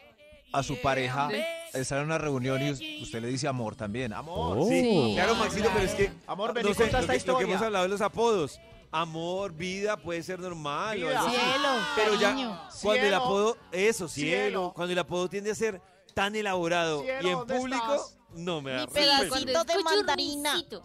a 0.54 0.64
su 0.64 0.80
pareja, 0.82 1.30
está 1.74 2.00
en 2.00 2.06
una 2.06 2.18
reunión 2.18 2.60
y 2.62 3.02
usted 3.04 3.22
le 3.22 3.28
dice 3.28 3.48
amor 3.48 3.76
también. 3.76 4.12
Amor. 4.14 4.58
Oh. 4.60 4.68
Sí, 4.68 5.12
claro, 5.16 5.36
Maxito, 5.36 5.70
pero 5.74 5.86
es 5.86 5.94
que. 5.94 6.12
Amor, 6.28 6.54
ven 6.54 6.66
y 6.66 6.70
no 6.70 6.76
sé, 6.76 6.86
lo 6.86 6.90
que, 6.92 7.02
lo 7.02 7.08
que 7.08 7.16
historia. 7.18 7.48
hemos 7.48 7.62
hablado 7.62 7.84
de 7.84 7.90
los 7.90 8.02
apodos. 8.02 8.60
Amor, 8.92 9.54
vida, 9.54 9.96
puede 9.98 10.22
ser 10.24 10.40
normal. 10.40 11.02
o 11.04 11.08
algo 11.08 11.20
así. 11.20 11.36
Cielo, 11.38 11.70
Pero 11.96 12.16
ya, 12.16 12.30
cariño. 12.30 12.62
cuando 12.82 12.94
el 12.94 13.02
Cielo. 13.10 13.16
apodo. 13.18 13.58
Eso, 13.72 14.08
cielo. 14.08 14.32
Cielo. 14.44 14.74
Cuando 14.76 14.92
el 14.94 15.00
apodo 15.00 15.30
tiende 15.30 15.52
a 15.52 15.56
ser 15.56 15.82
tan 16.14 16.36
elaborado 16.36 17.02
Cielo, 17.02 17.22
y 17.28 17.32
en 17.32 17.38
¿dónde 17.38 17.56
público, 17.58 17.94
estás? 17.96 18.18
no 18.36 18.62
me 18.62 18.72
da. 18.72 18.86
Mi 18.88 18.92
pedacito 18.94 19.64
de 19.64 19.74
escucho 19.74 19.84
mandarina. 19.84 20.52
runcito. 20.54 20.84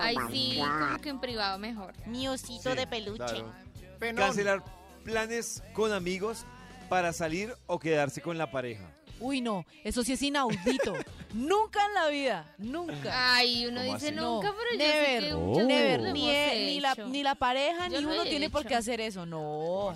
Ahí 0.00 0.16
sí, 0.30 0.58
como 0.60 0.98
que 1.00 1.08
en 1.08 1.20
privado 1.20 1.58
mejor. 1.58 1.94
Mi 2.06 2.28
osito 2.28 2.70
Sí, 2.70 2.76
de 2.76 2.86
peluche. 2.86 3.18
claro. 3.24 3.52
Penón. 3.98 4.24
Cancelar 4.24 4.64
planes 5.04 5.62
con 5.74 5.92
amigos 5.92 6.44
para 6.88 7.12
salir 7.12 7.54
o 7.66 7.78
quedarse 7.78 8.20
con 8.20 8.36
la 8.36 8.50
pareja. 8.50 8.90
Uy, 9.22 9.40
no, 9.40 9.64
eso 9.84 10.02
sí 10.02 10.12
es 10.12 10.22
inaudito. 10.22 10.94
nunca 11.32 11.84
en 11.86 11.94
la 11.94 12.08
vida, 12.08 12.54
nunca. 12.58 13.34
Ay, 13.36 13.66
uno 13.66 13.80
¿Cómo 13.80 13.94
dice 13.94 14.06
así? 14.08 14.16
nunca, 14.16 14.48
No, 14.48 14.54
pero 14.56 14.76
never, 14.78 15.14
yo 15.14 15.20
sé 15.20 15.26
que 15.28 15.34
Oh. 15.34 15.62
Never, 15.66 16.00
ni, 16.12 16.30
hemos 16.30 16.56
ni 16.56 16.80
la, 16.80 16.92
hecho. 16.92 17.06
ni 17.06 17.22
la 17.22 17.34
pareja 17.34 17.88
Yo 17.88 18.00
ni 18.00 18.06
uno 18.06 18.24
tiene 18.24 18.50
por 18.50 18.66
qué 18.66 18.74
hacer 18.74 19.00
eso, 19.00 19.24
no. 19.26 19.94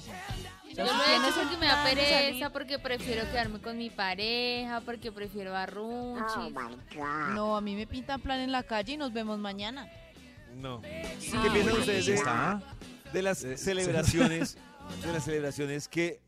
Yo 0.74 0.84
lo 0.84 0.90
he 0.90 1.16
hecho 1.16 1.40
porque 1.40 1.56
me 1.56 1.66
da 1.66 1.82
pereza, 1.84 2.50
porque 2.50 2.78
prefiero 2.78 3.22
quedarme 3.30 3.60
con 3.60 3.78
mi 3.78 3.88
pareja, 3.90 4.80
porque 4.82 5.10
prefiero 5.10 5.56
a 5.56 5.64
Runchis. 5.66 6.52
No, 7.34 7.56
a 7.56 7.60
mí 7.60 7.74
me 7.74 7.86
pintan 7.86 8.20
plan 8.20 8.40
en 8.40 8.52
la 8.52 8.62
calle 8.62 8.92
y 8.92 8.96
nos 8.96 9.12
vemos 9.12 9.38
mañana. 9.38 9.90
No. 10.54 10.82
Sí. 11.18 11.32
¿Qué 11.42 11.50
piensan 11.50 11.78
ustedes 11.78 12.06
de, 12.06 12.22
de 13.12 13.22
las 13.22 13.38
celebraciones? 13.38 14.56
De 15.04 15.12
las 15.12 15.24
celebraciones 15.24 15.88
que 15.88 16.20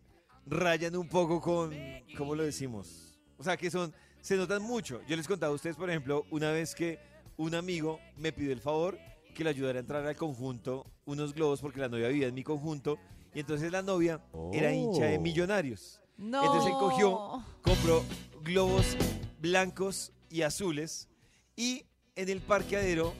rayan 0.49 0.97
un 0.97 1.09
poco 1.09 1.41
con, 1.41 1.75
¿cómo 2.17 2.35
lo 2.35 2.43
decimos? 2.43 3.19
O 3.37 3.45
sea, 3.45 3.57
que 3.57 3.71
son, 3.71 3.93
se 4.21 4.37
notan 4.37 4.63
mucho. 4.63 5.01
Yo 5.09 5.17
les 5.17 5.29
contaba 5.29 5.53
a 5.53 5.55
ustedes, 5.55 5.77
por 5.77 5.89
ejemplo, 5.91 6.25
una 6.31 6.51
vez 6.51 6.75
que 6.75 6.99
un 7.37 7.55
amigo 7.55 8.01
me 8.17 8.33
pidió 8.33 8.53
el 8.53 8.61
favor 8.61 8.99
que 9.35 9.45
le 9.45 9.51
ayudara 9.51 9.79
a 9.79 9.81
entrar 9.81 10.05
al 10.05 10.17
conjunto 10.17 10.85
unos 11.05 11.33
globos 11.35 11.61
porque 11.61 11.79
la 11.81 11.89
novia 11.89 12.09
vivía 12.09 12.27
en 12.27 12.35
mi 12.35 12.43
conjunto 12.43 12.99
y 13.35 13.41
entonces 13.41 13.71
la 13.71 13.83
novia 13.83 14.21
era 14.53 14.73
hincha 14.73 15.05
de 15.05 15.19
Oh. 15.19 15.21
millonarios. 15.21 16.01
No. 16.17 16.41
Entonces 16.45 16.73
él 16.73 16.77
cogió, 16.79 17.45
compró 17.63 18.03
globos 18.43 18.97
blancos 19.41 20.13
y 20.31 20.43
azules 20.43 21.09
y 21.55 21.85
en 22.17 22.29
el 22.29 22.41
parqueadero 22.41 23.15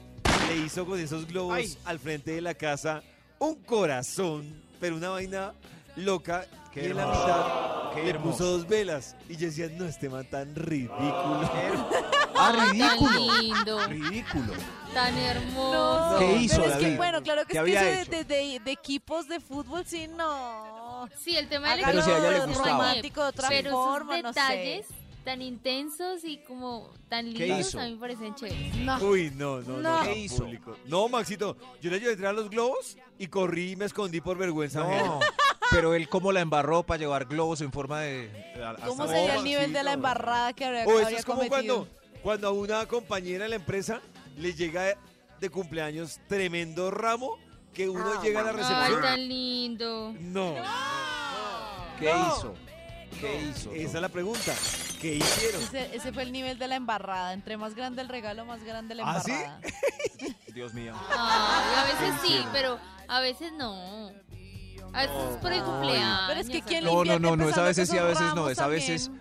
le 0.49 0.57
hizo 0.65 0.85
con 0.85 0.99
esos 0.99 1.25
globos 1.25 1.55
Ay. 1.55 1.77
al 1.85 1.99
frente 1.99 2.31
de 2.31 2.41
la 2.41 2.53
casa 2.55 3.01
un 3.39 3.55
corazón, 3.63 4.61
pero 4.81 4.97
una 4.97 5.09
vaina 5.09 5.53
loca 5.95 6.45
y 6.75 6.79
en 6.85 6.95
la 6.95 7.01
hermoso. 7.03 7.21
mitad 7.21 7.93
Qué 7.95 8.03
le 8.13 8.19
puso 8.19 8.45
dos 8.45 8.67
velas 8.67 9.15
y 9.27 9.35
yo 9.35 9.47
decía, 9.47 9.67
no, 9.75 9.85
este 9.85 10.09
man 10.09 10.23
tan 10.29 10.53
ridículo. 10.55 10.99
Ah, 12.35 12.53
Tan 12.55 12.69
ridículo. 12.71 13.39
lindo, 13.41 13.87
Ridículo. 13.87 14.53
tan 14.93 15.17
hermoso. 15.17 16.15
¿Qué 16.19 16.35
hizo, 16.37 16.61
Pero 16.61 16.71
es 16.73 16.77
que, 16.77 16.95
bueno, 16.97 17.21
claro 17.23 17.41
que 17.41 17.47
¿Qué 17.47 17.51
es 17.53 17.53
que 17.53 17.59
había 17.59 17.81
eso 17.81 18.11
de, 18.11 18.17
hecho? 18.19 18.29
de- 18.29 18.35
de- 18.35 18.59
de 18.59 18.71
equipos 18.71 19.27
de 19.27 19.39
fútbol, 19.39 19.83
sí, 19.85 20.07
no. 20.07 21.09
Sí, 21.17 21.35
el 21.35 21.49
tema 21.49 21.71
del 21.71 21.83
Hágalo 21.83 21.93
Pero 21.93 22.05
si 22.05 22.11
a 22.11 22.17
ella 22.19 22.29
le 22.29 22.37
equipo 22.37 22.51
es 22.51 22.57
gustaba. 22.57 22.77
romántico 22.77 23.21
de 23.23 23.27
otra 23.29 23.49
Pero 23.49 23.71
forma, 23.71 24.19
esos 24.19 24.23
no 24.23 24.33
sé. 24.33 24.39
detalles 24.39 24.85
tan 25.25 25.41
intensos 25.41 26.23
y 26.23 26.37
como 26.47 26.89
tan 27.09 27.33
¿Qué 27.33 27.45
lindos 27.47 27.67
hizo? 27.69 27.79
a 27.79 27.83
mí 27.85 27.93
me 27.95 27.99
parecen 27.99 28.35
chéveres. 28.35 28.75
No. 28.77 28.97
Uy, 28.99 29.31
no, 29.35 29.59
no, 29.61 29.77
no. 29.77 29.77
No. 29.81 29.97
no, 29.99 30.03
¿Qué 30.05 30.17
hizo? 30.19 30.43
público. 30.43 30.77
No, 30.85 31.09
Maxito, 31.09 31.57
yo 31.81 31.89
le 31.89 31.97
ayudé 31.97 32.09
a 32.11 32.13
entrar 32.13 32.29
a 32.29 32.33
los 32.33 32.49
globos 32.49 32.97
y 33.17 33.27
corrí 33.27 33.71
y 33.71 33.75
me 33.75 33.85
escondí 33.85 34.21
por 34.21 34.37
vergüenza. 34.37 34.81
ajena. 34.83 35.19
Pero 35.71 35.93
él 35.93 36.09
cómo 36.09 36.31
la 36.31 36.41
embarró 36.41 36.83
para 36.83 36.97
llevar 36.99 37.25
globos 37.25 37.61
en 37.61 37.71
forma 37.71 38.01
de... 38.01 38.53
¿Cómo 38.85 39.07
sería 39.07 39.35
el 39.35 39.43
nivel 39.43 39.71
de 39.73 39.83
la 39.83 39.93
embarrada 39.93 40.53
que 40.53 40.65
habría, 40.65 40.85
O 40.85 40.99
eso 40.99 41.09
es 41.09 41.25
como 41.25 41.39
cometido? 41.47 41.85
cuando, 41.85 41.87
cuando 42.23 42.47
a 42.47 42.51
una 42.51 42.85
compañera 42.87 43.43
de 43.43 43.49
la 43.49 43.55
empresa 43.57 44.01
le 44.37 44.53
llega 44.53 44.95
de 45.39 45.49
cumpleaños 45.49 46.19
tremendo 46.27 46.91
ramo 46.91 47.37
que 47.73 47.87
uno 47.87 48.21
llega 48.21 48.41
a 48.41 48.43
la 48.43 48.49
Ay, 48.49 48.55
recepción. 48.57 49.01
tan 49.01 49.27
lindo. 49.27 50.13
No, 50.19 50.55
¿Qué 51.99 52.09
hizo? 52.11 52.53
¿Qué 53.19 53.41
hizo? 53.43 53.71
esa 53.73 53.97
es 53.97 54.01
la 54.01 54.09
pregunta. 54.09 54.53
¿Qué 55.01 55.15
hicieron? 55.15 55.61
Ese, 55.61 55.95
ese 55.95 56.11
fue 56.13 56.23
el 56.23 56.31
nivel 56.31 56.57
de 56.59 56.67
la 56.67 56.75
embarrada. 56.75 57.33
Entre 57.33 57.57
más 57.57 57.75
grande 57.75 58.01
el 58.01 58.09
regalo, 58.09 58.45
más 58.45 58.63
grande 58.63 58.95
la 58.95 59.03
¿Ah, 59.09 59.21
sí? 59.21 59.31
embarrada. 59.31 59.61
Dios 60.53 60.73
mío. 60.73 60.93
Ay, 61.09 61.75
a 61.77 61.83
veces 61.85 62.21
sí, 62.25 62.45
pero 62.51 62.79
a 63.07 63.19
veces 63.21 63.51
no. 63.53 64.11
A 64.93 65.01
veces 65.01 65.17
es 65.31 65.37
por 65.37 65.51
el 65.51 65.63
cumpleaños. 65.63 66.19
Pero 66.27 66.39
es 66.39 66.49
que 66.49 66.61
quién 66.61 66.83
No, 66.83 67.03
no, 67.03 67.19
no, 67.19 67.35
no, 67.35 67.49
es 67.49 67.57
a 67.57 67.63
veces 67.63 67.89
que 67.89 67.95
sí, 67.95 67.99
a 67.99 68.03
veces 68.03 68.33
no, 68.35 68.49
es 68.49 68.59
a 68.59 68.67
veces... 68.67 69.11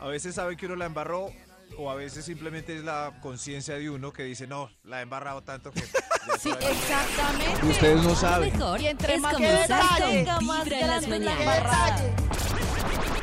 A 0.00 0.06
veces 0.06 0.34
saben 0.34 0.56
que 0.56 0.66
uno 0.66 0.74
la 0.74 0.86
embarró 0.86 1.30
o 1.78 1.90
a 1.90 1.94
veces 1.94 2.24
simplemente 2.24 2.76
es 2.76 2.82
la 2.82 3.12
conciencia 3.20 3.76
de 3.76 3.88
uno 3.88 4.12
que 4.12 4.24
dice, 4.24 4.48
no, 4.48 4.68
la 4.84 4.98
he 4.98 5.02
embarrado 5.02 5.42
tanto 5.42 5.70
que... 5.70 5.82
Sí, 6.40 6.50
estoy 6.50 6.68
aquí". 6.68 6.76
exactamente. 6.78 7.66
Ustedes 7.66 8.02
no 8.02 8.14
saben. 8.14 8.52
Mejor 8.52 8.80
Y 8.80 8.86
entre 8.86 9.18
más 9.18 9.34
con 9.34 9.42
tenga, 9.42 10.40
más 10.40 10.64
Vibra 10.64 10.80
en 10.80 10.86
las 10.88 11.08
mañanas. 11.08 12.02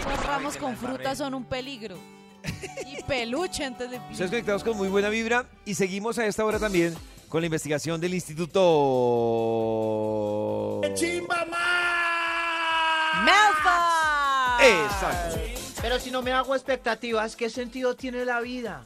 Los 0.09 0.25
ramos 0.25 0.57
con 0.57 0.75
fruta 0.75 1.15
son 1.15 1.33
un 1.33 1.45
peligro. 1.45 1.97
Y 2.85 3.01
peluche 3.03 3.63
antes 3.65 3.89
de... 3.89 3.99
Ustedes 4.11 4.29
conectados 4.29 4.63
con 4.63 4.75
muy 4.77 4.89
buena 4.89 5.09
vibra 5.09 5.45
y 5.65 5.75
seguimos 5.75 6.17
a 6.17 6.25
esta 6.25 6.43
hora 6.45 6.59
también 6.59 6.95
con 7.29 7.41
la 7.41 7.45
investigación 7.47 8.01
del 8.01 8.13
Instituto... 8.13 8.59
¡Melfa! 10.81 11.68
Exacto. 14.61 15.37
Pero 15.81 15.99
si 15.99 16.11
no 16.11 16.21
me 16.21 16.33
hago 16.33 16.55
expectativas, 16.55 17.35
¿qué 17.37 17.49
sentido 17.49 17.95
tiene 17.95 18.25
la 18.25 18.41
vida? 18.41 18.81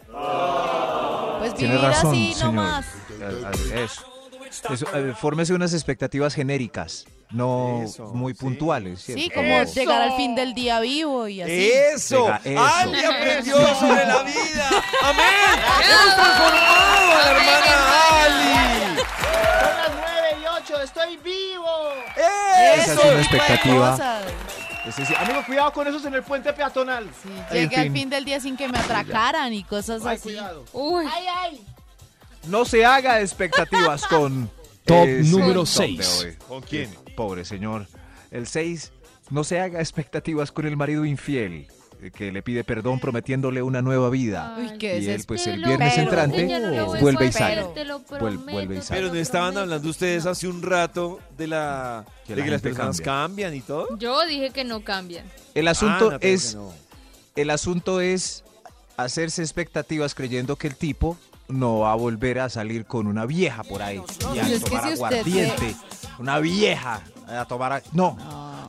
Pues 1.39 1.55
Tiene 1.55 1.73
vivir 1.75 1.89
razón, 1.89 2.11
así 2.11 2.33
señor. 2.33 2.53
nomás. 2.53 2.85
Eso. 3.73 4.03
Eso, 4.71 4.85
eh, 4.95 5.13
fórmese 5.19 5.53
unas 5.53 5.73
expectativas 5.73 6.35
genéricas, 6.35 7.05
no 7.31 7.81
Eso, 7.83 8.05
muy 8.13 8.33
sí. 8.33 8.39
puntuales. 8.39 9.01
Sí, 9.01 9.31
como 9.33 9.55
Eso. 9.61 9.73
llegar 9.73 9.99
al 10.03 10.15
fin 10.15 10.35
del 10.35 10.53
día 10.53 10.79
vivo 10.79 11.27
y 11.27 11.41
así. 11.41 11.71
¡Eso! 11.95 12.25
Venga, 12.25 12.41
eso. 12.45 12.75
¡Ali 12.75 13.03
aprendió 13.03 13.55
sobre 13.75 14.05
la 14.05 14.21
vida! 14.21 14.69
¡Amén! 15.01 15.59
¡Hemos 15.89 16.15
transformado 16.15 17.11
a 17.11 17.15
la 17.15 17.31
hermana 17.31 17.73
Ali! 18.21 18.99
Son 18.99 19.77
las 19.77 19.91
9 19.95 20.37
y 20.39 20.45
8, 20.61 20.81
estoy 20.83 21.17
vivo. 21.17 21.93
Esa 22.15 22.75
es 22.75 22.89
¡Eso! 22.89 23.01
una 23.07 23.21
expectativa. 23.21 23.91
cosas. 23.91 24.23
Es 24.85 24.97
decir, 24.97 25.15
Amigo, 25.17 25.43
cuidado 25.45 25.71
con 25.71 25.87
esos 25.87 26.03
en 26.05 26.13
el 26.13 26.23
puente 26.23 26.51
peatonal. 26.51 27.09
Sí, 27.23 27.29
llegué 27.53 27.75
al 27.77 27.83
fin. 27.83 27.93
fin 27.93 28.09
del 28.09 28.25
día 28.25 28.39
sin 28.39 28.57
que 28.57 28.67
me 28.67 28.77
atracaran 28.77 29.53
y 29.53 29.63
cosas 29.63 30.05
Ay, 30.05 30.15
así. 30.15 30.23
cuidado. 30.23 30.65
Uy, 30.73 31.05
Ay, 31.09 31.25
ay. 31.35 31.65
no 32.47 32.65
se 32.65 32.85
haga 32.85 33.21
expectativas 33.21 34.05
con... 34.07 34.49
Top 34.85 35.07
eh, 35.07 35.21
número 35.23 35.65
sí, 35.65 35.95
top 35.95 35.97
de 35.97 36.03
6. 36.03 36.23
hoy. 36.25 36.35
¿Con 36.49 36.61
quién? 36.61 36.93
Pobre 37.15 37.45
señor. 37.45 37.87
El 38.31 38.47
6, 38.47 38.91
no 39.29 39.45
se 39.45 39.61
haga 39.61 39.79
expectativas 39.79 40.51
con 40.51 40.65
el 40.65 40.75
marido 40.75 41.05
infiel, 41.05 41.67
que 42.11 42.31
le 42.31 42.41
pide 42.41 42.63
perdón 42.63 42.99
prometiéndole 42.99 43.61
una 43.61 43.81
nueva 43.81 44.09
vida. 44.09 44.55
Uy, 44.59 44.77
qué 44.77 44.99
Y 44.99 45.09
él, 45.09 45.23
pues 45.27 45.45
el 45.47 45.63
viernes 45.63 45.97
entrante, 45.97 46.45
no 46.59 46.69
lo 46.71 46.85
vuelve 46.99 47.27
y 47.27 47.31
sale. 47.31 47.63
prometo, 47.65 48.51
vuelve 48.51 48.77
y 48.77 48.81
sale. 48.81 48.99
Pero 49.01 49.13
no 49.13 49.19
estaban 49.19 49.47
prometo. 49.53 49.61
hablando 49.61 49.89
ustedes 49.89 50.25
hace 50.25 50.47
un 50.47 50.61
rato 50.61 51.19
de 51.37 51.47
la 51.47 52.05
Que 52.25 52.33
de 52.35 52.39
la 52.39 52.45
que 52.45 52.51
las 52.51 52.61
personas 52.61 52.97
cambia. 53.01 53.47
cambian 53.47 53.55
y 53.55 53.61
todo. 53.61 53.97
Yo 53.97 54.25
dije 54.25 54.49
que 54.51 54.63
no 54.63 54.83
cambian. 54.83 55.25
El 55.55 55.67
asunto 55.67 56.09
Ah, 56.09 56.13
no, 56.13 56.17
es... 56.21 56.57
El 57.35 57.49
asunto 57.49 57.99
es 58.01 58.43
hacerse 58.97 59.41
expectativas 59.41 60.13
creyendo 60.13 60.55
que 60.55 60.67
el 60.67 60.75
tipo 60.75 61.17
no 61.47 61.79
va 61.79 61.91
a 61.91 61.95
volver 61.95 62.39
a 62.39 62.49
salir 62.49 62.85
con 62.85 63.07
una 63.07 63.25
vieja 63.25 63.63
por 63.63 63.81
ahí 63.81 64.01
y 64.35 64.39
a 64.39 64.59
tomar 64.59 64.85
aguardiente. 64.93 65.75
Una 66.19 66.39
vieja 66.39 67.01
a 67.27 67.45
tomar... 67.45 67.73
a- 67.73 67.81
No, 67.91 68.15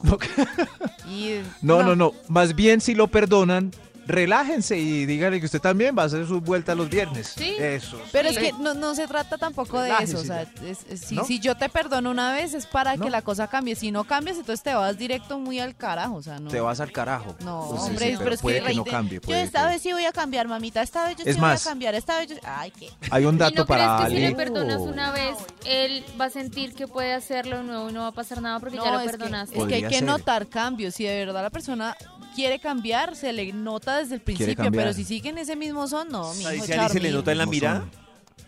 No. 1.62 1.82
no, 1.82 1.96
no. 1.96 2.12
Más 2.28 2.54
bien 2.54 2.80
si 2.80 2.94
lo 2.94 3.08
perdonan, 3.08 3.72
relájense 4.06 4.76
y 4.78 5.06
díganle 5.06 5.40
que 5.40 5.46
usted 5.46 5.60
también 5.60 5.96
va 5.96 6.02
a 6.02 6.06
hacer 6.06 6.26
sus 6.26 6.42
vueltas 6.42 6.76
los 6.76 6.88
viernes. 6.88 7.34
Sí. 7.36 7.54
Eso. 7.58 8.00
Pero 8.12 8.28
es 8.28 8.38
que 8.38 8.52
no, 8.60 8.74
no 8.74 8.94
se 8.94 9.06
trata 9.06 9.38
tampoco 9.38 9.80
de 9.80 9.90
eso. 10.00 10.18
O 10.18 10.24
sea, 10.24 10.44
ya. 10.44 10.68
es- 10.68 10.84
es- 10.88 11.00
si, 11.00 11.14
¿No? 11.16 11.24
si 11.24 11.40
yo 11.40 11.56
te 11.56 11.68
perdono 11.68 12.10
una 12.10 12.32
vez 12.32 12.54
es 12.54 12.66
para 12.66 12.96
¿No? 12.96 13.04
que 13.04 13.10
la 13.10 13.22
cosa 13.22 13.48
cambie. 13.48 13.74
Si 13.76 13.90
no 13.90 14.04
cambias, 14.04 14.36
entonces 14.38 14.62
te 14.62 14.74
vas 14.74 14.96
directo 14.98 15.38
muy 15.38 15.58
al 15.60 15.76
carajo. 15.76 16.14
O 16.16 16.22
sea, 16.22 16.38
no. 16.38 16.50
Te 16.50 16.60
vas 16.60 16.80
al 16.80 16.92
carajo. 16.92 17.34
No, 17.44 17.66
Pues 17.70 17.82
sí, 17.82 17.88
hombre, 17.90 18.10
sí, 18.10 18.16
pero, 18.18 18.34
es 18.34 18.40
puede 18.40 18.60
que, 18.60 18.66
que 18.68 18.74
no 18.74 18.84
cambie. 18.84 19.20
Yo 19.26 19.34
esta 19.36 19.62
que- 19.64 19.68
vez 19.74 19.82
sí 19.82 19.92
voy 19.92 20.04
a 20.04 20.12
cambiar, 20.12 20.48
mamita. 20.48 20.82
Esta 20.82 21.06
vez 21.06 21.16
yo 21.16 21.24
Es 21.26 21.34
sí 21.36 21.40
más. 21.40 21.62
voy 21.62 21.68
a 21.68 21.70
cambiar. 21.72 21.94
Esta 21.94 22.18
vez 22.18 22.28
yo. 22.28 22.36
Ay, 22.44 22.70
qué. 22.70 22.90
Hay 23.10 23.24
un 23.24 23.34
¿Y 23.36 23.38
dato 23.38 23.54
no 23.56 23.66
crees 23.66 23.80
para 23.88 24.04
que 24.08 24.14
si 24.14 24.20
le 24.20 24.34
perdonas 24.34 24.80
una 24.80 25.10
vez, 25.12 25.36
él 25.64 26.04
va 26.20 26.26
a 26.26 26.30
sentir 26.30 26.74
que 26.74 26.86
puede 26.88 27.12
hacerlo 27.14 27.58
de 27.58 27.64
nuevo 27.64 27.90
y 27.90 27.92
no 27.92 28.02
va 28.02 28.08
a 28.08 28.12
pasar 28.12 28.40
nada 28.42 28.60
porque 28.60 28.76
ya 28.76 28.84
No, 28.84 28.92
lo 28.92 29.00
es 29.00 29.06
que, 29.10 29.16
perdonaste? 29.18 29.58
es 29.58 29.64
que 29.64 29.74
hay 29.76 29.82
que 29.82 29.90
ser. 29.90 30.02
notar 30.04 30.46
cambios. 30.48 30.94
Si 30.94 31.04
de 31.04 31.24
verdad 31.24 31.42
la 31.42 31.50
persona 31.50 31.96
quiere 32.34 32.58
cambiar, 32.58 33.16
se 33.16 33.32
le 33.32 33.52
nota 33.52 33.98
desde 33.98 34.16
el 34.16 34.20
principio. 34.20 34.54
cambiar. 34.56 34.84
Pero 34.86 34.94
si 34.94 35.04
siguen 35.04 35.38
ese 35.38 35.56
mismo 35.56 35.86
son, 35.88 36.08
no, 36.10 36.32
mi 36.34 36.44
hijo 36.44 36.64
se 36.88 37.00
le 37.00 37.10
nota 37.12 37.32
en 37.32 37.38
la 37.38 37.44
No 37.46 37.50
mirada. 37.50 37.84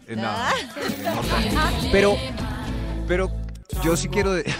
Eh, 0.09 0.16
no, 0.16 0.22
Ah. 0.26 0.53
Pero, 1.93 2.16
pero 3.09 3.30
yo 3.82 3.97
sí 3.97 4.09
quiero... 4.09 4.32
de- 4.32 4.45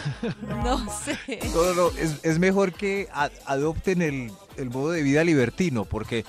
No 0.65 0.79
sé. 0.91 1.39
No, 1.55 1.65
no, 1.65 1.75
no, 1.75 1.89
es, 1.99 2.17
es 2.23 2.39
mejor 2.39 2.73
que 2.73 3.09
a- 3.13 3.31
adopten 3.45 4.03
el, 4.03 4.31
el 4.57 4.71
modo 4.71 4.91
de 4.91 5.03
vida 5.03 5.25
libertino, 5.25 5.85
porque... 5.85 6.25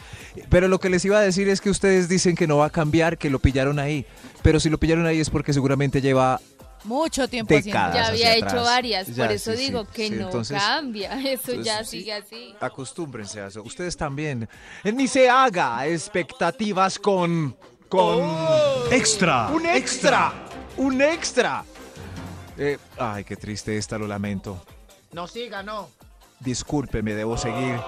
Pero 0.49 0.67
lo 0.67 0.79
que 0.79 0.89
les 0.89 1.03
iba 1.05 1.17
a 1.17 1.21
decir 1.21 1.49
es 1.49 1.61
que 1.61 1.69
ustedes 1.69 2.09
dicen 2.09 2.35
que 2.35 2.47
no 2.47 2.57
va 2.57 2.67
a 2.67 2.69
cambiar, 2.69 3.17
que 3.17 3.29
lo 3.29 3.39
pillaron 3.39 3.79
ahí. 3.79 4.05
Pero 4.43 4.59
si 4.59 4.69
lo 4.69 4.77
pillaron 4.77 5.05
ahí 5.05 5.19
es 5.19 5.29
porque 5.29 5.53
seguramente 5.53 6.01
lleva... 6.01 6.39
Mucho 6.84 7.28
tiempo 7.28 7.53
Décadas. 7.53 7.95
Ya 7.95 8.07
había 8.07 8.36
hecho 8.36 8.45
atrás. 8.47 8.63
varias, 8.63 9.07
Ya, 9.07 9.25
por 9.25 9.34
eso 9.36 9.51
sí, 9.51 9.57
sí, 9.57 9.63
digo 9.65 9.86
que 9.86 10.07
sí, 10.09 10.15
no 10.15 10.25
entonces- 10.25 10.57
cambia. 10.61 11.13
Eso 11.32 11.53
ya 11.53 11.73
entonces, 11.73 11.89
sigue 11.89 12.13
así. 12.13 12.55
Acostúmbrense 12.59 13.41
a 13.41 13.47
eso. 13.47 13.63
Ustedes 13.63 13.97
también. 13.97 14.47
Ni 14.84 15.07
se 15.07 15.30
haga 15.30 15.86
expectativas 15.88 16.97
con 16.99 17.55
con 17.89 18.19
Extra. 18.91 19.47
un 19.47 19.65
extra, 19.65 20.34
un 20.78 21.01
extra. 21.01 21.63
Eh, 22.57 22.78
ay, 22.97 23.23
qué 23.23 23.36
triste 23.38 23.78
esta, 23.78 23.97
lo 23.97 24.07
lamento. 24.07 24.61
No 25.13 25.25
siga, 25.28 25.63
no. 25.63 25.89
Discúlpeme, 26.39 27.13
debo 27.15 27.38
seguir. 27.38 27.80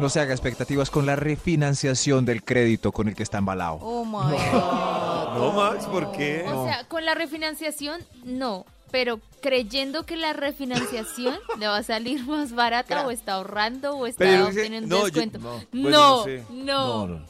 No 0.00 0.08
se 0.08 0.20
haga 0.20 0.32
expectativas 0.32 0.90
con 0.90 1.04
la 1.06 1.14
refinanciación 1.16 2.24
del 2.24 2.42
crédito 2.42 2.90
con 2.92 3.08
el 3.08 3.14
que 3.14 3.22
está 3.22 3.38
embalado. 3.38 3.78
Oh 3.82 4.04
my 4.04 4.12
God. 4.36 5.10
No, 5.30 5.52
Max, 5.52 5.84
¿por 5.86 6.10
qué? 6.10 6.44
O 6.52 6.64
sea, 6.66 6.82
con 6.88 7.04
la 7.04 7.14
refinanciación, 7.14 8.00
no. 8.24 8.66
Pero 8.90 9.20
creyendo 9.40 10.04
que 10.04 10.16
la 10.16 10.32
refinanciación 10.32 11.36
le 11.60 11.68
va 11.68 11.76
a 11.76 11.82
salir 11.84 12.26
más 12.26 12.52
barata 12.52 13.06
o 13.06 13.12
está 13.12 13.34
ahorrando 13.34 13.96
o 13.96 14.08
está 14.08 14.24
Pero 14.24 14.48
obteniendo 14.48 14.88
no, 14.88 14.96
un 15.04 15.10
yo- 15.10 15.20
descuento. 15.20 15.38
no, 15.38 15.60
No, 15.72 15.82
bueno, 15.82 15.90
no, 15.90 16.16
no 16.18 16.24
sé. 16.24 16.44
no. 16.50 17.26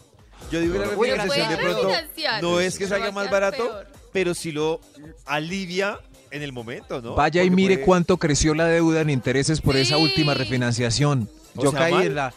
Yo 0.51 0.61
digo 0.61 0.73
que 0.73 0.79
la 0.79 0.85
Pero 0.87 1.01
refinanciación 1.03 1.49
de 1.51 1.57
puede 1.57 1.75
pronto 1.75 2.41
no 2.41 2.61
es 2.61 2.79
que 2.79 2.87
salga 2.87 3.13
más 3.13 3.31
barato, 3.31 3.59
peor. 3.69 3.87
pero 4.13 4.33
sí 4.35 4.51
lo 4.53 4.81
alivia 5.27 5.99
en 6.31 6.41
el 6.43 6.53
momento, 6.55 7.03
¿no? 7.03 7.15
Vaya 7.17 7.43
y 7.43 7.51
mire 7.51 7.75
puede- 7.75 7.85
cuánto 7.87 8.17
creció 8.17 8.55
la 8.55 8.65
deuda 8.65 9.03
en 9.03 9.11
intereses 9.11 9.61
por 9.61 9.77
esa 9.77 9.99
última 9.99 10.33
refinanciación. 10.33 11.29
O 11.57 11.63
Yo 11.65 11.71
sea, 11.73 11.81
caí 11.81 11.93
mal. 11.93 12.07
en 12.07 12.15
la... 12.15 12.35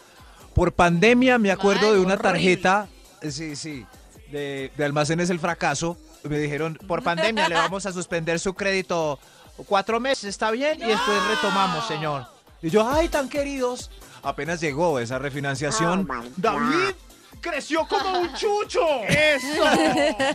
Por 0.54 0.72
pandemia 0.72 1.38
me 1.38 1.50
acuerdo 1.50 1.92
de 1.92 1.98
una 2.00 2.14
horrible. 2.14 2.30
tarjeta, 2.30 2.88
eh, 3.22 3.30
sí, 3.30 3.56
sí, 3.56 3.84
de, 4.30 4.70
de 4.76 4.84
Almacenes 4.84 5.30
El 5.30 5.38
Fracaso. 5.40 5.96
Me 6.22 6.38
dijeron, 6.38 6.78
Por 6.86 7.02
pandemia 7.02 7.48
le 7.48 7.54
vamos 7.56 7.84
a 7.86 7.92
suspender 7.92 8.38
su 8.40 8.54
crédito 8.54 9.18
cuatro 9.66 10.00
meses, 10.00 10.24
¿está 10.24 10.50
bien? 10.50 10.78
Y 10.80 10.86
después 10.86 11.18
retomamos, 11.28 11.86
señor. 11.86 12.26
y 12.62 12.70
yo, 12.70 12.88
ay, 12.88 13.08
tan 13.08 13.28
queridos. 13.28 13.90
Apenas 14.22 14.60
llegó 14.60 14.98
esa 15.00 15.18
refinanciación. 15.18 16.08
David 16.36 16.94
creció 17.42 17.86
como 17.86 18.20
un 18.20 18.32
chucho. 18.34 18.80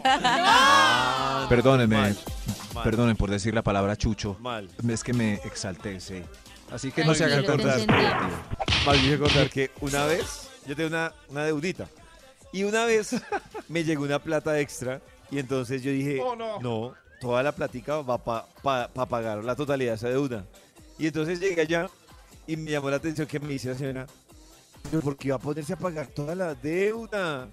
Ah, 0.03 1.39
no, 1.43 1.49
Perdónenme, 1.49 1.97
mal, 1.97 2.17
mal, 2.75 2.83
perdonen 2.83 3.15
por 3.15 3.29
decir 3.31 3.53
la 3.53 3.61
palabra 3.63 3.95
chucho. 3.95 4.37
Mal. 4.39 4.69
Es 4.87 5.03
que 5.03 5.13
me 5.13 5.35
exalté, 5.45 5.99
sí. 5.99 6.23
Así 6.71 6.91
que 6.91 7.03
no 7.03 7.13
se 7.15 7.25
hagan 7.25 7.45
contar. 7.45 7.79
Más 8.85 9.01
bien 9.01 9.17
contar 9.19 9.49
que 9.49 9.71
una 9.81 10.05
vez 10.05 10.49
yo 10.65 10.75
tengo 10.75 10.89
una, 10.89 11.13
una 11.29 11.43
deudita 11.45 11.87
y 12.51 12.63
una 12.63 12.85
vez 12.85 13.15
me 13.67 13.83
llegó 13.83 14.03
una 14.03 14.19
plata 14.19 14.59
extra 14.59 15.01
y 15.31 15.39
entonces 15.39 15.81
yo 15.83 15.91
dije, 15.91 16.19
Oh, 16.21 16.35
no. 16.35 16.93
toda 17.19 17.43
la 17.43 17.51
platica 17.51 18.01
va 18.01 18.17
para 18.23 19.05
pagar 19.07 19.43
la 19.43 19.55
totalidad 19.55 19.91
de 19.91 19.95
esa 19.97 20.09
deuda. 20.09 20.45
Y 20.97 21.07
entonces 21.07 21.39
llegué 21.39 21.61
allá 21.61 21.89
y 22.47 22.55
me 22.57 22.71
llamó 22.71 22.89
la 22.89 22.97
atención 22.97 23.27
que 23.27 23.39
me 23.39 23.47
dice 23.49 23.69
la 23.69 23.75
señora, 23.75 24.07
pero 24.89 25.01
¿por 25.01 25.17
qué 25.17 25.29
va 25.29 25.35
a 25.35 25.39
ponerse 25.39 25.73
a 25.73 25.77
pagar 25.77 26.07
toda 26.07 26.35
la 26.35 26.55
deuda? 26.55 27.47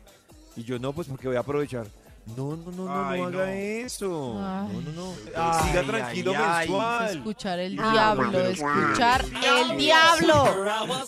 Y 0.56 0.64
yo 0.64 0.78
no, 0.78 0.92
pues 0.92 1.06
porque 1.08 1.28
voy 1.28 1.36
a 1.36 1.40
aprovechar. 1.40 1.86
No, 2.34 2.56
no, 2.56 2.72
no, 2.72 2.84
no, 2.84 3.08
Ay, 3.08 3.20
no 3.20 3.26
haga 3.28 3.46
no. 3.46 3.52
eso. 3.52 4.34
Ay. 4.44 4.68
No, 4.72 4.80
no, 4.80 4.92
no. 4.92 5.14
Ay, 5.36 5.68
Siga 5.68 5.82
tranquilo 5.84 6.32
ay. 6.36 6.68
mensual. 6.68 7.16
Escuchar 7.18 7.58
el 7.60 7.72
diablo, 7.76 8.40
escuchar 8.40 9.24
el 9.44 9.76
diablo. 9.76 10.44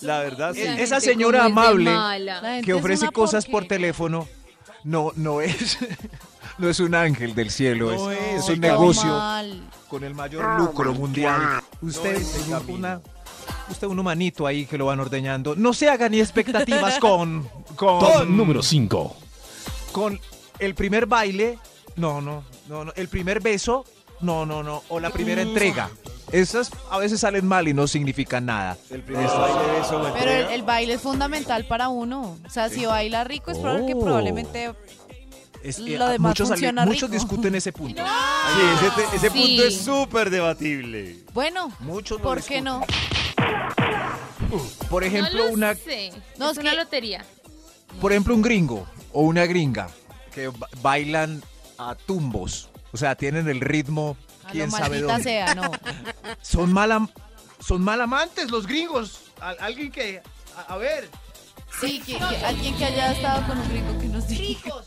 La 0.03 0.19
verdad, 0.21 0.55
sí. 0.55 0.62
La 0.64 0.75
Esa 0.81 1.01
señora 1.01 1.41
es 1.41 1.45
amable 1.47 1.91
que 2.64 2.71
es 2.71 2.77
ofrece 2.77 3.09
cosas 3.11 3.47
por 3.47 3.66
teléfono 3.66 4.29
no 4.85 5.11
no 5.16 5.41
es 5.41 5.77
no 6.59 6.69
es 6.69 6.79
un 6.79 6.95
ángel 6.95 7.35
del 7.35 7.51
cielo 7.51 7.91
No 7.91 8.12
es, 8.12 8.19
es, 8.21 8.45
es 8.45 8.49
un 8.51 8.61
no, 8.61 8.69
negocio 8.69 9.07
mal. 9.11 9.61
con 9.89 10.05
el 10.05 10.14
mayor 10.14 10.61
lucro 10.61 10.95
mundial 10.95 11.61
usted 11.83 12.14
es 12.14 12.45
un- 12.47 12.53
camino. 12.53 12.75
una 12.79 13.01
usted 13.69 13.89
un 13.89 13.99
humanito 13.99 14.47
ahí 14.47 14.66
que 14.66 14.79
lo 14.79 14.87
van 14.87 15.01
ordeñando 15.01 15.57
no 15.57 15.73
se 15.75 15.91
haga 15.91 16.09
ni 16.09 16.21
expectativas 16.21 16.99
con 17.01 17.49
con 17.75 17.99
Top 17.99 18.25
número 18.29 18.62
5. 18.62 19.16
con 19.91 20.21
el 20.59 20.75
primer 20.75 21.07
baile 21.07 21.59
no 21.97 22.21
no 22.21 22.45
no 22.69 22.85
no 22.85 22.93
el 22.97 23.09
primer 23.09 23.41
beso 23.41 23.85
no 24.21 24.45
no 24.47 24.63
no 24.63 24.83
o 24.89 25.01
la 25.01 25.11
primera 25.11 25.43
entrega 25.43 25.91
esas 26.33 26.71
a 26.91 26.99
veces 26.99 27.21
salen 27.21 27.47
mal 27.47 27.69
y 27.69 27.75
no 27.75 27.87
significan 27.89 28.45
nada 28.47 28.77
El 28.91 29.03
primer 29.03 29.27
baile 29.27 29.59
Pero 29.91 30.01
el, 30.03 30.07
entrega. 30.17 30.55
el 30.55 30.63
baile 30.63 30.93
es 30.95 31.01
fundamental 31.01 31.65
para 31.65 31.89
uno. 31.89 32.37
O 32.47 32.51
sea, 32.51 32.69
si 32.69 32.85
baila 32.85 33.25
rico 33.25 33.51
es 33.51 33.59
probable 33.59 33.87
que 33.87 33.95
Oh. 33.95 34.01
probablemente 34.05 34.75
Es- 35.63 35.79
Lo 35.81 36.07
demás 36.07 36.31
muchos, 36.31 36.49
funciona 36.51 36.85
muchos 36.85 37.11
rico. 37.11 37.23
discuten 37.23 37.55
ese 37.57 37.73
punto 37.81 38.03
Sí, 38.05 38.63
ese, 38.87 38.91
te- 39.11 39.17
ese 39.17 39.31
Sí. 39.31 39.39
punto 39.47 39.63
es 39.65 39.77
súper 39.81 40.31
debatible. 40.31 41.19
Bueno, 41.33 41.73
muchos 41.81 42.19
lo 42.19 42.25
¿por 42.25 42.43
qué 42.43 42.61
discuten. 42.61 42.65
no? 42.65 42.81
por 44.91 45.05
ejemplo 45.05 45.39
no 45.39 45.47
lo 45.47 45.53
una 45.53 45.75
sé. 45.75 46.13
No, 46.39 46.47
es 46.51 46.53
es 46.53 46.59
una 46.59 46.71
que- 46.73 46.77
lotería. 46.77 47.25
por 48.01 48.13
ejemplo, 48.13 48.35
un 48.35 48.43
gringo 48.43 48.87
o 49.13 49.23
una 49.23 49.47
gringa 49.47 49.89
que 50.39 50.53
bailan 50.82 51.43
a 51.78 51.95
tumbos. 51.95 52.68
O 52.93 52.97
sea, 52.97 53.14
tienen 53.16 53.49
el 53.49 53.61
ritmo, 53.61 54.16
A 54.45 54.51
quién 54.51 54.70
lo 54.70 54.76
sabe 54.76 55.01
dónde. 55.01 55.22
sea, 55.22 55.55
no. 55.55 55.70
Son 56.43 56.72
mal 56.72 57.09
son 57.61 57.82
mal 57.82 58.01
Amantes, 58.01 58.51
los 58.51 58.66
gringos. 58.66 59.20
Al- 59.41 59.57
alguien 59.61 59.91
que. 59.91 60.22
A, 60.57 60.74
a 60.74 60.76
ver. 60.78 61.09
Sí, 61.80 62.01
que, 62.01 62.16
que 62.16 62.24
alguien 62.24 62.76
que 62.76 62.84
haya 62.84 63.12
estado 63.12 63.47
con 63.47 63.59
un 63.59 63.68
rico 63.70 63.99
que 64.01 64.07
nos 64.07 64.26
diga. 64.28 64.41
Ricos. 64.64 64.84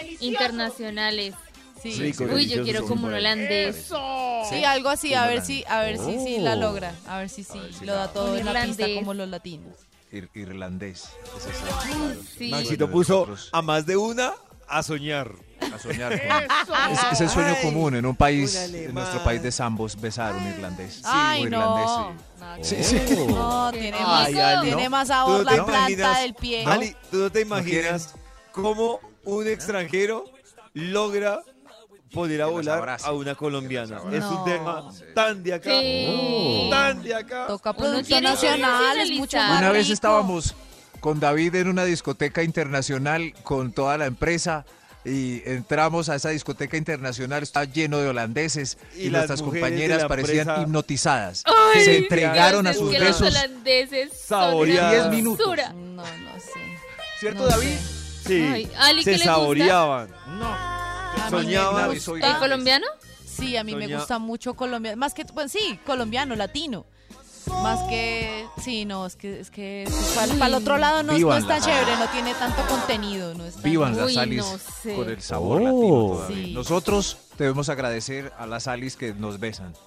Sí. 0.00 0.16
Internacionales. 0.20 1.34
Rico, 1.82 2.24
Uy, 2.24 2.46
yo 2.48 2.62
quiero 2.62 2.80
sí, 2.80 2.86
como 2.86 3.08
un 3.08 3.14
holandés. 3.14 3.76
Eso. 3.76 4.42
Sí, 4.48 4.64
algo 4.64 4.88
así, 4.88 5.12
a 5.12 5.26
ver 5.26 5.44
si, 5.44 5.64
a 5.68 5.80
ver 5.80 5.98
si, 5.98 6.18
sí 6.18 6.38
la 6.38 6.54
Oh. 6.54 6.60
logra, 6.60 6.94
a 7.06 7.18
ver 7.18 7.28
si 7.28 7.44
sí, 7.44 7.58
si 7.78 7.84
lo 7.84 7.92
da 7.94 8.10
todo 8.10 8.36
en 8.38 8.46
la 8.46 8.52
pista 8.64 8.82
irlandés. 8.84 8.98
como 9.00 9.12
los 9.14 9.28
latinos. 9.28 9.74
Ir- 10.10 10.30
irlandés. 10.34 11.10
Es 11.36 12.28
Sí. 12.38 12.48
Maxito 12.50 12.90
puso 12.90 13.28
a 13.52 13.60
más 13.60 13.84
de 13.84 13.96
una 13.98 14.32
a 14.68 14.82
soñar. 14.82 15.32
a 15.74 15.78
soñar 15.78 16.10
con- 16.28 16.42
Eso. 16.42 16.74
Es, 16.92 17.12
es 17.12 17.20
el 17.22 17.30
sueño 17.30 17.54
Ay, 17.56 17.62
común 17.62 17.94
en 17.96 18.06
un 18.06 18.14
país, 18.16 18.54
un 18.68 18.74
en 18.74 18.94
nuestro 18.94 19.22
país 19.24 19.42
de 19.42 19.50
Zambos, 19.52 19.98
besar 20.00 20.34
un 20.34 20.46
irlandés. 20.46 21.00
Ay, 21.04 21.44
un 21.44 21.50
no. 21.50 21.58
irlandés, 21.58 22.24
Nada 22.40 22.56
sí. 22.62 22.76
Sí, 22.84 22.98
sí. 23.08 23.16
No, 23.28 23.70
tiene 23.72 23.96
Ay, 23.98 24.34
más, 24.34 24.44
Ali, 24.44 24.66
tiene 24.68 24.84
¿no? 24.84 24.90
más 24.90 25.08
¿Tú 25.08 25.12
sabor 25.14 25.38
no 25.44 25.50
te 25.50 25.56
la 25.56 25.64
planta 25.64 25.90
imaginas- 25.90 26.20
del 26.22 26.34
pie. 26.34 26.64
Ali, 26.66 26.96
¿tú 27.10 27.16
no 27.18 27.30
te 27.30 27.40
imaginas 27.40 28.14
cómo 28.52 29.00
un 29.24 29.46
extranjero 29.48 30.24
logra 30.74 31.40
poder 32.12 32.42
a 32.42 32.46
volar 32.46 32.96
a 33.02 33.12
una 33.12 33.34
colombiana? 33.34 33.96
Es 34.12 34.22
un 34.24 34.34
No. 34.36 34.44
tema 34.44 34.90
tan 35.14 35.42
de 35.42 35.54
acá, 35.54 35.70
Sí. 35.70 36.68
tan 36.70 37.02
de 37.02 37.14
acá. 37.14 37.46
Toca 37.48 37.72
producción 37.72 38.22
nacional, 38.22 38.98
es 38.98 39.10
mucho 39.10 39.30
profesionalizar. 39.32 39.48
más 39.50 39.58
Una 39.60 39.70
vez 39.70 39.82
rico. 39.86 39.94
estábamos 39.94 40.54
con 41.04 41.20
David 41.20 41.54
en 41.56 41.68
una 41.68 41.84
discoteca 41.84 42.42
internacional 42.42 43.34
con 43.42 43.72
toda 43.74 43.98
la 43.98 44.06
empresa 44.06 44.64
y 45.04 45.42
entramos 45.44 46.08
a 46.08 46.14
esa 46.14 46.30
discoteca 46.30 46.78
internacional, 46.78 47.42
estaba 47.42 47.66
lleno 47.66 47.98
de 47.98 48.08
holandeses 48.08 48.78
y, 48.96 49.10
nuestras 49.10 49.42
compañeras 49.42 50.00
la 50.00 50.08
parecían 50.08 50.38
empresa- 50.48 50.62
hipnotizadas. 50.62 51.42
Ay, 51.74 51.84
Se 51.84 51.98
entregaron 51.98 52.66
a 52.66 52.72
sus 52.72 52.90
que 52.90 53.00
los 53.00 53.08
besos. 53.20 53.28
holandeses 53.28 54.12
son 54.12 54.40
Saboreadas. 54.40 54.92
una 54.94 55.02
10 55.10 55.14
minutos. 55.14 55.46
basura. 55.46 55.72
No, 55.74 56.02
no 56.02 56.40
sé. 56.40 56.60
¿Cierto, 57.20 57.42
No 57.42 57.48
David? 57.48 57.68
sé. 58.22 58.26
Sí, 58.28 58.42
Ay, 58.42 58.70
Ali, 58.78 59.04
¿qué 59.04 59.04
se 59.04 59.10
le 59.10 59.16
gusta? 59.18 59.30
saboreaban. 59.34 60.08
No. 60.38 60.56
Soñaban. 61.28 61.90
gusta- 61.92 62.12
¿El 62.32 62.38
colombiano? 62.38 62.86
Sí, 63.26 63.58
a 63.58 63.62
mí 63.64 63.74
me 63.74 63.94
gusta 63.94 64.18
mucho 64.18 64.54
colombiano. 64.54 64.96
Más 64.96 65.12
que, 65.12 65.26
pues 65.26 65.52
sí, 65.52 65.78
colombiano, 65.84 66.34
latino. 66.34 66.86
Más 67.62 67.80
que, 67.88 68.46
sí, 68.62 68.84
no, 68.84 69.06
es 69.06 69.16
que, 69.16 69.40
es 69.40 69.50
que 69.50 69.88
para 70.14 70.46
el 70.48 70.54
otro 70.54 70.76
lado 70.78 71.02
no, 71.02 71.16
no 71.18 71.36
es 71.36 71.46
tan 71.46 71.60
chévere, 71.62 71.96
no 71.98 72.06
tiene 72.08 72.34
tanto 72.34 72.62
contenido. 72.68 73.34
No 73.34 73.44
es 73.44 73.54
tan- 73.54 73.62
Vivan 73.62 73.96
las 73.96 74.06
Uy, 74.06 74.14
Salis 74.14 74.38
no 74.44 74.58
sé. 74.82 74.94
con 74.94 75.08
el 75.08 75.20
sabor 75.22 75.62
Oh. 75.62 75.64
latino 75.64 76.14
todavía. 76.16 76.46
Sí. 76.46 76.52
Nosotros 76.54 77.16
debemos 77.38 77.68
agradecer 77.68 78.32
a 78.38 78.46
las 78.46 78.64
Salis 78.64 78.96
que 78.96 79.12
nos 79.14 79.38
besan. 79.40 79.74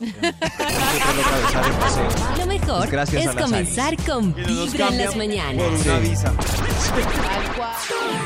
Lo 2.37 2.45
mejor 2.45 2.85
Es 2.85 2.91
gracias 2.91 3.21
es 3.23 3.27
a 3.29 3.35
comenzar 3.41 3.95
con 4.05 4.33
Vibra 4.33 4.87
en 4.89 4.97
las 4.97 5.15
mañanas. 5.15 5.63
Por 5.63 5.73
una 5.91 5.99
visa. 5.99 6.33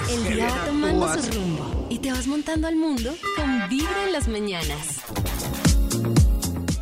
El 0.09 0.33
día 0.35 0.47
va 0.47 0.65
tomando 0.65 1.21
su 1.23 1.31
rumbo 1.31 1.87
y 1.89 1.99
te 1.99 2.11
vas 2.11 2.27
montando 2.27 2.67
al 2.67 2.75
mundo 2.75 3.13
con 3.35 3.69
Vibra 3.69 4.03
en 4.05 4.13
las 4.13 4.27
mañanas. 4.27 5.01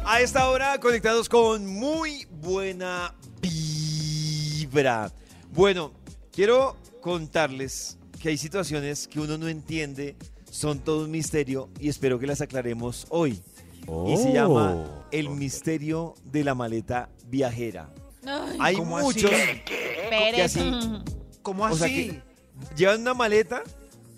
A 0.05 0.21
esta 0.21 0.49
hora 0.49 0.79
conectados 0.79 1.29
con 1.29 1.65
muy 1.67 2.25
buena 2.41 3.13
vibra. 3.41 5.11
Bueno, 5.53 5.91
quiero 6.31 6.75
contarles 7.01 7.97
que 8.21 8.29
hay 8.29 8.37
situaciones 8.37 9.07
que 9.07 9.19
uno 9.19 9.37
no 9.37 9.47
entiende, 9.47 10.15
son 10.49 10.79
todo 10.79 11.05
un 11.05 11.11
misterio 11.11 11.69
y 11.79 11.89
espero 11.89 12.19
que 12.19 12.27
las 12.27 12.41
aclaremos 12.41 13.05
hoy. 13.09 13.41
Y 14.07 14.17
se 14.17 14.33
llama 14.33 14.73
Oh. 14.75 15.03
el 15.11 15.29
misterio 15.29 16.13
de 16.25 16.43
la 16.43 16.53
maleta 16.53 17.09
viajera. 17.27 17.89
Ay, 18.25 18.57
Hay 18.59 18.75
¿cómo 18.75 18.97
así? 18.97 19.05
muchos 19.07 19.31
que 19.31 20.41
así 20.43 20.71
¿Cómo 21.41 21.63
O 21.63 21.75
sea 21.75 21.87
así? 21.87 22.09
que 22.09 22.21
llevan 22.75 23.01
una 23.01 23.13
maleta 23.13 23.63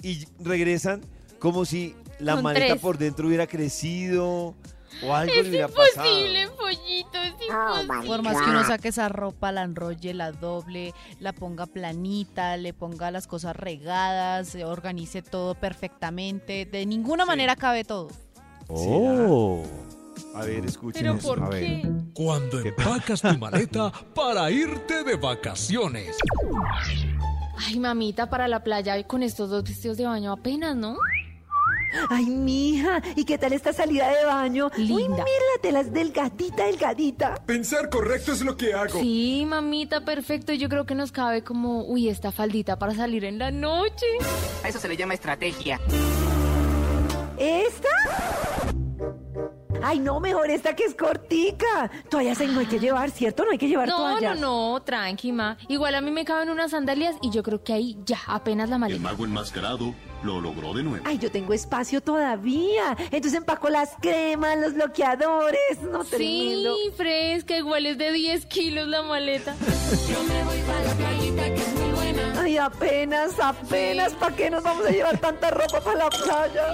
y 0.01 0.26
regresan 0.39 1.01
como 1.39 1.63
si 1.63 1.95
la 2.19 2.34
Con 2.34 2.43
maleta 2.43 2.65
tres. 2.67 2.82
por 2.82 2.97
dentro 2.97 3.28
hubiera 3.28 3.47
crecido 3.47 4.55
o 5.03 5.13
algo 5.13 5.32
Es 5.34 5.43
le 5.43 5.49
hubiera 5.49 5.67
pasado. 5.67 6.03
Es 7.14 7.34
imposible. 7.47 8.08
Por 8.08 8.22
más 8.24 8.41
que 8.41 8.49
uno 8.49 8.64
saque 8.64 8.89
esa 8.89 9.10
ropa, 9.10 9.52
la 9.52 9.64
enrolle, 9.64 10.14
la 10.14 10.32
doble, 10.32 10.93
la 11.20 11.34
ponga 11.34 11.66
planita, 11.66 12.58
le 12.58 12.74
ponga 12.74 13.12
las 13.12 13.28
cosas 13.28 13.56
regadas, 13.56 14.56
organice 14.56 15.22
todo 15.22 15.56
perfectamente, 15.56 16.66
de 16.66 16.86
ninguna 16.86 17.26
manera 17.26 17.56
cabe 17.56 17.84
todo. 17.84 18.10
Oh. 18.68 19.64
A 20.36 20.45
ver, 20.45 20.66
escuchen 20.66 21.02
¿Pero 21.02 21.16
eso. 21.16 21.28
por 21.28 21.49
qué? 21.49 21.89
Cuando 22.14 22.60
empacas 22.60 23.22
tu 23.22 23.38
maleta 23.38 23.91
para 24.14 24.49
irte 24.49 25.04
de 25.04 25.16
vacaciones. 25.16 26.16
Ay, 27.58 27.80
mamita, 27.80 28.30
para 28.30 28.47
la 28.47 28.64
playa 28.64 29.02
con 29.06 29.24
estos 29.24 29.49
dos 29.49 29.64
vestidos 29.64 29.97
de 29.97 30.06
baño 30.06 30.32
apenas, 30.32 30.76
¿no? 30.76 30.95
Ay, 32.10 32.26
mija, 32.26 33.02
¿y 33.16 33.26
qué 33.26 33.38
tal 33.38 33.54
esta 33.54 33.74
salida 33.74 34.10
de 34.10 34.26
baño? 34.26 34.70
Uy, 34.78 34.86
Linda. 34.88 35.24
mírate, 35.24 35.80
es 35.80 35.94
delgadita, 35.94 36.66
delgadita. 36.66 37.36
Pensar 37.46 37.89
correcto 37.89 38.32
es 38.34 38.42
lo 38.42 38.58
que 38.58 38.74
hago. 38.74 39.00
Sí, 39.00 39.44
mamita, 39.48 40.06
perfecto. 40.06 40.54
Yo 40.54 40.70
creo 40.70 40.86
que 40.86 40.96
nos 40.96 41.12
cabe 41.12 41.44
como, 41.44 41.86
uy, 41.86 42.10
esta 42.10 42.32
faldita 42.32 42.78
para 42.78 42.94
salir 42.96 43.26
en 43.26 43.39
la 43.39 43.52
noche. 43.52 44.06
A 44.64 44.70
eso 44.70 44.80
se 44.80 44.88
le 44.88 44.98
llama 44.98 45.14
estrategia. 45.14 45.80
¿Esta? 47.38 47.89
Ay, 49.84 49.99
no, 49.99 50.19
mejor 50.19 50.49
esta 50.49 50.75
que 50.75 50.84
es 50.84 50.95
cortica. 50.95 51.89
Toallas 52.09 52.39
no 52.41 52.59
hay 52.59 52.65
que 52.65 52.79
llevar, 52.79 53.09
¿cierto? 53.11 53.43
No 53.45 53.51
hay 53.51 53.57
que 53.57 53.67
llevar 53.67 53.88
No, 53.88 53.97
no, 53.97 54.09
toallas. 54.19 54.39
no, 54.39 54.82
tranqui, 54.84 55.32
ma. 55.32 55.57
Igual 55.67 55.95
a 55.95 56.01
mí 56.01 56.11
me 56.11 56.23
caben 56.25 56.49
unas 56.49 56.71
sandalias 56.71 57.15
y 57.21 57.29
yo 57.32 57.43
creo 57.43 57.63
que 57.63 57.73
ahí 57.73 57.97
ya, 58.05 58.19
apenas 58.27 58.69
la 58.69 58.77
maleta. 58.77 59.01
mago 59.01 59.25
enmascarado 59.25 59.93
lo 60.23 60.39
logró 60.39 60.73
de 60.73 60.84
nuevo. 60.84 61.03
Ay, 61.07 61.17
yo 61.17 61.32
tengo 61.32 61.53
espacio 61.53 61.99
todavía. 62.01 62.95
Entonces 63.11 63.34
empaco 63.34 63.69
las 63.69 63.95
cremas, 63.99 64.57
los 64.59 64.73
bloqueadores. 64.75 65.82
No, 65.91 66.03
tremendo. 66.03 66.75
Sí, 66.75 66.91
fresca, 66.95 67.57
igual 67.57 67.86
es 67.88 67.97
de 67.97 68.11
10 68.11 68.45
kilos 68.45 68.88
la 68.88 69.01
maleta. 69.01 69.55
Ay, 72.39 72.57
apenas, 72.57 73.39
apenas. 73.39 74.13
¿Para 74.13 74.36
qué 74.36 74.49
nos 74.51 74.61
vamos 74.63 74.86
a 74.86 74.89
llevar 74.91 75.17
tanta 75.19 75.49
ropa 75.51 75.79
para 75.82 75.97
la 76.05 76.09
playa? 76.09 76.73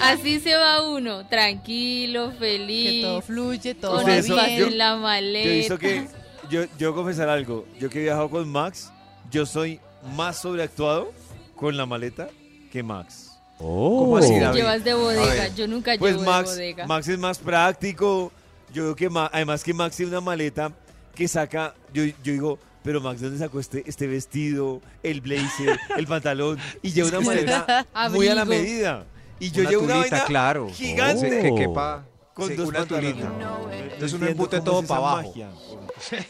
Así 0.00 0.40
se 0.40 0.54
va 0.56 0.82
uno, 0.88 1.26
tranquilo, 1.28 2.30
Que 2.32 2.36
feliz. 2.38 3.02
todo 3.02 3.22
fluye, 3.22 3.74
todo 3.74 3.94
va 3.96 4.04
bien. 4.04 4.24
en 4.64 4.78
la 4.78 4.90
Yo 4.90 4.96
he 4.96 5.00
maleta. 5.00 5.48
visto 5.48 5.78
que, 5.78 6.06
yo, 6.50 6.62
yo 6.78 6.94
confesar 6.94 7.28
algo, 7.28 7.66
yo 7.78 7.88
que 7.88 8.00
he 8.00 8.02
viajado 8.04 8.28
con 8.30 8.48
Max, 8.48 8.90
yo 9.30 9.46
soy 9.46 9.80
más 10.16 10.40
sobreactuado 10.42 11.12
con 11.56 11.76
la 11.76 11.86
maleta 11.86 12.28
que 12.70 12.82
Max. 12.82 13.30
¿Cómo 13.58 14.16
así, 14.18 14.38
David? 14.38 14.56
Llevas 14.58 14.84
de 14.84 14.94
bodega, 14.94 15.48
yo 15.54 15.66
nunca 15.68 15.92
Pues 15.98 16.12
llevo 16.14 16.22
de 16.24 16.28
Max, 16.30 16.50
bodega. 16.50 16.86
Max 16.86 17.08
es 17.08 17.18
más 17.18 17.38
práctico, 17.38 18.32
yo 18.72 18.82
creo 18.82 18.96
que 18.96 19.08
Ma- 19.08 19.30
además 19.32 19.62
que 19.62 19.72
Max 19.72 19.96
tiene 19.96 20.10
una 20.10 20.20
maleta 20.20 20.72
que 21.14 21.28
saca, 21.28 21.74
yo, 21.94 22.04
yo 22.04 22.14
digo, 22.32 22.58
pero 22.82 23.00
Max, 23.00 23.20
¿de 23.20 23.28
dónde 23.28 23.42
sacó 23.42 23.60
este, 23.60 23.84
este 23.86 24.06
vestido, 24.06 24.82
el 25.02 25.20
blazer, 25.22 25.78
el 25.96 26.06
pantalón? 26.06 26.58
Y 26.82 26.90
lleva 26.92 27.08
una 27.08 27.20
maleta 27.20 27.86
muy 28.10 28.28
a 28.28 28.34
la 28.34 28.44
medida. 28.44 29.06
Y 29.40 29.50
yo 29.50 29.62
Una 29.62 29.70
llevo 29.70 29.84
una 29.84 29.96
vaina 29.96 30.24
claro. 30.24 30.68
gigante. 30.72 31.30
Sí, 31.30 31.42
que 31.42 31.54
quepa 31.54 32.04
con 32.34 32.48
sí, 32.48 32.54
dos 32.56 32.68
una 32.68 32.84
tulita. 32.84 33.28
No 33.28 33.70
Entonces 33.70 34.12
uno 34.12 34.26
embute 34.26 34.60
todo 34.60 34.80
es 34.80 34.88
para 34.88 35.00
abajo. 35.00 35.34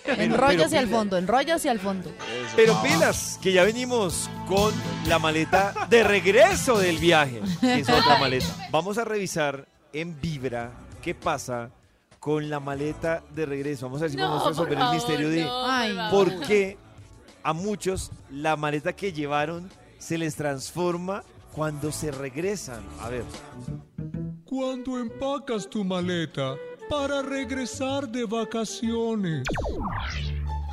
pero 0.04 0.46
hacia 0.64 0.80
el 0.80 0.88
fondo, 0.88 1.16
enrolla 1.16 1.54
hacia 1.54 1.72
el 1.72 1.80
fondo. 1.80 2.10
Pero 2.54 2.80
pilas, 2.82 3.38
que 3.42 3.52
ya 3.52 3.64
venimos 3.64 4.28
con 4.46 4.72
la 5.08 5.18
maleta 5.18 5.74
de 5.88 6.04
regreso 6.04 6.78
del 6.78 6.98
viaje, 6.98 7.40
que 7.60 7.80
es 7.80 7.88
otra 7.88 8.18
maleta. 8.18 8.46
Vamos 8.70 8.98
a 8.98 9.04
revisar 9.04 9.66
en 9.92 10.20
Vibra 10.20 10.70
qué 11.02 11.14
pasa 11.14 11.70
con 12.20 12.48
la 12.48 12.60
maleta 12.60 13.22
de 13.34 13.46
regreso. 13.46 13.86
Vamos 13.86 14.00
a 14.00 14.04
ver 14.04 14.10
si 14.10 14.16
podemos 14.16 14.42
por 14.42 14.52
resolver 14.52 14.78
el 14.78 14.90
misterio 14.94 15.28
de 15.30 15.44
no, 15.44 15.66
Ay, 15.70 15.96
por 16.10 16.40
qué 16.40 16.78
a 17.42 17.52
muchos 17.52 18.10
la 18.30 18.56
maleta 18.56 18.94
que 18.94 19.12
llevaron 19.12 19.70
se 19.98 20.18
les 20.18 20.34
transforma 20.34 21.22
cuando 21.54 21.92
se 21.92 22.10
regresan. 22.10 22.82
A 23.00 23.08
ver, 23.08 23.24
Cuando 24.44 24.98
empacas 24.98 25.68
tu 25.68 25.84
maleta 25.84 26.56
para 26.88 27.22
regresar 27.22 28.08
de 28.08 28.24
vacaciones. 28.24 29.42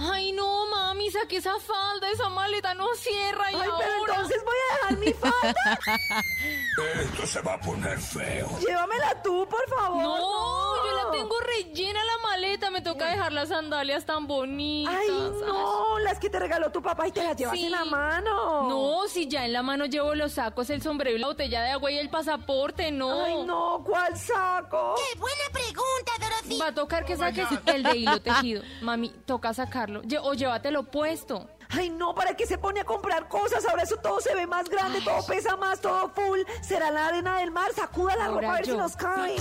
Ay, 0.04 0.32
no, 0.32 0.68
mami, 0.68 1.12
saque 1.12 1.38
esa 1.38 1.60
falda, 1.60 2.10
esa 2.10 2.30
maleta 2.30 2.74
no 2.74 2.88
cierra 2.96 3.52
y 3.52 3.56
Ay, 3.56 3.70
pero 3.78 3.92
entonces 4.12 4.44
voy 4.44 4.56
a 4.56 4.76
dejar 4.76 4.98
mi 4.98 5.14
falda. 5.14 5.80
Esto 7.04 7.28
se 7.28 7.42
va 7.42 7.54
a 7.54 7.60
poner 7.60 8.00
feo. 8.00 8.48
Llévamela 8.60 9.22
tú, 9.22 9.48
por 9.48 9.70
favor. 9.70 10.02
No, 10.02 10.86
yo 10.86 10.96
la 11.06 11.12
tengo 11.12 11.36
rellena 11.42 12.00
la 12.04 12.18
maleta, 12.30 12.72
me 12.72 12.82
toca 12.82 13.08
dejar 13.08 13.32
las 13.34 13.50
sandalias 13.50 14.06
tan 14.06 14.26
bonitas. 14.28 14.96
Ay, 15.00 15.10
no, 15.46 16.00
las 16.00 16.18
que 16.20 16.30
te 16.30 16.40
regaló 16.40 16.72
tu 16.72 16.82
papá 16.82 17.08
y 17.08 17.12
te 17.12 17.24
las 17.24 17.36
llevas 17.38 17.56
Sí. 17.56 17.66
en 17.66 17.72
la 17.72 17.86
mano. 17.86 18.68
No, 18.70 19.08
si 19.08 19.28
ya 19.28 19.46
en 19.46 19.54
la 19.54 19.62
mano 19.62 19.86
llevo 19.86 20.16
los 20.16 20.34
sacos, 20.34 20.70
el 20.70 20.82
sombrero, 20.82 21.18
y 21.18 21.20
la 21.20 21.28
botella 21.28 21.62
de 21.62 21.72
agua 21.72 21.92
y 21.92 21.98
el 22.00 22.10
pasaporte, 22.10 22.92
no. 22.92 23.24
Ay, 23.26 23.44
no, 23.46 23.84
¿cuál 23.86 24.18
saco? 24.18 24.96
Va 26.60 26.68
a 26.68 26.74
tocar 26.74 27.06
que 27.06 27.16
saques 27.18 27.48
el 27.66 27.84
de 27.84 27.98
hilo 27.98 28.22
tejido. 28.24 28.64
Mami, 28.82 29.10
toca 29.26 29.54
sacarlo. 29.54 29.91
Lle- 30.02 30.20
O 30.24 30.34
llévatelo 30.34 30.84
puesto. 30.84 31.48
Ay, 31.70 31.90
no, 31.90 32.14
¿para 32.16 32.36
qué 32.36 32.46
se 32.46 32.58
pone 32.58 32.82
a 32.82 32.84
comprar 32.84 33.28
cosas? 33.30 33.66
Ahora 33.66 33.84
eso 33.84 33.96
todo 33.98 34.20
se 34.22 34.34
ve 34.36 34.46
más 34.48 34.68
grande, 34.70 35.00
todo 35.02 35.26
pesa 35.26 35.56
más, 35.56 35.80
todo 35.80 36.10
full. 36.10 36.40
Será 36.62 36.92
la 36.92 37.08
arena 37.08 37.38
del 37.40 37.52
mar, 37.52 37.72
sacuda 37.74 38.16
la 38.16 38.26
Ahora 38.26 38.42
ropa 38.42 38.54
a 38.54 38.58
ver 38.58 38.66
yo. 38.68 38.74
si 38.74 38.78
nos 38.80 38.96
cae. 38.96 39.36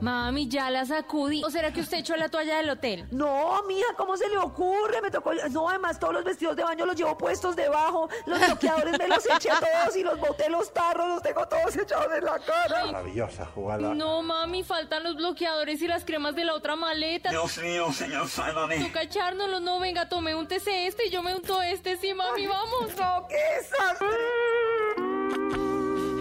Mami, 0.00 0.48
ya 0.48 0.70
la 0.70 0.84
sacudí. 0.84 1.42
¿O 1.44 1.50
será 1.50 1.72
que 1.72 1.80
usted 1.80 1.98
echó 1.98 2.16
la 2.16 2.28
toalla 2.28 2.58
del 2.58 2.70
hotel? 2.70 3.06
No, 3.10 3.62
mija, 3.66 3.86
¿cómo 3.96 4.16
se 4.16 4.28
le 4.28 4.38
ocurre? 4.38 5.00
Me 5.02 5.10
tocó. 5.10 5.32
No, 5.50 5.68
además, 5.68 5.98
todos 5.98 6.14
los 6.14 6.24
vestidos 6.24 6.56
de 6.56 6.62
baño 6.64 6.86
los 6.86 6.96
llevo 6.96 7.16
puestos 7.16 7.56
debajo. 7.56 8.08
Los 8.26 8.38
bloqueadores 8.38 8.98
me 8.98 9.08
los 9.08 9.24
eché 9.26 9.48
todos 9.60 9.96
y 9.96 10.02
los 10.02 10.18
boté 10.18 10.48
los 10.48 10.72
tarros, 10.72 11.08
los 11.08 11.22
tengo 11.22 11.46
todos 11.46 11.76
echados 11.76 12.12
en 12.16 12.24
la 12.24 12.38
cara. 12.38 12.86
Maravillosa 12.86 13.46
jugada. 13.46 13.94
No, 13.94 14.22
mami, 14.22 14.62
faltan 14.62 15.02
los 15.02 15.16
bloqueadores 15.16 15.80
y 15.82 15.88
las 15.88 16.04
cremas 16.04 16.34
de 16.34 16.44
la 16.44 16.54
otra 16.54 16.76
maleta. 16.76 17.30
Dios 17.30 17.58
mío, 17.58 17.92
señor, 17.92 18.28
sálvame. 18.28 18.78
Toca 18.84 19.02
echárnoslos. 19.02 19.60
No, 19.62 19.78
venga, 19.80 20.08
tome 20.08 20.34
un 20.34 20.46
TC 20.46 20.86
este 20.86 21.06
y 21.06 21.10
yo 21.10 21.22
me 21.22 21.34
unto 21.34 21.60
este. 21.62 21.96
Sí, 21.96 22.14
mami, 22.14 22.46
vamos. 22.46 22.96
No, 22.96 23.26
qué 23.28 23.36
desastre. 23.56 24.08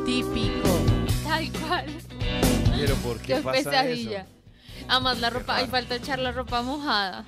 Típico. 0.05 0.69
Tal 1.23 1.51
cual. 1.51 2.16
Pero 2.79 2.95
¿por 2.95 3.17
qué, 3.19 3.35
Qué 3.35 3.41
pasa 3.41 3.57
pesadilla. 3.71 4.21
eso? 4.21 4.29
Además, 4.89 5.19
la 5.19 5.29
ropa, 5.29 5.55
hay 5.57 5.67
falta 5.67 5.95
echar 5.95 6.19
la 6.19 6.31
ropa 6.31 6.61
mojada. 6.61 7.25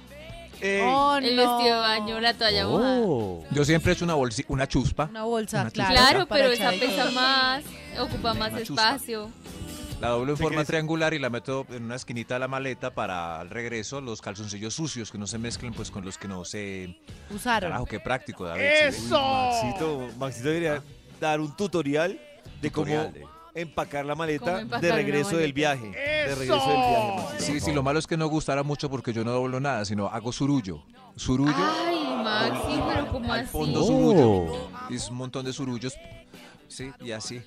Ey, 0.62 0.82
Oh, 0.84 1.16
El 1.18 1.36
no. 1.38 1.58
vestido 1.58 1.76
de 1.76 1.82
baño, 1.82 2.20
la 2.20 2.34
toalla 2.34 2.68
mojada. 2.68 3.48
Yo 3.52 3.64
siempre 3.66 3.92
he 3.92 3.96
hecho 3.96 4.06
una 4.06 4.14
bolsi 4.16 4.44
una 4.50 4.68
chuspa. 4.68 5.06
Una 5.10 5.24
bolsa, 5.24 5.62
Una 5.62 5.72
claro. 5.72 5.92
Claro, 5.96 6.26
pero 6.28 6.52
esa 6.52 6.72
pesa 6.72 7.12
más, 7.12 7.64
ocupa 8.00 8.34
más 8.34 8.52
Una 8.52 8.64
chuspa. 8.64 8.90
espacio. 8.96 9.32
La 10.02 10.10
doblo 10.10 10.26
en 10.28 10.34
¿Usted 10.34 10.44
forma 10.46 10.64
triangular 10.64 11.14
y 11.14 11.20
la 11.20 11.30
meto 11.30 11.66
en 11.70 11.84
una 11.84 11.96
esquinita 11.96 12.36
de 12.36 12.40
la 12.40 12.48
maleta 12.48 12.92
para 12.94 13.40
al 13.42 13.50
regreso 13.50 14.00
los 14.00 14.22
calzoncillos 14.22 14.74
sucios 14.74 15.12
que 15.12 15.18
no 15.18 15.28
se 15.28 15.38
mezclen 15.38 15.74
pues 15.74 15.92
con 15.92 16.06
los 16.06 16.18
que 16.18 16.28
no 16.30 16.46
se... 16.46 16.98
Usaron. 17.30 17.70
Carajo, 17.72 17.86
qué 17.86 18.00
práctico, 18.00 18.46
David. 18.46 18.64
sí. 18.92 19.10
Maxito, 19.12 20.08
Maxito 20.18 20.48
debería 20.48 20.82
dar 21.20 21.42
un 21.42 21.54
tutorial 21.56 22.18
de 22.62 22.72
cómo 22.72 22.86
Tutorial 22.86 23.14
de- 23.14 23.26
empacar 23.56 24.06
la 24.06 24.16
maleta 24.16 24.62
empacar 24.62 24.82
de 24.82 24.92
regreso 24.92 25.38
del 25.38 25.54
viaje. 25.54 25.90
De 25.92 26.36
regreso 26.36 26.68
del 26.68 26.78
viaje, 26.78 27.16
Maxito, 27.16 27.40
Sí, 27.46 27.52
por 27.54 27.62
sí, 27.62 27.72
lo 27.74 27.84
malo 27.84 28.00
es 28.00 28.08
que 28.08 28.18
no 28.18 28.28
gustará 28.28 28.64
mucho 28.64 28.90
porque 28.90 29.14
yo 29.14 29.24
no 29.24 29.32
doblo 29.32 29.60
nada, 29.60 29.86
sino 29.86 30.08
hago 30.08 30.32
surullo. 30.32 30.84
Surullo, 31.16 31.54
Ay, 31.56 31.98
Maxi, 32.24 32.82
pero 32.88 33.08
¿cómo 33.12 33.34
así? 33.34 33.46
fondo 33.48 33.84
surullo. 33.84 34.70
Y 34.90 34.96
es 34.96 35.10
un 35.10 35.18
montón 35.18 35.46
de 35.46 35.54
surullos. 35.54 35.94
Sí, 36.68 36.92
y 37.02 37.12
así. 37.12 37.42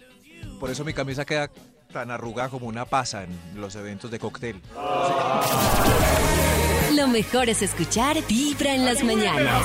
Por 0.58 0.70
eso 0.70 0.84
mi 0.84 0.92
camisa 0.92 1.24
queda 1.24 1.50
tan 1.92 2.10
arrugada 2.10 2.48
como 2.48 2.66
una 2.66 2.84
pasa 2.84 3.22
en 3.24 3.30
los 3.60 3.76
eventos 3.76 4.10
de 4.10 4.18
cóctel. 4.18 4.60
Lo 6.94 7.06
mejor 7.08 7.48
es 7.48 7.62
escuchar 7.62 8.16
Vibra 8.26 8.74
en 8.74 8.84
las 8.84 9.02
mañanas. 9.04 9.62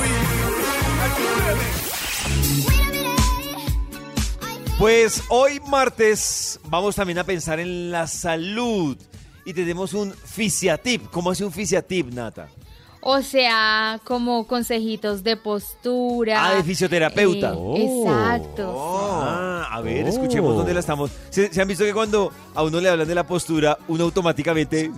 Pues 4.77 5.23
hoy 5.29 5.59
martes 5.67 6.59
vamos 6.65 6.95
también 6.95 7.17
a 7.17 7.23
pensar 7.23 7.59
en 7.59 7.89
la 7.89 8.05
salud 8.05 8.95
y 9.43 9.51
tenemos 9.51 9.95
un 9.95 10.13
fisiatip. 10.13 11.09
¿Cómo 11.09 11.31
hace 11.31 11.43
un 11.43 11.51
fisiatip, 11.51 12.13
Nata? 12.13 12.47
O 13.09 13.21
sea, 13.21 14.01
como 14.03 14.45
consejitos 14.47 15.23
de 15.23 15.37
postura. 15.37 16.45
Ah, 16.45 16.55
de 16.55 16.63
fisioterapeuta. 16.63 17.51
Eh, 17.53 17.55
Oh. 17.57 17.77
Exacto. 17.77 18.75
Ah, 19.23 19.65
a 19.71 19.79
ver, 19.79 20.03
Oh. 20.05 20.09
escuchemos 20.09 20.55
dónde 20.57 20.73
la 20.73 20.81
estamos. 20.81 21.11
¿Se, 21.29 21.53
se 21.53 21.61
han 21.61 21.69
visto 21.69 21.85
que 21.85 21.93
cuando 21.93 22.33
a 22.53 22.63
uno 22.63 22.81
le 22.81 22.89
hablan 22.89 23.07
de 23.07 23.15
la 23.15 23.25
postura, 23.25 23.77
uno 23.87 24.03
automáticamente 24.03 24.91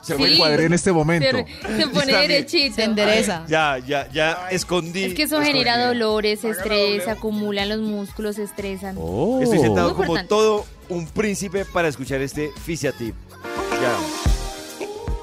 se 0.00 0.16
Sí. 0.16 0.36
cuadré 0.38 0.66
en 0.66 0.74
este 0.74 0.92
momento. 0.92 1.26
Se, 1.66 1.76
se 1.76 1.86
pone 1.88 2.12
derechito. 2.12 2.76
Se 2.76 2.84
endereza. 2.84 3.44
Ya, 3.48 3.78
ya, 3.84 4.08
ya 4.12 4.46
escondí. 4.52 5.02
Es 5.02 5.14
que 5.14 5.24
eso 5.24 5.40
escondí. 5.40 5.58
genera 5.58 5.88
dolores, 5.88 6.44
estrés, 6.44 7.08
acumulan 7.08 7.68
los 7.68 7.80
músculos, 7.80 8.36
se 8.36 8.44
estresan. 8.44 8.94
Oh. 8.96 9.40
Estoy 9.42 9.58
sentado 9.58 9.88
Muy 9.88 9.94
como 9.94 10.04
importante. 10.16 10.28
todo 10.28 10.64
un 10.88 11.08
príncipe 11.08 11.64
para 11.64 11.88
escuchar 11.88 12.20
este 12.20 12.52
Fisiatip. 12.64 13.16
Ya. 13.72 14.35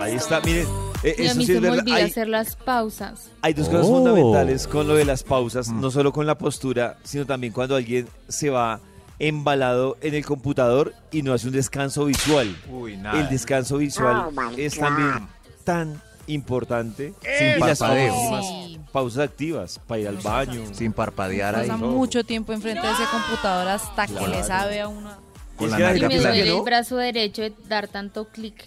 Ahí 0.00 0.14
está, 0.14 0.40
miren. 0.40 0.87
Eh, 1.02 1.14
Y 1.18 1.22
a 1.22 1.24
eso 1.26 1.34
mí 1.36 1.46
sí 1.46 1.54
se 1.54 1.60
me 1.60 1.70
olvida 1.70 1.96
Hay, 1.96 2.02
hacer 2.04 2.28
las 2.28 2.56
pausas. 2.56 3.30
hay 3.42 3.54
dos 3.54 3.68
cosas 3.68 3.86
Oh. 3.86 3.96
fundamentales 3.96 4.66
con 4.66 4.86
lo 4.88 4.94
de 4.94 5.04
las 5.04 5.22
pausas, 5.22 5.68
no 5.70 5.90
solo 5.90 6.12
con 6.12 6.26
la 6.26 6.36
postura, 6.38 6.98
sino 7.04 7.24
también 7.26 7.52
cuando 7.52 7.76
alguien 7.76 8.08
se 8.28 8.50
va 8.50 8.80
embalado 9.20 9.96
en 10.00 10.14
el 10.14 10.24
computador 10.24 10.94
y 11.10 11.22
no 11.22 11.32
hace 11.32 11.46
un 11.48 11.52
descanso 11.52 12.04
visual. 12.04 12.56
Uy, 12.70 12.96
nada. 12.96 13.20
El 13.20 13.28
descanso 13.28 13.78
visual 13.78 14.28
es 14.56 14.78
también 14.78 15.28
tan 15.64 16.00
importante. 16.28 17.14
Sin 17.38 17.56
Y 17.56 17.58
las 17.60 17.78
parpadeo. 17.78 18.14
Sí. 18.42 18.78
pausas 18.92 19.24
activas 19.24 19.80
para 19.86 20.00
ir 20.00 20.08
al 20.08 20.16
baño. 20.18 20.62
Sin 20.72 20.92
parpadear 20.92 21.54
ahí. 21.56 21.68
Pasa 21.68 21.78
mucho 21.84 22.22
tiempo 22.24 22.52
enfrente 22.52 22.86
de 22.86 22.92
ese 22.92 23.02
computador 23.10 23.68
hasta 23.68 24.06
que 24.06 24.28
le 24.28 24.42
sabe 24.44 24.80
a 24.80 24.88
uno. 24.88 25.10
Con 25.56 25.66
es 25.66 25.72
la 25.72 25.92
que 25.92 25.98
Y 25.98 26.02
me 26.02 26.16
duele 26.18 26.32
que 26.42 26.48
el 26.50 26.56
no. 26.58 26.62
brazo 26.62 26.96
derecho 26.96 27.42
de 27.42 27.52
dar 27.68 27.88
tanto 27.88 28.26
clic. 28.28 28.64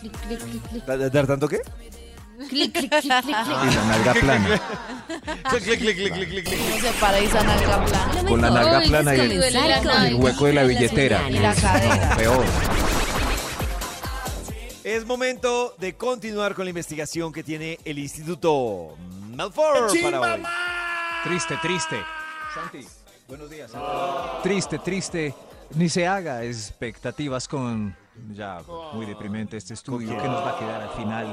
Clic, 0.00 0.12
clic, 0.22 0.38
clic, 0.38 0.68
clic. 0.68 0.84
¿Da- 0.86 1.08
¿Dar 1.10 1.26
tanto 1.26 1.48
qué? 1.48 1.60
Clic, 2.48 2.72
clic, 2.72 2.90
clic, 2.90 3.02
clic, 3.02 3.22
clic. 3.22 3.36
Y 3.46 3.74
la 3.74 3.84
nalga 3.84 4.14
plana. 4.14 4.60
Clic, 5.50 5.62
clic, 5.62 5.78
clic, 5.80 5.96
clic, 5.96 6.28
clic, 6.28 6.44
clic. 6.46 6.60
Uno 6.66 6.80
se 6.80 6.92
para 6.98 7.20
y 7.20 7.26
esa 7.26 7.42
nalga 7.44 7.84
plana. 7.84 8.28
Con 8.28 8.40
la 8.40 8.50
nalga 8.50 8.80
plana 8.80 9.14
y 9.14 9.20
el, 9.20 10.14
hueco 10.14 10.46
de 10.46 10.52
la 10.54 10.62
billetera. 10.64 11.30
Y 11.30 11.38
la 11.38 11.54
cadera. 11.54 12.16
Peor. 12.16 12.44
Es 14.82 15.04
momento 15.04 15.74
de 15.78 15.94
continuar 15.94 16.54
con 16.54 16.64
la 16.64 16.70
investigación 16.70 17.32
que 17.32 17.44
tiene 17.44 17.78
el 17.84 17.98
Instituto 17.98 18.96
Malfour 19.34 19.92
para 20.02 20.20
hoy. 20.20 20.42
Triste, 21.24 21.58
triste. 21.60 21.96
Santi, 22.54 22.86
buenos 23.28 23.50
días. 23.50 23.70
Triste, 24.42 24.78
triste. 24.78 25.34
Ni 25.74 25.88
se 25.90 26.06
haga 26.06 26.42
expectativas 26.42 27.46
con 27.46 27.94
ya 28.32 28.60
muy 28.92 29.06
deprimente 29.06 29.56
este 29.56 29.74
estudio 29.74 30.10
que 30.10 30.28
nos 30.28 30.44
va 30.44 30.56
a 30.56 30.58
quedar 30.58 30.82
al 30.82 30.90
final 30.90 31.26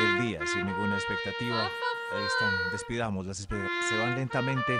del 0.00 0.26
día 0.26 0.40
sin 0.46 0.66
ninguna 0.66 0.96
expectativa. 0.96 1.64
Ahí 1.64 2.24
están, 2.26 2.52
despidamos 2.72 3.26
las. 3.26 3.36
Se 3.38 3.96
van 3.98 4.16
lentamente. 4.16 4.78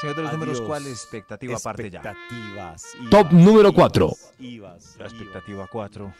Señor 0.00 0.16
de 0.16 0.22
los 0.22 0.32
números. 0.32 0.60
¿cuál 0.62 0.86
expectativa 0.86 1.56
aparte 1.56 1.90
ya? 1.90 1.98
Expectativas. 2.00 2.84
Top 3.10 3.26
Ibas, 3.30 3.32
número 3.32 3.60
ibas, 3.68 3.74
cuatro. 3.74 4.10
ibas, 4.38 4.96
La 4.96 5.06
ibas. 5.06 5.12
expectativa 5.12 5.66
4. 5.70 6.12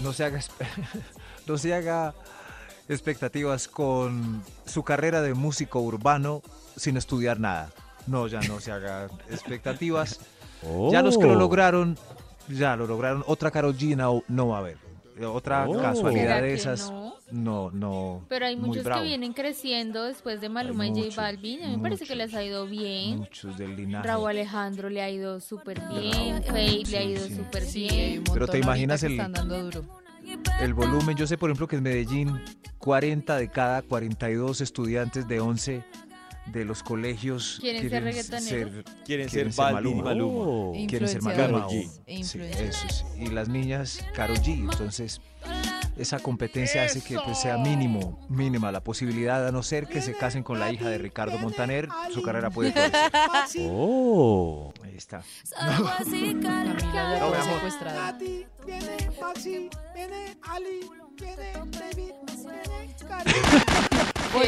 no 0.00 0.12
se 0.14 0.24
haga 0.24 0.40
no 1.46 1.58
se 1.58 1.74
haga 1.74 2.14
expectativas 2.88 3.68
con 3.68 4.42
su 4.64 4.82
carrera 4.84 5.20
de 5.20 5.34
músico 5.34 5.80
urbano 5.80 6.42
sin 6.76 6.96
estudiar 6.96 7.38
nada. 7.40 7.70
No, 8.06 8.26
ya 8.26 8.40
no 8.40 8.58
se 8.60 8.72
haga 8.72 9.08
expectativas. 9.30 10.20
Ya 10.92 11.00
los 11.00 11.16
que 11.16 11.24
lo 11.24 11.32
Oh. 11.32 11.36
lograron, 11.36 11.98
ya 12.50 12.76
lo 12.76 12.86
lograron. 12.86 13.24
Otra 13.26 13.50
Karol 13.50 13.76
G 13.76 13.96
no, 13.96 14.22
no 14.28 14.48
va 14.48 14.56
a 14.56 14.60
haber. 14.60 14.78
Otra 15.24 15.68
Oh. 15.68 15.78
casualidad 15.80 16.22
¿Será 16.36 16.40
de 16.40 16.54
esas. 16.54 16.90
no? 16.90 17.10
No, 17.30 17.70
no. 17.70 18.24
Pero 18.28 18.46
hay 18.46 18.56
muchos 18.56 18.82
que 18.82 19.02
vienen 19.02 19.34
creciendo 19.34 20.04
después 20.04 20.40
de 20.40 20.48
Maluma 20.48 20.86
y 20.86 21.10
J 21.10 21.14
Balvin. 21.20 21.62
A 21.62 21.68
mí 21.68 21.76
me 21.76 21.82
parece 21.82 22.06
que 22.06 22.16
les 22.16 22.32
ha 22.34 22.42
ido 22.42 22.66
bien. 22.66 23.18
Muchos 23.18 23.56
del 23.58 23.76
linaje. 23.76 24.06
Raúl 24.08 24.30
Alejandro 24.30 24.88
le 24.88 25.02
ha 25.02 25.10
ido 25.10 25.38
súper 25.40 25.80
bien. 25.90 26.42
Fate 26.42 26.82
le 26.88 26.98
ha 26.98 27.02
ido 27.04 27.26
súper 27.28 27.62
Sí, 27.64 27.86
bien. 27.88 28.24
Pero 28.32 28.48
te 28.48 28.58
imaginas 28.58 29.00
que 29.00 29.06
el- 29.08 29.12
están 29.12 29.32
dando 29.32 29.62
duro. 29.62 29.84
El 30.60 30.74
volumen, 30.74 31.16
yo 31.16 31.26
sé 31.26 31.36
por 31.36 31.50
ejemplo 31.50 31.68
que 31.68 31.76
en 31.76 31.82
Medellín 31.82 32.40
40 32.78 33.36
de 33.36 33.48
cada 33.50 33.82
42 33.82 34.60
estudiantes 34.60 35.28
de 35.28 35.40
11 35.40 35.84
de 36.52 36.64
los 36.64 36.82
colegios 36.82 37.58
¿Quieren 37.60 37.88
ser 37.88 38.02
reggaetoneros? 38.04 38.44
ser- 38.48 38.84
Quieren 39.04 39.28
quieren 39.28 39.52
ser 39.52 39.72
Maluma. 39.72 40.12
Oh. 40.20 40.72
quieren 40.88 41.08
ser 41.08 41.22
Maluma. 41.22 41.66
E 42.06 42.24
sí, 42.24 42.40
eso 42.40 42.88
sí. 42.88 43.04
Y 43.18 43.26
las 43.28 43.48
niñas 43.48 44.04
Karol 44.14 44.38
G. 44.38 44.54
Entonces, 44.58 45.20
esa 45.96 46.18
competencia 46.18 46.84
hace 46.84 47.02
que 47.02 47.16
pues, 47.18 47.38
sea 47.40 47.56
mínimo, 47.58 48.18
mínima 48.28 48.72
la 48.72 48.82
posibilidad, 48.82 49.46
a 49.46 49.52
no 49.52 49.62
ser 49.62 49.86
que 49.86 50.00
se 50.02 50.14
casen 50.14 50.42
con 50.42 50.58
la 50.58 50.72
hija 50.72 50.88
de 50.88 50.98
Ricardo 50.98 51.38
Montaner, 51.38 51.88
su 52.12 52.22
carrera 52.22 52.50
puede 52.50 52.72
florecer. 52.72 53.68
Oh. 53.70 54.72
Ahí 54.82 54.96
está. 54.96 55.22
No, 55.60 57.30
mi 57.30 57.36
amor. 57.36 57.60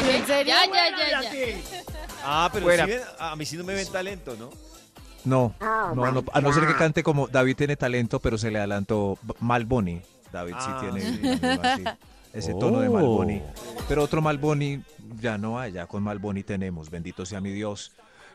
¿en 0.09 0.25
serio? 0.25 0.53
Ya, 0.53 0.65
ya, 0.65 0.97
ya, 0.97 1.21
ya. 1.21 1.92
Ah, 2.23 2.49
pero 2.51 2.65
Fuera. 2.65 2.85
sí 2.85 2.93
a 3.19 3.35
mí 3.35 3.45
sí 3.45 3.57
no 3.57 3.63
me 3.63 3.73
ven 3.75 3.87
talento, 3.91 4.35
¿no? 4.39 4.49
No, 5.25 5.55
no, 5.61 6.11
no, 6.11 6.23
a 6.33 6.41
no 6.41 6.51
ser 6.53 6.67
que 6.67 6.75
cante 6.75 7.01
como 7.01 7.27
David 7.27 7.55
tiene 7.55 7.75
talento, 7.77 8.19
pero 8.19 8.37
se 8.37 8.51
le 8.51 8.59
adelantó 8.59 9.17
Malboni. 9.39 10.01
David 10.33 10.55
sí 10.59 10.67
Ah, 10.69 10.77
tiene 10.81 11.01
sí. 11.01 11.45
algo 11.45 11.63
así, 11.63 11.83
ese 12.33 12.53
tono 12.55 12.79
de 12.81 12.89
Oh. 12.89 12.93
Malboni. 12.93 13.41
Pero 13.87 14.03
otro 14.03 14.21
Malboni 14.21 14.83
ya 15.21 15.37
no 15.37 15.59
hay, 15.59 15.71
ya 15.73 15.85
con 15.87 16.03
Malboni 16.03 16.43
tenemos, 16.43 16.89
bendito 16.89 17.25
sea 17.25 17.39
mi 17.39 17.51
Dios. 17.51 17.91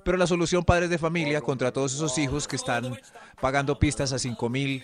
Pero 0.08 0.16
la 0.16 0.26
solución, 0.26 0.64
padres 0.64 0.88
de 0.88 0.96
familia, 0.96 1.42
contra 1.42 1.70
todos 1.70 1.92
esos 1.92 2.16
hijos 2.16 2.48
que 2.48 2.56
están 2.56 2.98
pagando 3.42 3.78
pistas 3.78 4.10
a 4.14 4.18
5 4.18 4.48
mil 4.48 4.82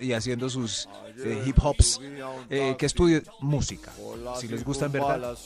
y 0.00 0.12
haciendo 0.12 0.50
sus 0.50 0.88
eh, 1.24 1.40
hip 1.46 1.56
hops, 1.62 2.00
eh, 2.50 2.74
que 2.76 2.86
estudien 2.86 3.22
música. 3.38 3.92
Si 4.40 4.48
les 4.48 4.64
gusta 4.64 4.86
en 4.86 4.90
verdad, 4.90 5.38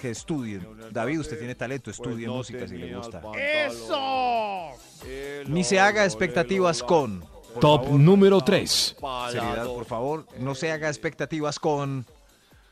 que 0.00 0.08
estudien. 0.08 0.66
David, 0.90 1.20
usted 1.20 1.38
tiene 1.38 1.54
talento, 1.56 1.90
estudie 1.90 2.26
música 2.26 2.66
si 2.66 2.78
le 2.78 2.94
gusta. 2.94 3.20
Ni 5.46 5.62
se 5.62 5.78
haga 5.78 6.06
expectativas 6.06 6.82
con. 6.82 7.22
Top 7.60 7.90
número 7.90 8.40
3. 8.40 8.96
seriedad, 9.30 9.66
por 9.66 9.84
favor. 9.84 10.26
No 10.38 10.54
se 10.54 10.72
haga 10.72 10.88
expectativas 10.88 11.58
con, 11.58 12.06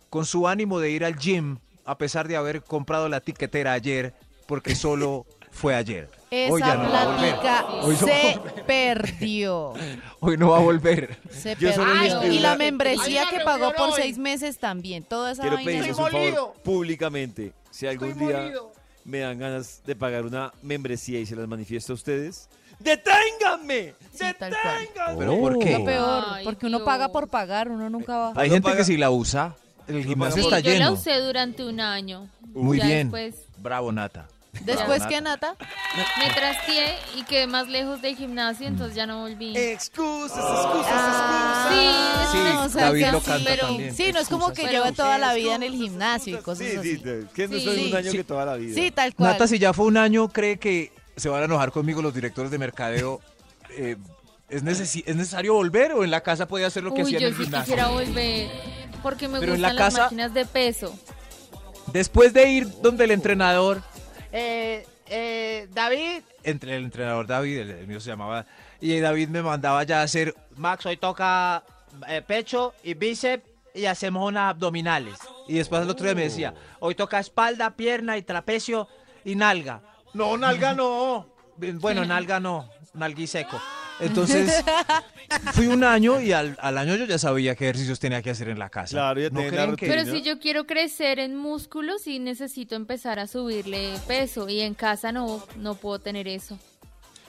con 0.09 0.24
su 0.24 0.49
ánimo 0.49 0.81
de 0.81 0.89
ir 0.89 1.05
al 1.05 1.18
gym 1.18 1.59
a 1.85 1.99
pesar 1.99 2.29
de 2.29 2.37
haber 2.37 2.62
comprado 2.62 3.11
la 3.11 3.20
tiquetera 3.20 3.74
ayer, 3.74 4.14
porque 4.47 4.74
solo 4.74 5.27
fue 5.57 5.75
ayer. 5.75 6.09
Esa 6.31 6.53
Hoy 6.53 6.61
ya 6.61 6.75
no 6.77 6.91
va 6.91 7.03
a 7.03 7.05
volver. 7.07 7.31
plática 7.41 7.67
Hoy 7.83 7.97
no 8.01 8.07
va 8.07 8.13
a 8.13 8.23
se 8.23 8.63
perdió. 8.67 9.73
Hoy 10.21 10.37
no 10.37 10.51
va 10.51 10.57
a 10.59 10.61
volver. 10.61 11.19
Se 11.31 11.57
Yo 11.57 11.73
solo 11.73 11.93
perdió. 11.93 12.21
pido 12.21 12.33
y 12.33 12.39
la 12.41 12.49
una- 12.51 12.59
membresía 12.59 13.23
Hay 13.23 13.29
que 13.39 13.45
pagó 13.45 13.71
reunión 13.71 13.77
por 13.77 13.89
hoy. 13.91 13.95
seis 14.03 14.19
meses 14.19 14.59
también. 14.59 15.05
Toda 15.05 15.33
esa 15.33 15.43
Quiero 15.43 15.57
vaina. 15.57 15.67
pedirles 15.69 15.91
Estoy 15.91 16.05
un 16.05 16.11
favor 16.11 16.25
molido. 16.25 16.55
públicamente. 16.65 17.53
Si 17.71 17.87
algún 17.87 18.09
Estoy 18.11 18.27
día 18.27 18.37
molido. 18.39 18.73
me 19.05 19.19
dan 19.21 19.39
ganas 19.39 19.83
de 19.87 19.97
pagar 19.97 20.25
una 20.25 20.53
membresía 20.63 21.19
y 21.21 21.27
se 21.27 21.37
las 21.37 21.47
manifiesto 21.49 21.93
a 21.93 21.95
ustedes, 21.95 22.49
¡deténganme! 22.81 23.95
Sí, 24.13 24.25
tal 24.39 24.53
cual. 24.63 24.79
¡Deténganme! 24.81 25.19
¿Pero 25.19 25.39
por 25.39 25.59
qué? 25.59 25.79
Lo 25.79 25.85
peor, 25.85 26.25
Ay, 26.29 26.45
porque 26.45 26.67
uno 26.67 26.79
Dios. 26.79 26.87
paga 26.87 27.09
por 27.13 27.29
pagar, 27.29 27.71
uno 27.71 27.89
nunca 27.91 28.17
va. 28.19 28.33
Hay 28.37 28.51
gente 28.51 28.65
paga- 28.69 28.79
que 28.79 28.85
si 28.85 28.97
la 28.97 29.11
usa, 29.11 29.55
el 29.89 30.05
gimnasio 30.05 30.43
paga 30.45 30.59
está 30.59 30.71
Sí, 30.71 30.75
yo 30.77 30.85
la 30.85 30.87
lleno. 30.91 30.93
usé 31.01 31.19
durante 31.21 31.65
un 31.65 31.81
año. 31.81 32.29
Muy 32.53 32.79
Ya 32.79 32.87
bien. 32.87 33.11
Después 33.11 33.35
Bravo, 33.59 33.93
Nata. 33.93 34.29
Después 34.65 35.03
que 35.07 35.21
Nata, 35.21 35.55
me 36.19 36.29
trasteé 36.35 36.97
y 37.17 37.23
quedé 37.25 37.47
más 37.47 37.69
lejos 37.69 38.03
del 38.03 38.17
gimnasio, 38.17 38.67
entonces 38.67 38.97
ya 38.97 39.07
no 39.07 39.21
volví. 39.21 39.57
Excusas, 39.57 40.39
excusas, 40.39 40.93
Ah, 40.93 41.69
excusas. 41.71 42.33
sí, 42.33 42.37
Sí, 42.37 42.39
es 42.39 42.51
una 42.55 42.61
o 42.65 42.69
sea, 42.69 42.85
David 42.87 43.05
que 43.05 43.13
lo 43.13 43.21
sí, 43.21 43.27
canta 43.27 43.45
pero- 43.51 43.67
también. 43.69 43.95
sí, 43.95 44.13
no 44.13 44.19
es 44.21 44.29
como 44.29 44.49
que 44.49 44.63
Pero- 44.63 44.71
lleva 44.73 44.93
toda 44.93 45.19
la 45.19 45.35
vida 45.35 45.55
en 45.55 45.63
el 45.63 45.73
gimnasio 45.75 46.39
y 46.39 46.43
cosas 46.43 46.67
Sí, 46.67 46.77
así. 46.77 46.97
sí, 46.97 47.03
que 47.35 47.49
no 47.49 47.59
Sí. 47.59 47.69
es 47.69 47.87
un 47.91 47.97
año 47.97 48.11
Sí. 48.11 48.17
que 48.17 48.25
toda 48.25 48.45
la 48.45 48.57
vida. 48.57 48.75
Sí, 48.75 48.91
tal 48.91 49.15
cual. 49.15 49.33
Nata, 49.33 49.47
si 49.47 49.59
ya 49.59 49.73
fue 49.73 49.87
un 49.87 49.97
año, 49.97 50.29
cree 50.29 50.59
que 50.59 50.93
se 51.17 51.29
van 51.29 51.43
a 51.43 51.45
enojar 51.45 51.71
conmigo 51.73 52.03
los 52.03 52.13
directores 52.15 52.51
de 52.51 52.59
mercadeo. 52.59 53.21
Eh, 53.79 53.97
¿es, 54.49 54.65
necesi- 54.65 55.03
¿Es 55.07 55.17
necesario 55.17 55.53
volver 55.53 55.93
o 55.93 56.03
en 56.03 56.11
la 56.11 56.23
casa 56.23 56.47
puede 56.49 56.65
hacer 56.65 56.83
lo 56.83 56.95
que 56.95 57.03
Uy, 57.03 57.09
hacía 57.15 57.19
yo 57.19 57.27
en 57.27 57.33
el 57.35 57.37
sí 57.39 57.43
gimnasio? 57.45 57.75
quisiera 57.75 57.89
volver 57.89 58.49
porque 59.03 59.29
me 59.29 59.39
Pero 59.39 59.53
en 59.55 59.59
gustan 59.61 59.77
la 59.77 59.83
las 59.85 59.93
casa- 59.93 60.05
máquinas 60.05 60.33
de 60.33 60.47
peso. 60.47 60.95
Después 61.93 62.33
de 62.33 62.49
ir 62.51 62.81
donde 62.81 63.05
el 63.05 63.11
entrenador, 63.11 63.83
Eh, 64.39 64.87
eh, 65.07 65.66
David, 65.72 66.20
entre 66.45 66.76
el 66.76 66.84
entrenador 66.84 67.26
David, 67.26 67.59
el, 67.59 67.70
el 67.70 67.87
mío 67.87 68.01
se 68.01 68.11
llamaba, 68.11 68.45
y 68.82 69.01
David 69.01 69.30
me 69.30 69.41
mandaba 69.41 69.82
ya 69.84 70.01
a 70.01 70.03
hacer, 70.03 70.34
Max, 70.57 70.84
hoy 70.84 70.99
toca 70.99 71.62
eh, 72.07 72.20
pecho 72.20 72.74
y 72.82 72.93
bíceps 72.93 73.49
y 73.72 73.87
hacemos 73.87 74.28
unas 74.28 74.51
abdominales. 74.51 75.16
y 75.49 75.55
después 75.55 75.80
el 75.80 75.89
otro 75.89 76.05
día 76.05 76.14
me 76.14 76.24
decía, 76.24 76.53
Hoy 76.80 76.95
toca 76.95 77.18
espalda, 77.18 77.70
pierna 77.70 78.18
y 78.18 78.22
trapecio 78.22 78.89
y 79.24 79.37
nalga. 79.37 79.80
No, 80.12 80.37
nalga 80.37 80.74
no. 80.74 81.28
bueno, 81.57 82.05
nalga 82.05 82.39
no, 82.39 82.68
nalgui 82.93 83.26
seco. 83.26 83.59
Entonces, 84.01 84.53
fui 85.53 85.67
un 85.69 85.83
año 85.85 86.21
y 86.21 86.33
al, 86.33 86.57
al 86.61 86.79
año 86.79 86.95
yo 86.97 87.05
ya 87.07 87.19
sabía 87.19 87.55
qué 87.55 87.65
ejercicios 87.65 87.99
tenía 87.99 88.23
que 88.23 88.31
hacer 88.31 88.49
en 88.49 88.59
la 88.59 88.69
casa. 88.69 88.91
Claro, 88.93 89.21
ya 89.21 89.31
¿No 89.31 89.41
tenía 89.41 89.51
creen 89.51 89.77
que- 89.77 89.87
Pero 89.87 90.05
si 90.05 90.23
yo 90.23 90.39
quiero 90.39 90.67
crecer 90.67 91.19
en 91.19 91.37
músculos, 91.37 92.03
sí 92.03 92.19
necesito 92.19 92.75
empezar 92.77 93.19
a 93.19 93.27
subirle 93.27 93.95
peso 94.07 94.49
y 94.49 94.61
en 94.61 94.75
casa 94.75 95.13
no, 95.13 95.43
no 95.57 95.75
puedo 95.75 95.99
tener 95.99 96.29
eso. 96.29 96.59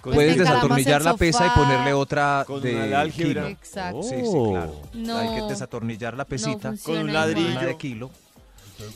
Pues 0.01 0.15
Puedes 0.15 0.37
desatornillar 0.37 1.01
la 1.01 1.15
pesa 1.17 1.47
y 1.47 1.49
ponerle 1.49 1.91
otra 1.93 2.43
Con 2.47 2.61
de 2.61 2.75
una 2.75 2.99
álgebra. 3.01 3.41
kilo. 3.43 3.47
Exacto. 3.47 4.03
Sí, 4.03 4.15
sí, 4.23 4.37
claro. 4.51 4.81
No. 4.93 5.17
Hay 5.17 5.35
que 5.35 5.41
desatornillar 5.49 6.15
la 6.15 6.23
pesita. 6.25 6.71
No 6.71 6.77
Con 6.83 6.97
un 6.99 7.13
ladrillo. 7.13 7.59
de 7.59 7.77
kilo. 7.77 8.11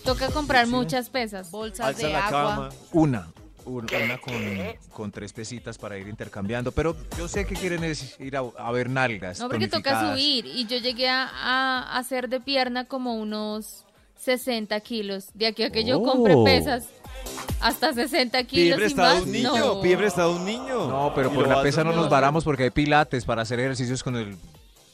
Toca 0.05 0.29
comprar 0.29 0.67
muchas 0.67 1.09
pesas. 1.09 1.49
Bolsas 1.51 1.87
Alza 1.87 2.07
de 2.07 2.13
la 2.13 2.27
agua. 2.27 2.39
cama. 2.55 2.69
Una. 2.93 3.27
Un- 3.65 3.87
Una 4.03 4.17
con, 4.19 4.33
con 4.91 5.11
tres 5.11 5.33
pesitas 5.33 5.77
para 5.77 5.97
ir 5.97 6.07
intercambiando. 6.07 6.71
Pero 6.71 6.95
yo 7.17 7.27
sé 7.27 7.45
que 7.45 7.55
quieren 7.55 7.83
es 7.83 8.19
ir 8.19 8.35
a, 8.37 8.41
a 8.57 8.71
ver 8.71 8.89
nalgas. 8.89 9.39
No, 9.39 9.49
porque 9.49 9.67
toca 9.67 10.11
subir. 10.11 10.45
Y 10.45 10.65
yo 10.67 10.77
llegué 10.77 11.09
a, 11.09 11.27
a 11.27 11.97
hacer 11.97 12.29
de 12.29 12.39
pierna 12.39 12.85
como 12.85 13.15
unos 13.15 13.85
60 14.17 14.79
kilos. 14.81 15.27
De 15.33 15.47
aquí 15.47 15.63
a 15.63 15.71
que 15.71 15.83
yo 15.83 16.01
compre 16.03 16.33
Oh. 16.35 16.43
pesas, 16.43 16.85
hasta 17.59 17.93
60 17.93 18.37
Pide 18.39 18.47
kilos 18.47 18.77
y 18.77 18.81
prestado 18.81 19.15
más. 19.15 19.23
un 19.25 19.31
niño, 19.31 19.55
no. 19.57 19.81
pide 19.81 19.97
prestado 19.97 20.35
un 20.35 20.45
niño. 20.45 20.87
No, 20.87 21.11
pero 21.15 21.31
por 21.31 21.47
la 21.47 21.61
pesa 21.61 21.83
no 21.83 21.91
nos 21.93 22.09
varamos 22.09 22.43
porque 22.43 22.63
hay 22.63 22.69
pilates 22.71 23.25
para 23.25 23.41
hacer 23.43 23.59
ejercicios 23.59 24.03
con 24.03 24.15
el, 24.15 24.35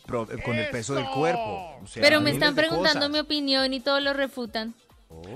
con 0.08 0.56
el 0.56 0.70
peso 0.72 0.94
del 0.96 1.06
cuerpo. 1.10 1.76
O 1.84 1.88
sea, 1.88 2.02
Pero 2.02 2.22
me 2.22 2.32
están 2.32 2.56
preguntando 2.56 3.10
mi 3.10 3.20
opinión 3.20 3.74
y 3.74 3.80
todos 3.80 4.02
lo 4.02 4.14
refutan. 4.14 4.74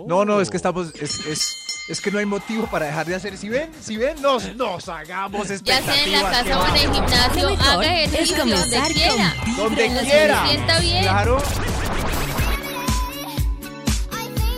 No, 0.08 0.26
no, 0.26 0.42
es 0.42 0.50
que 0.50 0.58
estamos, 0.58 0.94
es, 0.96 1.26
es, 1.26 1.86
es 1.90 2.02
que 2.02 2.12
no 2.12 2.20
hay 2.20 2.26
motivo 2.26 2.68
para 2.68 2.86
dejar 2.88 3.06
de 3.06 3.16
hacer. 3.16 3.38
Si 3.38 3.50
ven, 3.50 3.72
si 3.82 3.98
ven, 3.98 4.22
nos, 4.22 4.56
nos 4.56 4.88
hagamos 4.90 5.48
Ya 5.48 5.58
sea 5.58 5.58
expectativas. 5.58 6.06
en 6.06 6.12
la 6.12 6.22
casa 6.30 6.44
que 6.44 6.54
o 6.54 6.68
en 6.68 6.76
el 6.76 6.94
gimnasio, 6.94 7.48
haga 7.48 8.02
es 8.02 8.14
ejercicio 8.14 8.38
donde 8.46 8.94
quiera. 8.94 9.34
Donde 9.58 9.88
quiera. 10.04 10.42
Se 10.46 10.52
sienta 10.54 10.80
bien. 10.80 11.04
Claro. 11.04 11.38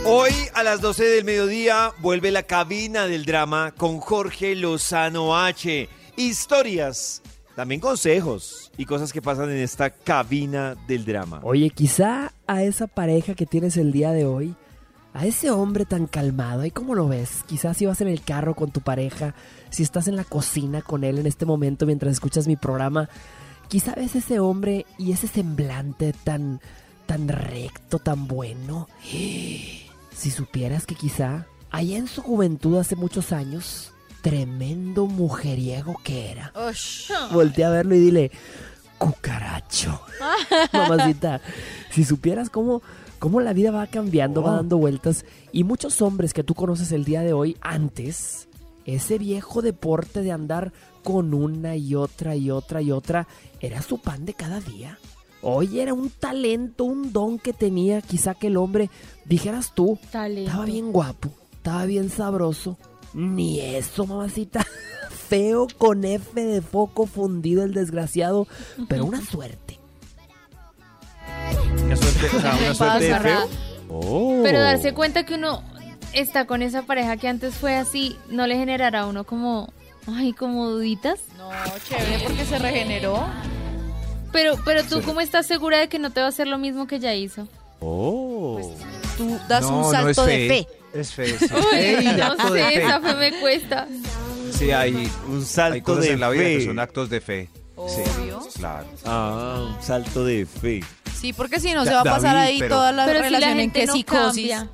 Hoy 0.06 0.32
a 0.54 0.62
las 0.62 0.80
12 0.82 1.02
del 1.04 1.24
mediodía 1.24 1.92
vuelve 2.00 2.30
la 2.30 2.42
cabina 2.42 3.06
del 3.06 3.24
drama 3.24 3.72
con 3.76 4.00
Jorge 4.00 4.54
Lozano 4.54 5.34
H. 5.36 5.88
Historias, 6.16 7.22
también 7.56 7.80
consejos 7.80 8.70
y 8.76 8.84
cosas 8.84 9.12
que 9.14 9.22
pasan 9.22 9.50
en 9.50 9.58
esta 9.58 9.88
cabina 9.90 10.76
del 10.86 11.06
drama. 11.06 11.40
Oye, 11.42 11.70
quizá 11.70 12.32
a 12.46 12.62
esa 12.62 12.86
pareja 12.86 13.34
que 13.34 13.46
tienes 13.46 13.78
el 13.78 13.92
día 13.92 14.10
de 14.12 14.26
hoy, 14.26 14.54
a 15.14 15.26
ese 15.26 15.50
hombre 15.50 15.86
tan 15.86 16.06
calmado, 16.06 16.64
¿y 16.64 16.72
cómo 16.72 16.96
lo 16.96 17.08
ves? 17.08 17.44
Quizás 17.46 17.76
si 17.76 17.86
vas 17.86 18.00
en 18.00 18.08
el 18.08 18.22
carro 18.22 18.54
con 18.54 18.72
tu 18.72 18.80
pareja, 18.80 19.34
si 19.70 19.84
estás 19.84 20.08
en 20.08 20.16
la 20.16 20.24
cocina 20.24 20.82
con 20.82 21.04
él 21.04 21.18
en 21.18 21.26
este 21.26 21.46
momento 21.46 21.86
mientras 21.86 22.12
escuchas 22.12 22.48
mi 22.48 22.56
programa, 22.56 23.08
quizá 23.68 23.94
ves 23.94 24.16
ese 24.16 24.40
hombre 24.40 24.86
y 24.98 25.12
ese 25.12 25.28
semblante 25.28 26.12
tan, 26.12 26.60
tan 27.06 27.28
recto, 27.28 27.98
tan 27.98 28.26
bueno. 28.26 28.88
Si 30.14 30.30
supieras 30.30 30.86
que 30.86 30.94
quizá 30.94 31.48
allá 31.72 31.96
en 31.96 32.06
su 32.06 32.22
juventud 32.22 32.78
hace 32.78 32.94
muchos 32.94 33.32
años, 33.32 33.92
tremendo 34.22 35.06
mujeriego 35.06 36.00
que 36.04 36.30
era. 36.30 36.52
Voltea 37.32 37.66
a 37.66 37.70
verlo 37.72 37.96
y 37.96 37.98
dile, 37.98 38.30
cucaracho. 38.96 40.00
Mamacita, 40.72 41.40
si 41.90 42.04
supieras 42.04 42.48
cómo, 42.48 42.80
cómo 43.24 43.40
la 43.40 43.54
vida 43.54 43.70
va 43.70 43.86
cambiando, 43.86 44.42
va 44.42 44.56
dando 44.56 44.76
vueltas, 44.76 45.24
y 45.50 45.64
muchos 45.64 46.02
hombres 46.02 46.34
que 46.34 46.44
tú 46.44 46.52
conoces 46.52 46.92
el 46.92 47.06
día 47.06 47.22
de 47.22 47.32
hoy, 47.32 47.56
antes, 47.62 48.48
ese 48.84 49.16
viejo 49.16 49.62
deporte 49.62 50.20
de 50.20 50.30
andar 50.30 50.74
con 51.02 51.32
una 51.32 51.74
y 51.74 51.94
otra 51.94 52.36
y 52.36 52.50
otra 52.50 52.82
y 52.82 52.92
otra, 52.92 53.26
era 53.60 53.80
su 53.80 53.96
pan 53.96 54.26
de 54.26 54.34
cada 54.34 54.60
día. 54.60 54.98
Hoy 55.40 55.80
era 55.80 55.94
un 55.94 56.10
talento, 56.10 56.84
un 56.84 57.14
don 57.14 57.38
que 57.38 57.54
tenía, 57.54 58.02
quizá 58.02 58.34
que 58.34 58.48
el 58.48 58.58
hombre, 58.58 58.90
dijeras 59.24 59.72
tú, 59.74 59.98
Talento. 60.12 60.50
estaba 60.50 60.66
bien 60.66 60.92
guapo, 60.92 61.30
estaba 61.54 61.86
bien 61.86 62.10
sabroso. 62.10 62.76
Ni 63.14 63.58
eso, 63.58 64.04
mamacita. 64.04 64.66
Feo 65.08 65.66
con 65.78 66.04
F 66.04 66.44
de 66.44 66.60
foco 66.60 67.06
fundido 67.06 67.64
el 67.64 67.72
desgraciado, 67.72 68.46
pero 68.86 69.06
una 69.06 69.24
suerte. 69.24 69.78
Una 71.94 72.10
suerte, 72.12 72.36
o 72.36 72.40
sea, 72.40 72.56
una 72.60 72.74
suerte 72.74 73.04
de 73.04 73.20
feo. 73.20 73.48
Oh. 73.88 74.40
Pero 74.42 74.60
darse 74.60 74.92
cuenta 74.94 75.24
que 75.24 75.34
uno 75.34 75.62
está 76.12 76.46
con 76.46 76.62
esa 76.62 76.82
pareja 76.82 77.16
que 77.16 77.28
antes 77.28 77.54
fue 77.54 77.76
así, 77.76 78.16
no 78.28 78.46
le 78.46 78.56
generará 78.56 79.00
a 79.00 79.06
uno 79.06 79.24
como, 79.24 79.72
ay, 80.06 80.32
como 80.32 80.68
duditas. 80.70 81.20
No, 81.36 81.50
chévere 81.88 82.24
porque 82.24 82.44
se 82.44 82.58
regeneró. 82.58 83.22
Pero, 84.32 84.56
pero 84.64 84.82
tú, 84.84 85.00
¿cómo 85.02 85.20
estás 85.20 85.46
segura 85.46 85.78
de 85.78 85.88
que 85.88 85.98
no 86.00 86.10
te 86.10 86.20
va 86.20 86.26
a 86.26 86.28
hacer 86.30 86.48
lo 86.48 86.58
mismo 86.58 86.86
que 86.86 86.98
ya 86.98 87.14
hizo? 87.14 87.46
Oh. 87.80 88.60
Tú 89.16 89.38
das 89.48 89.62
No, 89.62 89.76
un 89.76 89.82
no 89.82 89.90
salto 89.90 90.26
es 90.26 90.26
de 90.26 90.48
fe. 90.48 90.68
Es 90.98 91.12
fe, 91.12 91.26
sí. 91.38 91.46
Uy, 91.54 91.78
Ey, 91.78 92.16
no 92.16 92.36
sé, 92.48 92.52
fe. 92.64 92.82
esa 92.84 93.00
fe 93.00 93.14
me 93.14 93.40
cuesta. 93.40 93.86
Sí, 94.52 94.70
hay, 94.70 95.10
Un 95.28 95.38
hay 95.38 95.44
salto 95.44 95.82
cosas 95.84 96.04
de 96.04 96.12
en 96.12 96.20
la 96.20 96.30
vida 96.30 96.42
fe. 96.44 96.58
que 96.58 96.64
son 96.64 96.78
actos 96.78 97.10
de 97.10 97.20
fe. 97.20 97.48
Sí, 97.88 98.02
Obvio. 98.20 98.40
claro. 98.56 98.86
Ah, 99.04 99.74
un 99.76 99.82
salto 99.82 100.24
de 100.24 100.46
fe. 100.46 100.82
Sí, 101.24 101.32
porque 101.32 101.58
si 101.58 101.72
no 101.72 101.84
Da- 101.84 101.90
se 101.90 101.94
va 101.94 102.00
a 102.02 102.04
pasar 102.04 102.34
David, 102.36 102.48
ahí 102.48 102.58
pero- 102.58 102.76
toda 102.76 102.92
la 102.92 103.06
Pero 103.06 103.18
si 103.18 103.22
la 103.22 103.28
relación 103.38 103.50
en 103.52 103.58
gente 103.60 103.80
que 103.80 103.86
no 103.86 103.92
psicosis. 103.94 104.50
cambia. 104.50 104.68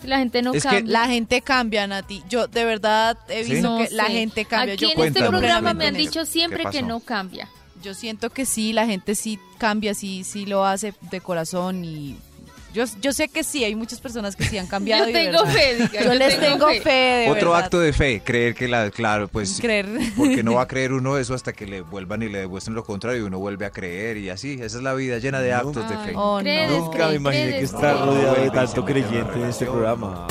Si 0.00 0.06
la 0.06 0.18
gente 0.18 0.42
no 0.42 0.54
Es 0.54 0.62
que 0.62 0.68
cambia. 0.70 0.92
La 0.92 1.06
gente 1.08 1.42
cambia, 1.42 1.86
Nati. 1.86 2.22
Yo 2.30 2.46
de 2.46 2.64
verdad 2.64 3.18
he 3.28 3.44
¿Sí? 3.44 3.52
visto 3.52 3.68
No 3.68 3.84
que 3.84 3.90
la 3.94 4.06
sé. 4.06 4.12
gente 4.12 4.44
cambia. 4.46 4.74
Aquí 4.74 4.80
Yo 4.84 4.86
en 4.86 4.90
este 4.92 4.96
Cuéntame. 5.20 5.28
programa 5.28 5.74
me 5.74 5.86
han 5.88 5.94
dicho 5.94 6.24
siempre 6.24 6.64
¿Qué 6.64 6.70
que 6.70 6.78
pasó? 6.78 6.86
no 6.86 7.00
cambia. 7.00 7.48
Yo 7.82 7.92
siento 7.94 8.30
que 8.30 8.46
sí, 8.46 8.72
la 8.72 8.86
gente 8.86 9.14
sí 9.14 9.38
cambia, 9.58 9.92
sí, 9.92 10.24
sí 10.24 10.46
lo 10.46 10.64
hace 10.64 10.94
de 11.10 11.20
corazón 11.20 11.84
y 11.84 12.16
yo, 12.78 12.84
yo 13.00 13.12
sé 13.12 13.28
que 13.28 13.44
sí, 13.44 13.64
hay 13.64 13.74
muchas 13.74 14.00
personas 14.00 14.36
que 14.36 14.44
sí 14.44 14.56
han 14.58 14.66
cambiado. 14.66 15.04
Yo 15.08 15.12
de 15.12 15.24
tengo 15.26 15.46
fe, 15.46 15.74
diga, 15.76 15.90
Yo 16.02 16.12
yo 16.12 16.14
les 16.14 16.38
tengo 16.40 16.66
tengo 16.66 16.68
fe. 16.68 16.80
fe, 16.80 16.90
de 16.90 17.30
Otro 17.30 17.50
verdad. 17.50 17.64
acto 17.64 17.80
de 17.80 17.92
fe, 17.92 18.22
creer 18.24 18.54
que 18.54 18.68
la, 18.68 18.90
claro, 18.90 19.28
pues, 19.28 19.58
Creer. 19.60 19.86
porque 20.16 20.42
no 20.42 20.54
va 20.54 20.62
a 20.62 20.68
creer 20.68 20.92
uno 20.92 21.18
eso 21.18 21.34
hasta 21.34 21.52
que 21.52 21.66
le 21.66 21.80
vuelvan 21.82 22.22
y 22.22 22.28
le 22.28 22.40
demuestren 22.40 22.74
lo 22.74 22.84
contrario 22.84 23.22
y 23.22 23.26
uno 23.26 23.38
vuelve 23.38 23.66
a 23.66 23.70
creer 23.70 24.16
y 24.18 24.30
así, 24.30 24.54
esa 24.54 24.78
es 24.78 24.82
la 24.82 24.94
vida 24.94 25.18
llena 25.18 25.40
de 25.40 25.52
actos 25.52 25.88
de 25.88 25.96
fe. 25.98 26.12
Oh, 26.14 26.40
no. 26.42 26.68
Nunca 26.68 27.08
me 27.08 27.14
imaginé 27.16 27.50
que 27.58 27.64
estar 27.64 27.98
rodeado 27.98 28.34
de 28.36 28.50
tanto 28.50 28.84
creyente 28.84 29.32
en 29.34 29.44
este 29.46 29.66
programa. 29.66 30.26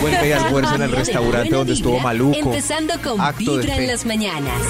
Vuelve 0.00 0.28
y 0.28 0.32
almuerza 0.32 0.74
en 0.74 0.82
el 0.82 0.92
restaurante 0.92 1.50
donde 1.54 1.72
estuvo 1.74 1.98
maluco. 2.00 2.36
Empezando 2.38 2.94
con 3.02 3.20
Acto 3.20 3.56
de 3.56 3.62
Vibra 3.62 3.76
fe. 3.76 3.82
en 3.82 3.86
las 3.88 4.04
mañanas. 4.04 4.62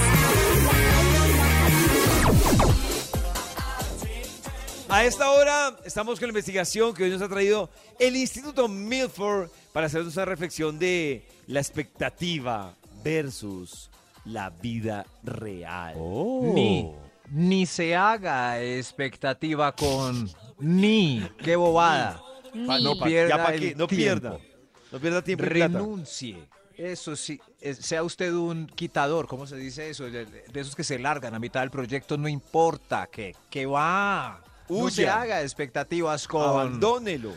A 4.93 5.05
esta 5.07 5.31
hora 5.31 5.77
estamos 5.87 6.19
con 6.19 6.27
la 6.29 6.33
investigación 6.33 6.93
que 6.93 7.05
hoy 7.05 7.11
nos 7.11 7.23
ha 7.23 7.29
traído 7.29 7.71
el 7.99 8.15
Instituto 8.15 8.69
Milford 8.69 9.49
para 9.73 9.87
hacernos 9.87 10.15
una 10.17 10.27
reflexión 10.27 10.79
de 10.79 11.27
la 11.47 11.61
expectativa 11.61 12.75
versus 13.03 13.91
la 14.27 14.51
vida 14.51 15.07
real. 15.25 15.95
Ni, 16.55 16.93
ni 17.31 17.65
se 17.65 17.97
haga 17.97 18.61
expectativa 18.63 19.75
con 19.75 20.29
ni. 20.59 21.27
Qué 21.43 21.57
bobada. 21.57 22.23
Pa- 22.67 22.79
no 22.79 22.99
Pa- 22.99 23.07
pierda 23.07 23.29
ya 23.37 23.45
pa' 23.45 23.53
no 23.53 23.59
tiempo. 23.59 23.87
pierda. 23.89 24.39
No 24.93 25.01
pierda 25.01 25.23
tiempo 25.25 25.45
plata. 25.47 25.79
Renuncie. 25.79 26.37
Eso 26.77 27.17
sí, 27.17 27.41
sea 27.81 28.03
usted 28.03 28.33
un 28.35 28.67
quitador, 28.67 29.27
¿cómo 29.27 29.47
se 29.47 29.57
dice 29.57 29.89
eso? 29.89 30.05
De, 30.05 30.25
de 30.27 30.61
esos 30.61 30.75
que 30.77 30.85
se 30.85 30.99
largan 30.99 31.35
a 31.35 31.39
mitad 31.39 31.61
del 31.61 31.71
proyecto, 31.71 32.19
no 32.19 32.29
importa, 32.29 33.09
que, 33.11 33.35
que 33.49 33.65
va. 33.67 34.42
No 34.69 34.91
se 34.91 35.09
haga 35.09 35.43
expectativas 35.43 36.27
con... 36.29 36.43
Abandónelo. 36.43 37.33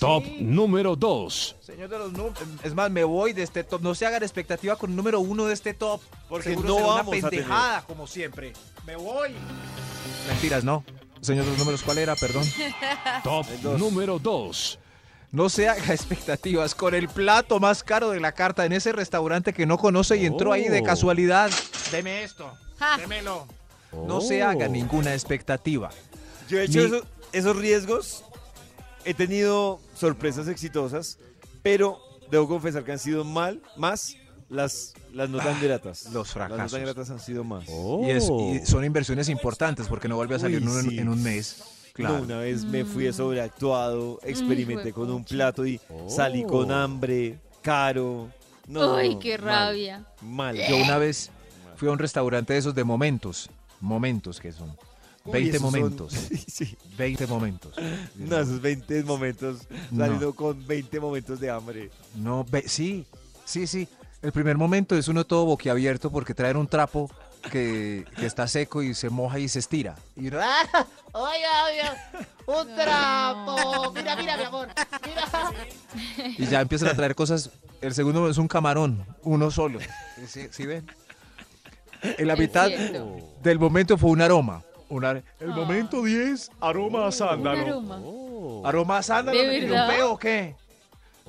Top 0.00 0.24
número 0.40 0.96
2. 0.96 1.56
Señor 1.60 1.88
de 1.88 1.98
los 1.98 2.12
números, 2.12 2.38
es 2.64 2.74
más, 2.74 2.90
me 2.90 3.04
voy 3.04 3.32
de 3.32 3.44
este 3.44 3.62
top. 3.62 3.80
No 3.80 3.94
se 3.94 4.06
hagan 4.06 4.24
expectativa 4.24 4.74
con 4.74 4.90
el 4.90 4.96
número 4.96 5.20
uno 5.20 5.46
de 5.46 5.54
este 5.54 5.72
top. 5.72 6.00
Porque 6.28 6.50
Seguro 6.50 6.68
no 6.68 6.74
será 6.74 6.86
vamos 6.88 6.98
a 7.14 7.18
una 7.18 7.30
tener. 7.30 7.44
pendejada, 7.44 7.82
como 7.82 8.06
siempre. 8.08 8.52
Me 8.84 8.96
voy. 8.96 9.30
Mentiras, 10.28 10.64
no. 10.64 10.82
Señor 11.20 11.44
de 11.44 11.50
los 11.52 11.58
números, 11.60 11.82
¿cuál 11.84 11.98
era? 11.98 12.16
Perdón. 12.16 12.44
Top 13.24 13.46
número 13.78 14.18
2. 14.18 14.78
No 15.30 15.48
se 15.48 15.68
haga 15.68 15.92
expectativas 15.94 16.74
con 16.74 16.94
el 16.94 17.08
plato 17.08 17.60
más 17.60 17.82
caro 17.84 18.10
de 18.10 18.18
la 18.18 18.32
carta 18.32 18.64
en 18.64 18.72
ese 18.72 18.92
restaurante 18.92 19.52
que 19.52 19.66
no 19.66 19.78
conoce 19.78 20.16
y 20.16 20.26
entró 20.26 20.52
ahí 20.52 20.68
de 20.68 20.80
Oh. 20.80 20.84
casualidad. 20.84 21.50
Deme 21.92 22.24
esto. 22.24 22.52
Ja. 22.78 22.96
Démelo. 22.96 23.46
No 24.06 24.20
se 24.20 24.42
haga 24.42 24.68
ninguna 24.68 25.12
expectativa. 25.14 25.90
Yo 26.48 26.58
he 26.58 26.64
hecho 26.64 26.80
Ni- 26.80 26.84
esos, 26.86 27.02
esos 27.32 27.56
riesgos. 27.56 28.24
He 29.04 29.14
tenido 29.14 29.80
sorpresas 29.94 30.48
exitosas, 30.48 31.18
pero 31.62 31.98
debo 32.30 32.48
confesar 32.48 32.84
que 32.84 32.92
han 32.92 32.98
sido 32.98 33.24
mal, 33.24 33.62
más 33.76 34.16
las, 34.48 34.94
las 35.12 35.30
no 35.30 35.38
tan 35.38 35.60
gratas. 35.62 36.04
los 36.06 36.14
Las 36.14 36.14
no 36.14 36.24
fracasos. 36.24 36.72
tan 36.72 36.82
gratas 36.82 37.10
han 37.10 37.20
sido 37.20 37.44
más. 37.44 37.64
Y, 37.68 38.10
es- 38.10 38.28
y 38.30 38.66
son 38.66 38.84
inversiones 38.84 39.28
importantes 39.28 39.86
porque 39.88 40.08
no 40.08 40.16
vuelve 40.16 40.34
a 40.34 40.38
salir 40.38 40.58
Uy, 40.58 40.62
en, 40.64 40.68
un, 40.68 40.82
sí. 40.90 40.98
en 40.98 41.08
un 41.08 41.22
mes. 41.22 41.62
Claro. 41.94 42.18
No, 42.18 42.24
una 42.24 42.38
vez 42.38 42.64
me 42.64 42.84
fui 42.84 43.12
sobreactuado, 43.12 44.20
experimenté 44.22 44.92
con 44.92 45.10
un 45.10 45.24
plato 45.24 45.66
y 45.66 45.80
salí 46.08 46.44
con 46.44 46.70
hambre, 46.70 47.38
caro. 47.62 48.28
No, 48.68 48.94
Ay, 48.94 49.14
no, 49.14 49.20
qué 49.20 49.36
mal, 49.38 49.46
rabia. 49.46 50.04
Mal. 50.22 50.56
Yo 50.68 50.76
una 50.76 50.98
vez 50.98 51.30
fui 51.76 51.88
a 51.88 51.92
un 51.92 51.98
restaurante 51.98 52.52
de 52.52 52.58
esos 52.58 52.74
de 52.74 52.84
momentos. 52.84 53.48
Momentos 53.80 54.38
que 54.38 54.52
son. 54.52 54.76
Uy, 55.28 55.32
20 55.32 55.56
esos 55.56 55.70
son- 55.70 55.80
momentos. 55.80 56.12
sí. 56.48 56.76
20 56.96 57.26
momentos. 57.26 57.74
No, 58.16 58.38
esos 58.38 58.60
20 58.60 59.02
momentos 59.04 59.60
No. 59.90 60.04
saliendo 60.04 60.34
con 60.34 60.66
20 60.66 61.00
momentos 61.00 61.40
de 61.40 61.50
hambre. 61.50 61.90
No, 62.16 62.44
ve- 62.44 62.64
sí, 62.68 63.06
sí, 63.44 63.66
sí. 63.66 63.88
El 64.20 64.32
primer 64.32 64.56
momento 64.56 64.96
es 64.96 65.06
uno 65.08 65.24
todo 65.24 65.44
boquiabierto 65.44 66.10
porque 66.10 66.34
traen 66.34 66.56
un 66.56 66.66
trapo 66.66 67.08
que, 67.52 68.04
que 68.16 68.26
está 68.26 68.48
seco 68.48 68.82
y 68.82 68.92
se 68.94 69.10
moja 69.10 69.38
y 69.38 69.48
se 69.48 69.60
estira. 69.60 69.94
Y 70.16 70.26
uno, 70.26 70.40
¡ah! 70.42 70.86
Oiga, 71.12 71.64
oiga, 71.66 72.10
un 72.46 72.74
trapo. 72.74 73.92
Mira, 73.94 74.16
mira, 74.16 74.36
mi 74.36 74.42
amor. 74.42 74.68
Mira. 75.06 76.34
Y 76.36 76.46
ya 76.46 76.60
empiezan 76.60 76.88
a 76.88 76.94
traer 76.94 77.14
cosas. 77.14 77.50
El 77.80 77.94
segundo 77.94 78.28
es 78.28 78.38
un 78.38 78.48
camarón, 78.48 79.06
uno 79.22 79.50
solo. 79.52 79.78
¿Sí, 80.26 80.48
sí 80.50 80.66
ven? 80.66 80.84
En 82.02 82.26
la 82.26 82.34
Es 82.34 82.38
mitad 82.40 82.66
cierto. 82.66 83.36
del 83.42 83.58
momento 83.58 83.96
fue 83.96 84.10
un 84.10 84.20
aroma. 84.20 84.62
Un 84.88 85.04
ar- 85.04 85.22
el 85.40 85.50
Ah. 85.52 85.54
momento 85.56 86.02
10, 86.02 86.50
aroma 86.60 87.02
a 87.02 87.06
Un 87.06 87.12
sándalo. 87.12 87.60
aroma. 87.60 88.68
¿Aroma 88.68 88.98
a 88.98 89.02
sándalo? 89.02 89.38
¿De 89.38 89.46
¿Me 89.46 89.60
verdad? 89.60 89.86
triunfé 89.86 90.02
o 90.04 90.18
qué? 90.18 90.54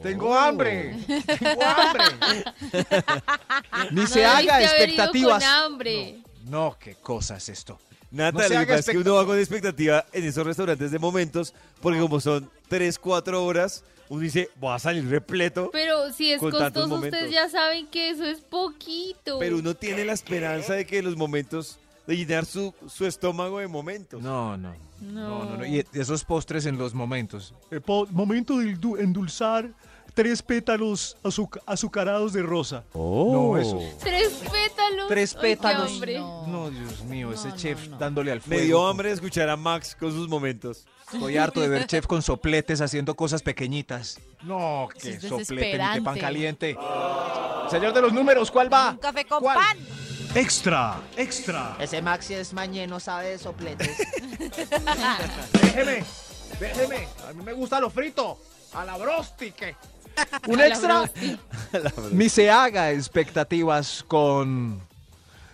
Tengo 0.02 0.34
hambre. 0.34 0.96
Tengo 1.38 1.62
hambre. 1.66 2.06
Ni 3.92 4.08
se 4.08 4.24
No 4.24 4.30
haga 4.30 4.62
expectativas. 4.64 5.44
Con 5.44 5.52
hambre. 5.54 6.20
No, 6.46 6.78
qué 6.80 6.96
cosa 6.96 7.38
es 7.38 7.50
esto. 7.50 7.78
Nata, 8.12 8.32
No 8.32 8.40
se 8.40 8.44
lo 8.46 8.50
que 8.50 8.58
haga 8.58 8.68
pasa 8.78 8.80
es 8.92 8.96
que 8.96 8.98
uno 8.98 9.16
va 9.16 9.26
con 9.26 9.38
expectativa 9.38 10.06
en 10.14 10.24
esos 10.26 10.46
restaurantes 10.46 10.90
de 10.92 10.98
momentos, 11.00 11.54
porque 11.82 12.00
como 12.00 12.20
son 12.20 12.50
3, 12.68 12.98
4 12.98 13.44
horas, 13.46 13.84
uno 14.08 14.22
dice, 14.22 14.50
voy 14.56 14.74
a 14.74 14.80
salir 14.80 15.08
repleto, 15.08 15.70
Pero 15.72 16.12
si 16.12 16.32
es 16.32 16.40
Con 16.40 16.50
tantos 16.52 16.68
costoso, 16.84 16.88
momentos. 16.88 17.20
ustedes 17.20 17.34
ya 17.36 17.50
saben 17.50 17.86
que 17.88 18.10
eso 18.10 18.24
es 18.26 18.40
poquito. 18.40 19.38
pero 19.38 19.58
uno 19.58 19.76
tiene 19.76 20.06
la 20.06 20.14
esperanza 20.14 20.74
de 20.74 20.86
que 20.88 21.04
los 21.04 21.16
momentos, 21.18 21.78
de 22.10 22.18
llenar 22.18 22.46
su, 22.46 22.74
su 22.88 23.06
estómago 23.06 23.60
de 23.60 23.68
momentos. 23.68 24.20
No, 24.22 24.58
no. 24.58 24.74
No. 25.00 25.30
No, 25.30 25.46
no, 25.46 25.58
no. 25.58 25.66
Y 25.66 25.86
esos 25.94 26.26
postres 26.26 26.66
en 26.66 26.78
los 26.78 26.94
momentos. 26.96 27.54
momento 28.12 28.58
de 28.58 28.72
endulzar 29.02 29.70
tres 30.16 30.42
pétalos 30.42 31.16
azuc- 31.24 31.62
azucarados 31.68 32.34
de 32.34 32.42
rosa. 32.42 32.84
No, 32.96 33.58
eso. 33.58 33.80
Tres 34.00 34.34
pétalos. 34.52 35.08
Tres 35.08 35.36
Ay, 35.36 35.42
qué 35.42 35.48
pétalos. 35.48 36.02
No, 36.48 36.72
Dios 36.72 37.04
mío, 37.04 37.32
ese 37.32 37.50
No, 37.50 37.56
chef 37.56 37.86
no, 37.86 37.92
no. 37.92 37.98
dándole 38.00 38.32
al 38.32 38.42
fuego. 38.42 38.60
Me 38.60 38.66
dio 38.66 38.88
hambre 38.88 39.10
de 39.10 39.16
escuchar 39.16 39.48
a 39.50 39.56
Max 39.56 39.96
con 39.98 40.12
sus 40.12 40.28
momentos. 40.28 40.86
Estoy 41.14 41.38
harto 41.38 41.62
de 41.62 41.70
ver 41.70 41.86
chef 41.88 42.06
con 42.08 42.22
sopletes 42.22 42.82
haciendo 42.82 43.16
cosas 43.16 43.42
pequeñitas. 43.42 44.20
No, 44.44 44.88
qué 45.00 45.12
es 45.12 45.22
soplete 45.24 45.78
ni 45.78 45.94
qué 45.94 46.02
pan 46.02 46.20
caliente. 46.20 46.76
Señor 47.70 47.94
de 47.94 48.02
los 48.02 48.12
números, 48.14 48.50
¿cuál 48.52 48.72
va? 48.74 48.92
Un 48.92 48.98
café 48.98 49.26
con 49.26 49.40
¿Cuál? 49.42 49.58
pan. 49.58 49.78
Extra, 50.36 51.00
extra. 51.18 51.76
Ese 51.80 52.02
Maxi 52.02 52.36
es 52.36 52.54
mañeno, 52.54 53.00
sabe 53.00 53.32
de 53.32 53.38
sopletes. 53.40 53.90
Déjeme, 55.54 56.04
déjeme. 56.60 57.08
A 57.28 57.34
mí 57.34 57.44
me 57.44 57.54
gusta 57.54 57.80
lo 57.80 57.90
frito. 57.90 58.40
A 58.74 58.86
la 58.86 58.98
brostique. 58.98 59.76
Un 60.48 60.56
A 60.56 60.58
la 60.64 60.68
extra. 60.68 61.00
brosti. 61.00 61.40
Ni 62.12 62.30
se 62.30 62.50
haga 62.52 62.92
expectativas 62.92 64.04
con, 64.08 64.80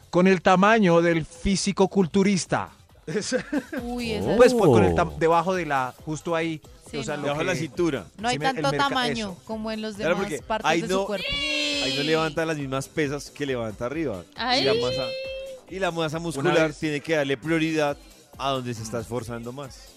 con 0.09 0.27
el 0.27 0.41
tamaño 0.41 1.01
del 1.01 1.25
físico 1.25 1.87
culturista. 1.87 2.69
Uy, 3.81 4.11
esa 4.13 4.35
Pues, 4.35 4.53
pues, 4.53 4.65
con 4.71 4.83
el 4.83 4.93
tam- 4.93 5.15
debajo 5.17 5.53
de 5.53 5.65
la, 5.65 5.93
justo 6.05 6.35
ahí. 6.35 6.61
Sí, 6.95 7.01
o 7.01 7.03
sea, 7.03 7.15
no. 7.15 7.21
lo 7.21 7.27
Debajo 7.27 7.39
de 7.41 7.45
la 7.45 7.55
cintura. 7.55 8.05
No 8.17 8.27
hay 8.27 8.35
Sí, 8.35 8.41
tanto 8.41 8.71
tamaño 8.71 9.31
eso. 9.31 9.41
como 9.45 9.71
en 9.71 9.81
los 9.81 9.97
demás 9.97 10.31
partes 10.47 10.69
ahí 10.71 10.81
de 10.81 10.87
no- 10.87 11.01
su 11.01 11.05
cuerpo. 11.07 11.25
Ahí 11.29 11.93
no 11.97 12.03
levanta 12.03 12.45
las 12.45 12.57
mismas 12.57 12.87
pesas 12.87 13.29
que 13.31 13.45
levanta 13.45 13.85
arriba. 13.85 14.23
Ay. 14.35 14.61
Y 14.61 14.65
la 14.65 14.73
masa, 14.73 15.03
y 15.69 15.79
la 15.79 15.91
masa 15.91 16.19
muscular 16.19 16.73
tiene 16.73 16.99
que 17.01 17.15
darle 17.15 17.37
prioridad 17.37 17.97
a 18.37 18.49
donde 18.51 18.73
se 18.73 18.83
está 18.83 18.99
esforzando 18.99 19.51
más. 19.51 19.89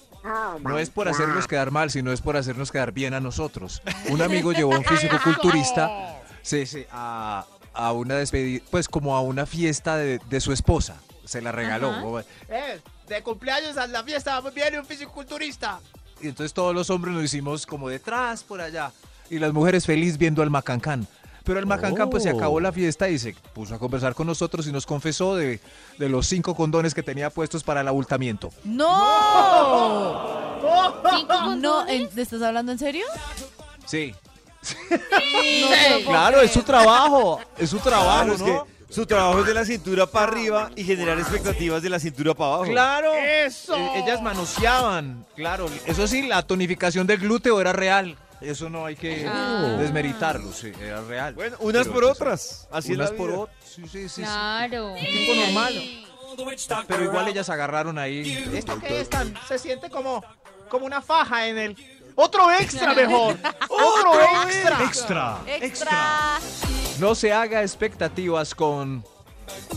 No 0.63 0.79
es 0.79 0.91
por 0.91 1.09
hacernos 1.09 1.47
quedar 1.47 1.71
mal, 1.71 1.91
sino 1.91 2.13
es 2.13 2.21
por 2.21 2.37
hacernos 2.37 2.71
quedar 2.73 2.93
bien 2.93 3.15
a 3.15 3.21
nosotros. 3.21 3.83
Un 4.11 4.21
amigo 4.21 4.53
llevó 4.53 4.75
a 4.75 4.79
un 4.79 4.85
físico 4.85 5.17
culturista 5.23 6.17
sí, 6.43 6.67
sí, 6.67 6.85
a, 6.91 7.47
a 7.73 7.93
una 7.93 8.17
despedida, 8.17 8.63
pues 8.71 8.89
como 8.89 9.17
a 9.17 9.21
una 9.23 9.47
fiesta 9.47 9.97
de, 9.97 10.19
de 10.29 10.41
su 10.41 10.53
esposa. 10.53 10.97
Se 11.25 11.41
la 11.41 11.53
regaló. 11.53 12.21
Eh, 12.49 12.81
de 13.07 13.23
cumpleaños 13.23 13.77
a 13.77 13.87
la 13.87 14.03
fiesta 14.03 14.41
viene 14.55 14.79
un 14.81 14.85
fisiculturista. 14.87 15.81
Y 16.21 16.29
entonces 16.29 16.53
todos 16.53 16.75
los 16.75 16.91
hombres 16.91 17.15
nos 17.15 17.25
hicimos 17.25 17.67
como 17.67 17.89
detrás, 17.89 18.43
por 18.43 18.61
allá. 18.61 18.93
Y 19.31 19.39
las 19.39 19.53
mujeres 19.53 19.87
feliz 19.87 20.19
viendo 20.19 20.43
al 20.43 20.51
macancán. 20.51 21.07
Pero 21.45 21.59
el 21.61 21.67
macancán 21.67 22.11
pues 22.11 22.25
se 22.25 22.31
acabó 22.31 22.61
la 22.61 22.73
fiesta 22.73 23.09
y 23.09 23.19
se 23.19 23.35
puso 23.55 23.75
a 23.75 23.79
conversar 23.79 24.15
con 24.15 24.27
nosotros 24.27 24.67
y 24.67 24.73
nos 24.73 24.85
confesó 24.85 25.35
de, 25.35 25.61
de 25.99 26.09
los 26.11 26.27
cinco 26.27 26.55
condones 26.55 26.93
que 26.95 27.03
tenía 27.03 27.31
puestos 27.31 27.65
para 27.65 27.81
el 27.81 27.89
abultamiento. 27.89 28.51
¡No! 28.65 30.29
¿Cinco 31.17 31.57
No, 31.57 31.87
¿te 31.87 32.21
estás 32.21 32.43
hablando 32.43 32.73
en 32.73 32.79
serio? 32.79 33.07
Sí. 33.87 34.15
Claro, 36.05 36.41
es 36.43 36.51
su 36.51 36.63
trabajo. 36.63 37.41
Es 37.57 37.71
su 37.71 37.79
trabajo, 37.79 38.25
Claro, 38.25 38.35
es 38.35 38.43
que 38.43 38.78
su 38.91 39.07
trabajo 39.07 39.41
es 39.41 39.47
de 39.47 39.55
la 39.55 39.65
cintura 39.65 40.07
para 40.07 40.27
arriba 40.33 40.71
y 40.77 40.85
generar 40.85 41.19
expectativas 41.19 41.83
de 41.83 41.91
la 41.91 41.99
cintura 41.99 42.35
para 42.35 42.55
abajo. 42.55 42.65
Claro. 42.71 43.13
¡Eso! 43.15 43.77
Eh, 43.77 44.03
Ellas 44.05 44.23
manoseaban. 44.23 45.27
Claro. 45.37 45.67
Eso 45.87 46.07
sí, 46.07 46.27
la 46.27 46.43
tonificación 46.43 47.07
del 47.07 47.19
glúteo 47.19 47.61
era 47.61 47.73
real. 47.73 48.17
Eso 48.41 48.71
no 48.71 48.87
hay 48.87 48.95
que 48.97 49.27
Ah. 49.29 49.77
desmeritarlo. 49.79 50.53
Sí, 50.53 50.73
era 50.81 51.03
real. 51.03 51.35
Bueno, 51.35 51.57
unas 51.61 51.83
Pero, 51.89 51.93
por 51.95 52.03
pues, 52.05 52.17
otras. 52.17 52.69
Así 52.71 52.93
unas 52.93 53.11
la 53.11 53.17
por 53.17 53.29
vida. 53.31 53.39
otras. 53.41 53.57
Sí, 53.65 53.83
sí, 53.83 53.89
sí, 53.89 54.09
sí. 54.09 54.23
Claro. 54.23 54.95
Tipo 54.95 55.35
normal. 55.35 56.05
Pero 56.87 57.05
igual 57.05 57.29
ellas 57.29 57.49
agarraron 57.51 57.99
ahí. 57.99 58.49
¿Esto 58.55 58.79
qué 58.81 59.01
es 59.01 59.09
tan? 59.09 59.35
Se 59.49 59.59
siente 59.59 59.91
como, 59.91 60.23
como 60.69 60.87
una 60.87 61.03
faja 61.03 61.49
en 61.49 61.59
el... 61.59 61.77
¡Otro 62.15 62.51
extra 62.53 62.95
mejor! 62.95 63.37
¡Otro 63.69 64.21
extra! 64.49 64.85
Extra, 64.85 65.39
¡Extra! 65.47 66.39
No 66.99 67.15
se 67.15 67.33
haga 67.33 67.63
expectativas 67.63 68.55
con, 68.55 69.05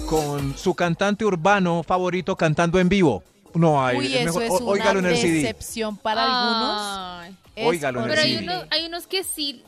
con 0.08 0.58
su 0.58 0.74
cantante 0.74 1.24
urbano 1.26 1.84
favorito 1.84 2.36
cantando 2.36 2.80
en 2.80 2.90
vivo. 2.90 3.24
No 3.54 3.84
hay. 3.86 3.98
Uy, 4.00 4.14
es 4.16 4.28
eso 4.28 4.40
mejor- 4.40 4.78
es 4.78 4.82
una 4.84 4.92
en 5.00 5.06
el 5.06 5.18
CD. 5.18 5.34
decepción 5.42 5.98
para 5.98 6.24
algunos. 6.24 6.82
Ay. 6.82 7.38
Es 7.56 7.68
Óigalo 7.68 8.00
en 8.00 8.06
el 8.06 8.10
Pero 8.12 8.22
hay, 8.22 8.34
CD. 8.38 8.44
unos, 8.46 8.66
hay 8.72 8.86
unos 8.86 9.08
que 9.08 9.24
sí, 9.24 9.64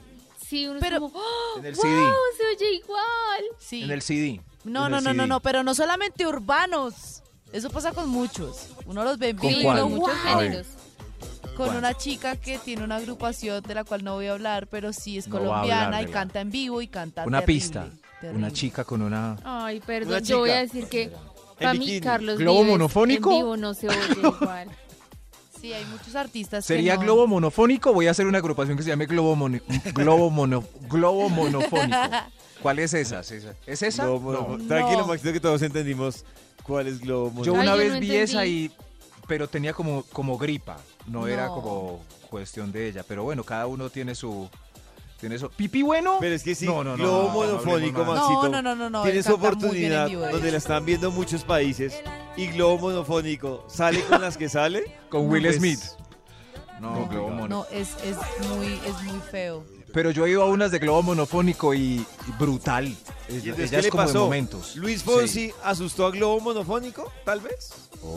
sí, 0.47 0.67
uno 0.67 0.79
Pero- 0.79 0.99
como, 1.01 1.19
¡oh, 1.19 1.59
En 1.59 1.65
el 1.65 1.75
wow, 1.75 1.81
CD. 1.83 2.01
se 2.37 2.55
oye 2.65 2.75
igual. 2.75 3.43
Sí. 3.59 3.83
En 3.83 3.91
el 3.91 4.01
CD. 4.01 4.41
No, 4.63 4.87
no, 4.89 5.01
no, 5.01 5.13
no, 5.13 5.27
no, 5.27 5.39
pero 5.41 5.63
no 5.63 5.75
solamente 5.75 6.25
urbanos. 6.25 7.21
Eso 7.51 7.69
pasa 7.69 7.91
con 7.91 8.09
muchos. 8.09 8.69
Uno 8.85 9.03
los 9.03 9.17
ve 9.19 9.29
en 9.29 9.37
¿Con 9.37 9.49
vivo, 9.49 9.89
muchos 9.89 10.15
géneros. 10.19 10.67
Con 11.55 11.75
una 11.75 11.93
chica 11.93 12.35
que 12.35 12.57
tiene 12.57 12.83
una 12.83 12.95
agrupación 12.95 13.61
de 13.63 13.75
la 13.75 13.83
cual 13.83 14.03
no 14.03 14.15
voy 14.15 14.25
a 14.27 14.31
hablar, 14.33 14.67
pero 14.67 14.91
sí 14.91 15.17
es 15.17 15.27
No 15.27 15.37
colombiana 15.37 15.97
y 16.01 16.05
hablar 16.05 16.09
canta 16.11 16.41
en 16.41 16.49
vivo 16.51 16.81
y 16.81 16.87
canta 16.87 17.25
Una 17.25 17.41
terrible, 17.41 17.59
pista. 17.61 17.87
terrible. 18.21 18.37
Una 18.39 18.51
chica 18.51 18.83
con 18.83 19.01
una. 19.03 19.37
Ay, 19.43 19.79
perdón, 19.79 20.13
Una 20.13 20.19
yo 20.19 20.39
voy 20.39 20.49
a 20.49 20.59
decir 20.59 20.87
que 20.87 21.11
para 21.59 21.73
mí 21.73 21.79
bikini. 21.81 22.01
Carlos 22.01 22.37
¿Globo 22.39 22.59
Vives 22.61 22.71
monofónico? 22.71 23.31
en 23.31 23.37
vivo 23.37 23.57
no 23.57 23.73
se 23.75 23.87
oye 23.87 23.97
igual. 24.17 24.69
Sí, 25.61 25.71
hay 25.71 25.85
muchos 25.85 26.13
artistas 26.15 26.65
¿Sería 26.65 26.93
que 26.93 26.97
no. 26.99 27.03
globo 27.05 27.27
monofónico? 27.27 27.93
Voy 27.93 28.07
a 28.07 28.11
hacer 28.11 28.25
una 28.27 28.39
agrupación 28.39 28.75
que 28.75 28.83
se 28.83 28.89
llame 28.89 29.05
Globo, 29.05 29.35
Mono- 29.35 29.61
globo, 29.93 30.29
mono- 30.29 30.63
globo 30.89 31.29
monofónico. 31.29 31.97
¿Cuál 32.61 32.79
es 32.79 32.93
esa? 32.93 33.21
¿Es 33.21 33.81
esa? 33.81 34.05
No. 34.05 34.19
monofónico. 34.19 34.67
Tranquilo, 34.67 35.05
Maxito, 35.07 35.31
que 35.31 35.39
todos 35.39 35.61
entendimos 35.61 36.25
cuál 36.63 36.87
es 36.87 36.99
globo 36.99 37.43
Yo 37.45 37.53
una 37.53 37.61
Ay, 37.61 37.67
yo 37.67 37.77
vez 37.77 37.93
no 37.93 37.99
vi 37.99 38.15
esa 38.15 38.45
y... 38.45 38.71
Pero 39.25 39.47
tenía 39.47 39.71
como, 39.73 40.03
como 40.11 40.37
gripa. 40.37 40.77
No, 41.07 41.27
era 41.27 41.47
como 41.47 42.01
cuestión 42.29 42.71
de 42.71 42.87
ella. 42.87 43.03
Pero 43.07 43.23
bueno, 43.23 43.43
cada 43.43 43.67
uno 43.67 43.89
tiene 43.89 44.15
su... 44.15 44.49
Tiene 45.19 45.37
su... 45.37 45.49
¿Pipi 45.49 45.81
bueno? 45.81 46.17
Pero 46.19 46.35
es 46.35 46.43
que 46.43 46.53
sí, 46.53 46.65
No, 46.65 46.83
no, 46.83 46.97
no, 46.97 47.03
globo 47.03 47.21
no, 47.21 47.27
no, 47.27 47.33
monofónico. 47.53 48.03
Maxito. 48.03 48.49
No, 48.49 48.61
no, 48.61 48.75
no, 48.75 48.89
no, 48.89 49.03
bien 49.03 49.17
en 49.17 49.31
oportunidad 49.31 50.09
donde 50.09 50.51
la 50.51 50.57
están 50.57 50.85
viendo 50.85 51.11
muchos 51.11 51.43
países 51.43 52.01
y 52.35 52.47
globo 52.47 52.89
monofónico 52.89 53.65
sale 53.69 54.01
con 54.03 54.21
las 54.21 54.35
que 54.37 54.49
sale. 54.49 54.97
Con 55.09 55.29
Will 55.29 55.43
pues, 55.43 55.57
Smith. 55.57 55.79
No, 56.81 56.99
No, 56.99 57.07
globo 57.07 57.29
mono. 57.29 57.47
no, 57.47 57.65
es, 57.71 57.95
es, 58.03 58.17
muy, 58.49 58.73
es 58.85 59.03
muy 59.03 59.19
feo. 59.31 59.63
Pero 59.93 60.11
yo 60.11 60.25
he 60.25 60.31
ido 60.31 60.41
a 60.43 60.47
unas 60.47 60.71
de 60.71 60.79
globo 60.79 61.03
monofónico 61.03 61.73
y, 61.73 62.05
y 62.27 62.31
brutal. 62.37 62.93
¿Y 63.33 63.37
Ella, 63.37 63.49
entonces 63.51 63.69
qué 63.71 63.77
es 63.77 63.83
le 63.85 63.89
como 63.89 64.03
de 64.03 64.07
pasó? 64.07 64.19
momentos. 64.19 64.75
Luis 64.75 64.99
Sí. 65.01 65.05
Fonsi 65.05 65.53
asustó 65.63 66.05
a 66.07 66.11
globo 66.11 66.39
monofónico, 66.39 67.11
tal 67.25 67.39
vez. 67.41 67.69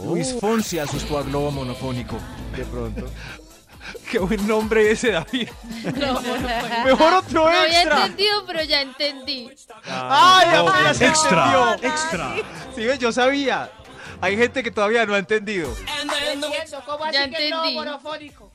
Luis 0.05 0.35
Fonsi 0.41 0.79
asustó 0.79 1.19
a 1.19 1.23
globo 1.23 1.51
monofónico. 1.51 2.19
De 2.57 2.65
pronto. 2.65 3.07
Qué 4.11 4.19
buen 4.19 4.47
nombre 4.49 4.91
ese, 4.91 5.13
David. 5.13 5.49
Mejor 6.85 7.15
otro 7.15 7.43
No 7.43 7.47
había 7.47 7.83
extra. 7.83 8.05
entendido, 8.07 8.45
pero 8.47 8.63
ya 8.65 8.81
entendí. 8.81 9.49
¡Ay, 9.85 10.49
no, 10.57 10.95
se 10.95 11.07
Extra, 11.07 11.45
entendió! 11.77 11.89
extra. 11.93 12.35
Sí, 12.75 12.83
yo 12.99 13.13
sabía. 13.13 13.71
Hay 14.21 14.37
gente 14.37 14.63
que 14.63 14.71
todavía 14.71 15.07
no 15.07 15.15
ha 15.15 15.19
entendido. 15.19 15.69
Entiendo, 16.03 16.49
¿cómo 16.85 17.05
así 17.05 17.15
Ya 17.15 17.25
entendí. 17.25 17.75
monofónico? 17.75 18.51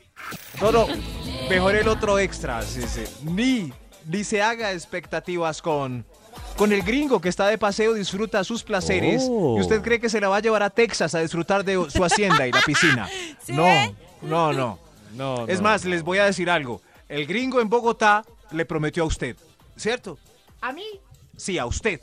No, 0.60 0.72
no. 0.72 0.88
Mejor 1.50 1.76
el 1.76 1.88
otro 1.88 2.20
extra. 2.20 2.62
Sí, 2.64 2.82
sí. 2.82 3.04
Ni, 3.24 3.72
ni 4.06 4.24
se 4.24 4.42
haga 4.42 4.72
expectativas 4.74 5.62
con, 5.62 6.06
con 6.58 6.72
el 6.72 6.84
gringo 6.84 7.20
que 7.20 7.30
está 7.30 7.48
de 7.48 7.58
paseo, 7.58 7.94
disfruta 7.94 8.44
sus 8.44 8.64
placeres. 8.64 9.24
Oh. 9.30 9.58
Y 9.58 9.62
usted 9.62 9.82
cree 9.82 10.00
que 10.00 10.10
se 10.10 10.22
la 10.22 10.30
va 10.30 10.38
a 10.38 10.40
llevar 10.42 10.64
a 10.64 10.70
Texas 10.70 11.16
a 11.16 11.20
disfrutar 11.20 11.64
de 11.66 11.90
su 11.90 12.04
hacienda 12.04 12.48
y 12.48 12.52
la 12.52 12.62
piscina. 12.62 13.08
¿Sí 13.44 13.52
no, 13.54 13.68
no, 14.22 14.54
no. 14.54 14.80
No, 15.16 15.46
Es 15.48 15.58
no. 15.60 15.64
más, 15.64 15.84
les 15.86 16.04
voy 16.04 16.20
a 16.20 16.26
decir 16.26 16.50
algo. 16.50 16.82
El 17.10 17.26
gringo 17.26 17.60
en 17.60 17.68
Bogotá 17.70 18.24
le 18.52 18.66
prometió 18.66 19.04
a 19.04 19.08
usted, 19.08 19.36
¿cierto? 19.76 20.18
¿A 20.62 20.72
mí? 20.72 20.86
Sí, 21.36 21.58
a 21.58 21.66
usted. 21.66 22.00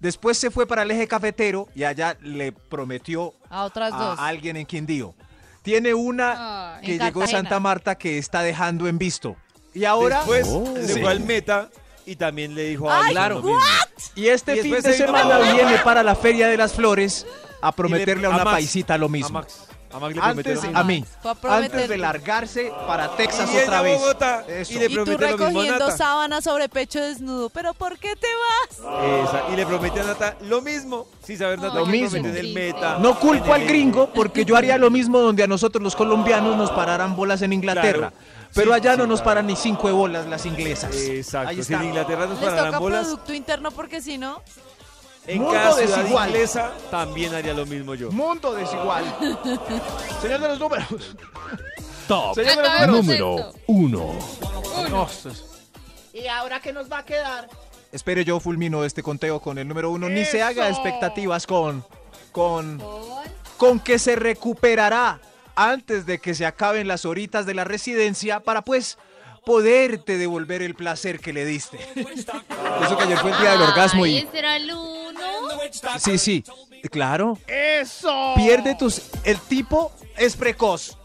Después 0.00 0.36
se 0.36 0.50
fue 0.50 0.66
para 0.66 0.82
el 0.82 0.90
eje 0.90 1.06
cafetero 1.06 1.68
y 1.74 1.84
allá 1.84 2.16
le 2.22 2.50
prometió 2.52 3.34
A 3.48 3.64
otras 3.64 3.92
dos. 3.92 4.18
a 4.18 4.26
alguien 4.26 4.56
en 4.56 4.66
Quindío. 4.66 5.14
Tiene 5.62 5.94
una 5.94 6.76
Ay. 6.76 6.80
que 6.86 6.92
llegó 6.92 7.04
de 7.04 7.12
Cartagena. 7.26 7.38
Santa 7.38 7.60
Marta 7.60 7.94
que 7.96 8.18
está 8.18 8.42
dejando 8.42 8.88
en 8.88 8.98
visto. 8.98 9.36
Y 9.72 9.84
ahora... 9.84 10.18
Después 10.18 10.46
Oh. 10.50 10.74
se 10.76 10.94
Sí. 10.94 11.00
fue 11.00 11.10
al 11.10 11.20
meta 11.20 11.70
y 12.06 12.16
también 12.16 12.54
le 12.54 12.64
dijo 12.64 12.90
a 12.90 13.04
Ay, 13.04 13.12
claro. 13.12 13.42
Y 14.14 14.26
este 14.28 14.56
Y 14.56 14.60
fin 14.60 14.80
de 14.82 14.92
semana 14.92 15.38
viene 15.38 15.78
para 15.78 16.02
la 16.02 16.14
Feria 16.14 16.48
de 16.48 16.56
las 16.56 16.72
Flores 16.74 17.26
a 17.60 17.68
le- 17.68 17.72
prometerle 17.72 18.26
a 18.26 18.30
una 18.30 18.44
Max, 18.44 18.50
paisita 18.56 18.98
lo 18.98 19.06
A 19.06 19.08
mismo. 19.08 19.30
Max. 19.40 19.66
A 19.92 20.00
Max 20.00 20.14
le 20.16 20.20
prometió 20.20 20.52
Antes, 20.52 20.56
lo 20.56 20.62
mismo. 20.62 20.78
a 20.80 20.84
mí, 20.84 21.04
a 21.22 21.56
antes 21.56 21.88
de 21.88 21.98
largarse 21.98 22.72
para 22.84 23.14
Texas 23.16 23.48
Y 23.54 23.58
otra 23.58 23.78
a 23.78 23.82
vez. 23.82 24.70
Y 24.70 24.78
le 24.80 24.86
Y 24.86 24.88
tú 24.88 24.94
promete 25.04 25.12
lo 25.12 25.28
mismo 25.28 25.28
a 25.28 25.30
recogiendo 25.54 25.90
sábanas 25.96 26.42
sobre 26.44 26.68
pecho 26.68 27.00
desnudo. 27.00 27.48
¿Pero 27.50 27.74
por 27.74 27.96
qué 27.98 28.16
te 28.16 28.26
vas? 28.26 28.78
Esa, 29.28 29.42
y 29.52 29.56
le 29.56 29.64
promete 29.64 30.00
a 30.00 30.04
Nata 30.04 30.36
lo 30.42 30.60
mismo, 30.62 31.06
sin 31.24 31.38
saber 31.38 31.60
Nata 31.60 31.76
Lo 31.78 31.84
que 31.84 31.92
mismo. 31.92 32.10
prometió 32.10 32.40
en 32.40 32.46
el 32.46 32.52
meta. 32.54 32.98
No 32.98 33.18
culpo 33.20 33.54
en 33.54 33.62
al 33.62 33.68
gringo 33.68 34.10
porque 34.12 34.44
yo 34.44 34.56
haría 34.56 34.78
lo 34.78 34.90
mismo 34.90 35.20
donde 35.20 35.44
a 35.44 35.46
nosotros 35.46 35.80
los 35.80 35.94
colombianos 35.94 36.56
nos 36.56 36.72
pararan 36.72 37.14
bolas 37.14 37.40
en 37.42 37.52
Inglaterra. 37.52 38.10
Claro. 38.10 38.43
Pero 38.54 38.70
Sí, 38.70 38.76
allá 38.76 38.92
sí, 38.92 38.98
no 38.98 39.06
nos 39.06 39.20
paran 39.22 39.46
ni 39.46 39.56
cinco 39.56 39.90
bolas 39.92 40.26
las 40.26 40.46
inglesas. 40.46 40.94
Exacto. 40.96 41.48
Ahí 41.50 41.62
Si 41.62 41.74
en. 41.74 41.82
Inglaterra 41.84 42.26
nos 42.26 42.40
Les 42.40 42.48
pararan 42.48 42.66
toca 42.66 42.78
bolas, 42.78 43.02
producto 43.06 43.34
interno 43.34 43.70
porque 43.72 44.00
si 44.00 44.16
no... 44.18 44.40
en 45.26 45.38
Mundo 45.38 45.52
cada 45.54 45.72
ciudad 45.72 45.96
desigual. 45.98 46.28
inglesa 46.30 46.72
también 46.90 47.34
haría 47.34 47.54
lo 47.54 47.66
mismo 47.66 47.94
yo. 47.94 48.10
Mundo 48.12 48.52
desigual. 48.54 49.04
Señor 50.22 50.40
de 50.40 50.48
los 50.48 50.58
números. 50.60 50.86
Top 52.06 52.34
Señor 52.34 52.56
de 52.56 52.86
los 52.86 52.96
números. 52.96 53.36
número 53.36 53.52
uno. 53.66 54.14
No, 54.90 55.04
esto 55.06 55.30
es- 55.30 55.44
¿Y 56.12 56.28
ahora 56.28 56.60
qué 56.60 56.72
nos 56.72 56.90
va 56.90 56.98
a 56.98 57.04
quedar? 57.04 57.48
Espere, 57.90 58.24
yo 58.24 58.38
fulmino 58.38 58.84
este 58.84 59.02
conteo 59.02 59.40
con 59.40 59.58
el 59.58 59.66
número 59.66 59.90
uno. 59.90 60.08
Ni 60.08 60.24
se 60.24 60.42
haga 60.42 60.68
¡Eso! 60.68 60.80
expectativas 60.80 61.46
con, 61.46 61.84
con, 62.30 62.80
con 63.56 63.80
que 63.80 63.98
se 63.98 64.14
recuperará 64.16 65.20
antes 65.56 66.06
de 66.06 66.18
que 66.18 66.34
se 66.34 66.46
acaben 66.46 66.88
las 66.88 67.04
horitas 67.04 67.46
de 67.46 67.54
la 67.54 67.64
residencia 67.64 68.40
para 68.40 68.62
pues 68.62 68.98
poderte 69.44 70.16
devolver 70.18 70.62
el 70.62 70.74
placer 70.74 71.20
que 71.20 71.32
le 71.32 71.44
diste. 71.44 71.78
Eso 71.94 72.96
que 72.96 73.04
ayer 73.04 73.18
fue 73.18 73.30
el 73.30 73.38
día 73.38 73.50
del 73.52 73.62
orgasmo 73.62 74.06
y... 74.06 74.18
ese 74.18 74.38
era 74.38 74.56
el 74.56 74.70
uno. 74.72 75.20
Sí, 75.98 76.18
sí, 76.18 76.44
claro. 76.90 77.38
¡Eso! 77.46 78.32
Pierde 78.36 78.74
tus... 78.74 79.02
El 79.24 79.38
tipo 79.38 79.92
es 80.16 80.34
precoz 80.36 80.96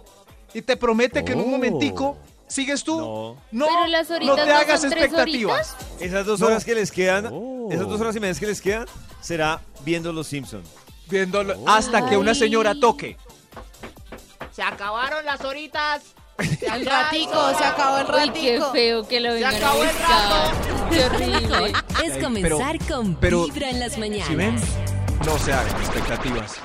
y 0.53 0.61
te 0.61 0.77
promete 0.77 1.23
que 1.23 1.33
en 1.33 1.39
un 1.39 1.45
Oh. 1.45 1.49
momentico 1.49 2.17
sigues 2.47 2.83
tú. 2.83 2.97
No. 2.99 3.35
No, 3.51 3.65
Pero 3.67 3.87
las 3.87 4.09
no 4.09 4.17
te 4.35 4.45
no 4.45 4.55
hagas 4.55 4.81
son 4.81 4.89
tres 4.89 5.03
expectativas. 5.05 5.75
Esas 5.99 6.25
dos 6.25 6.39
No. 6.39 6.47
horas 6.47 6.63
que 6.65 6.75
les 6.75 6.91
quedan, 6.91 7.27
Oh. 7.31 7.67
esas 7.71 7.87
dos 7.87 7.99
horas 8.01 8.15
y 8.15 8.19
media 8.19 8.33
que 8.39 8.47
les 8.47 8.61
quedan, 8.61 8.85
será 9.21 9.61
viendo 9.83 10.11
Los 10.13 10.27
Simpsons. 10.27 10.67
Viéndolo 11.07 11.55
hasta 11.67 12.07
que 12.07 12.17
una 12.17 12.33
señora 12.35 12.73
toque. 12.79 13.17
Se 14.51 14.61
acabaron 14.63 15.25
las 15.25 15.41
horitas. 15.43 16.03
El 16.39 16.85
ratico, 16.85 17.53
se 17.57 17.63
acabó 17.65 17.97
el 17.97 18.05
Uy, 18.05 18.29
qué 18.33 18.53
ratico. 18.57 18.71
feo 18.71 19.07
que 19.07 19.19
lo 19.19 19.33
vengan 19.33 19.53
a 19.55 19.57
acabó 19.57 19.83
el 19.83 19.89
buscar. 19.89 20.89
Qué 20.89 21.05
horrible. 21.05 21.73
Es 22.05 22.23
comenzar 22.23 22.79
con 22.87 23.15
pero- 23.15 23.43
Vibra 23.45 23.69
en 23.69 23.79
las 23.81 23.97
mañanas. 23.97 24.27
¿Sí 24.27 24.35
ven? 24.35 24.55
No 25.25 25.37
se 25.37 25.51
hagan 25.51 25.75
expectativas. 25.81 26.55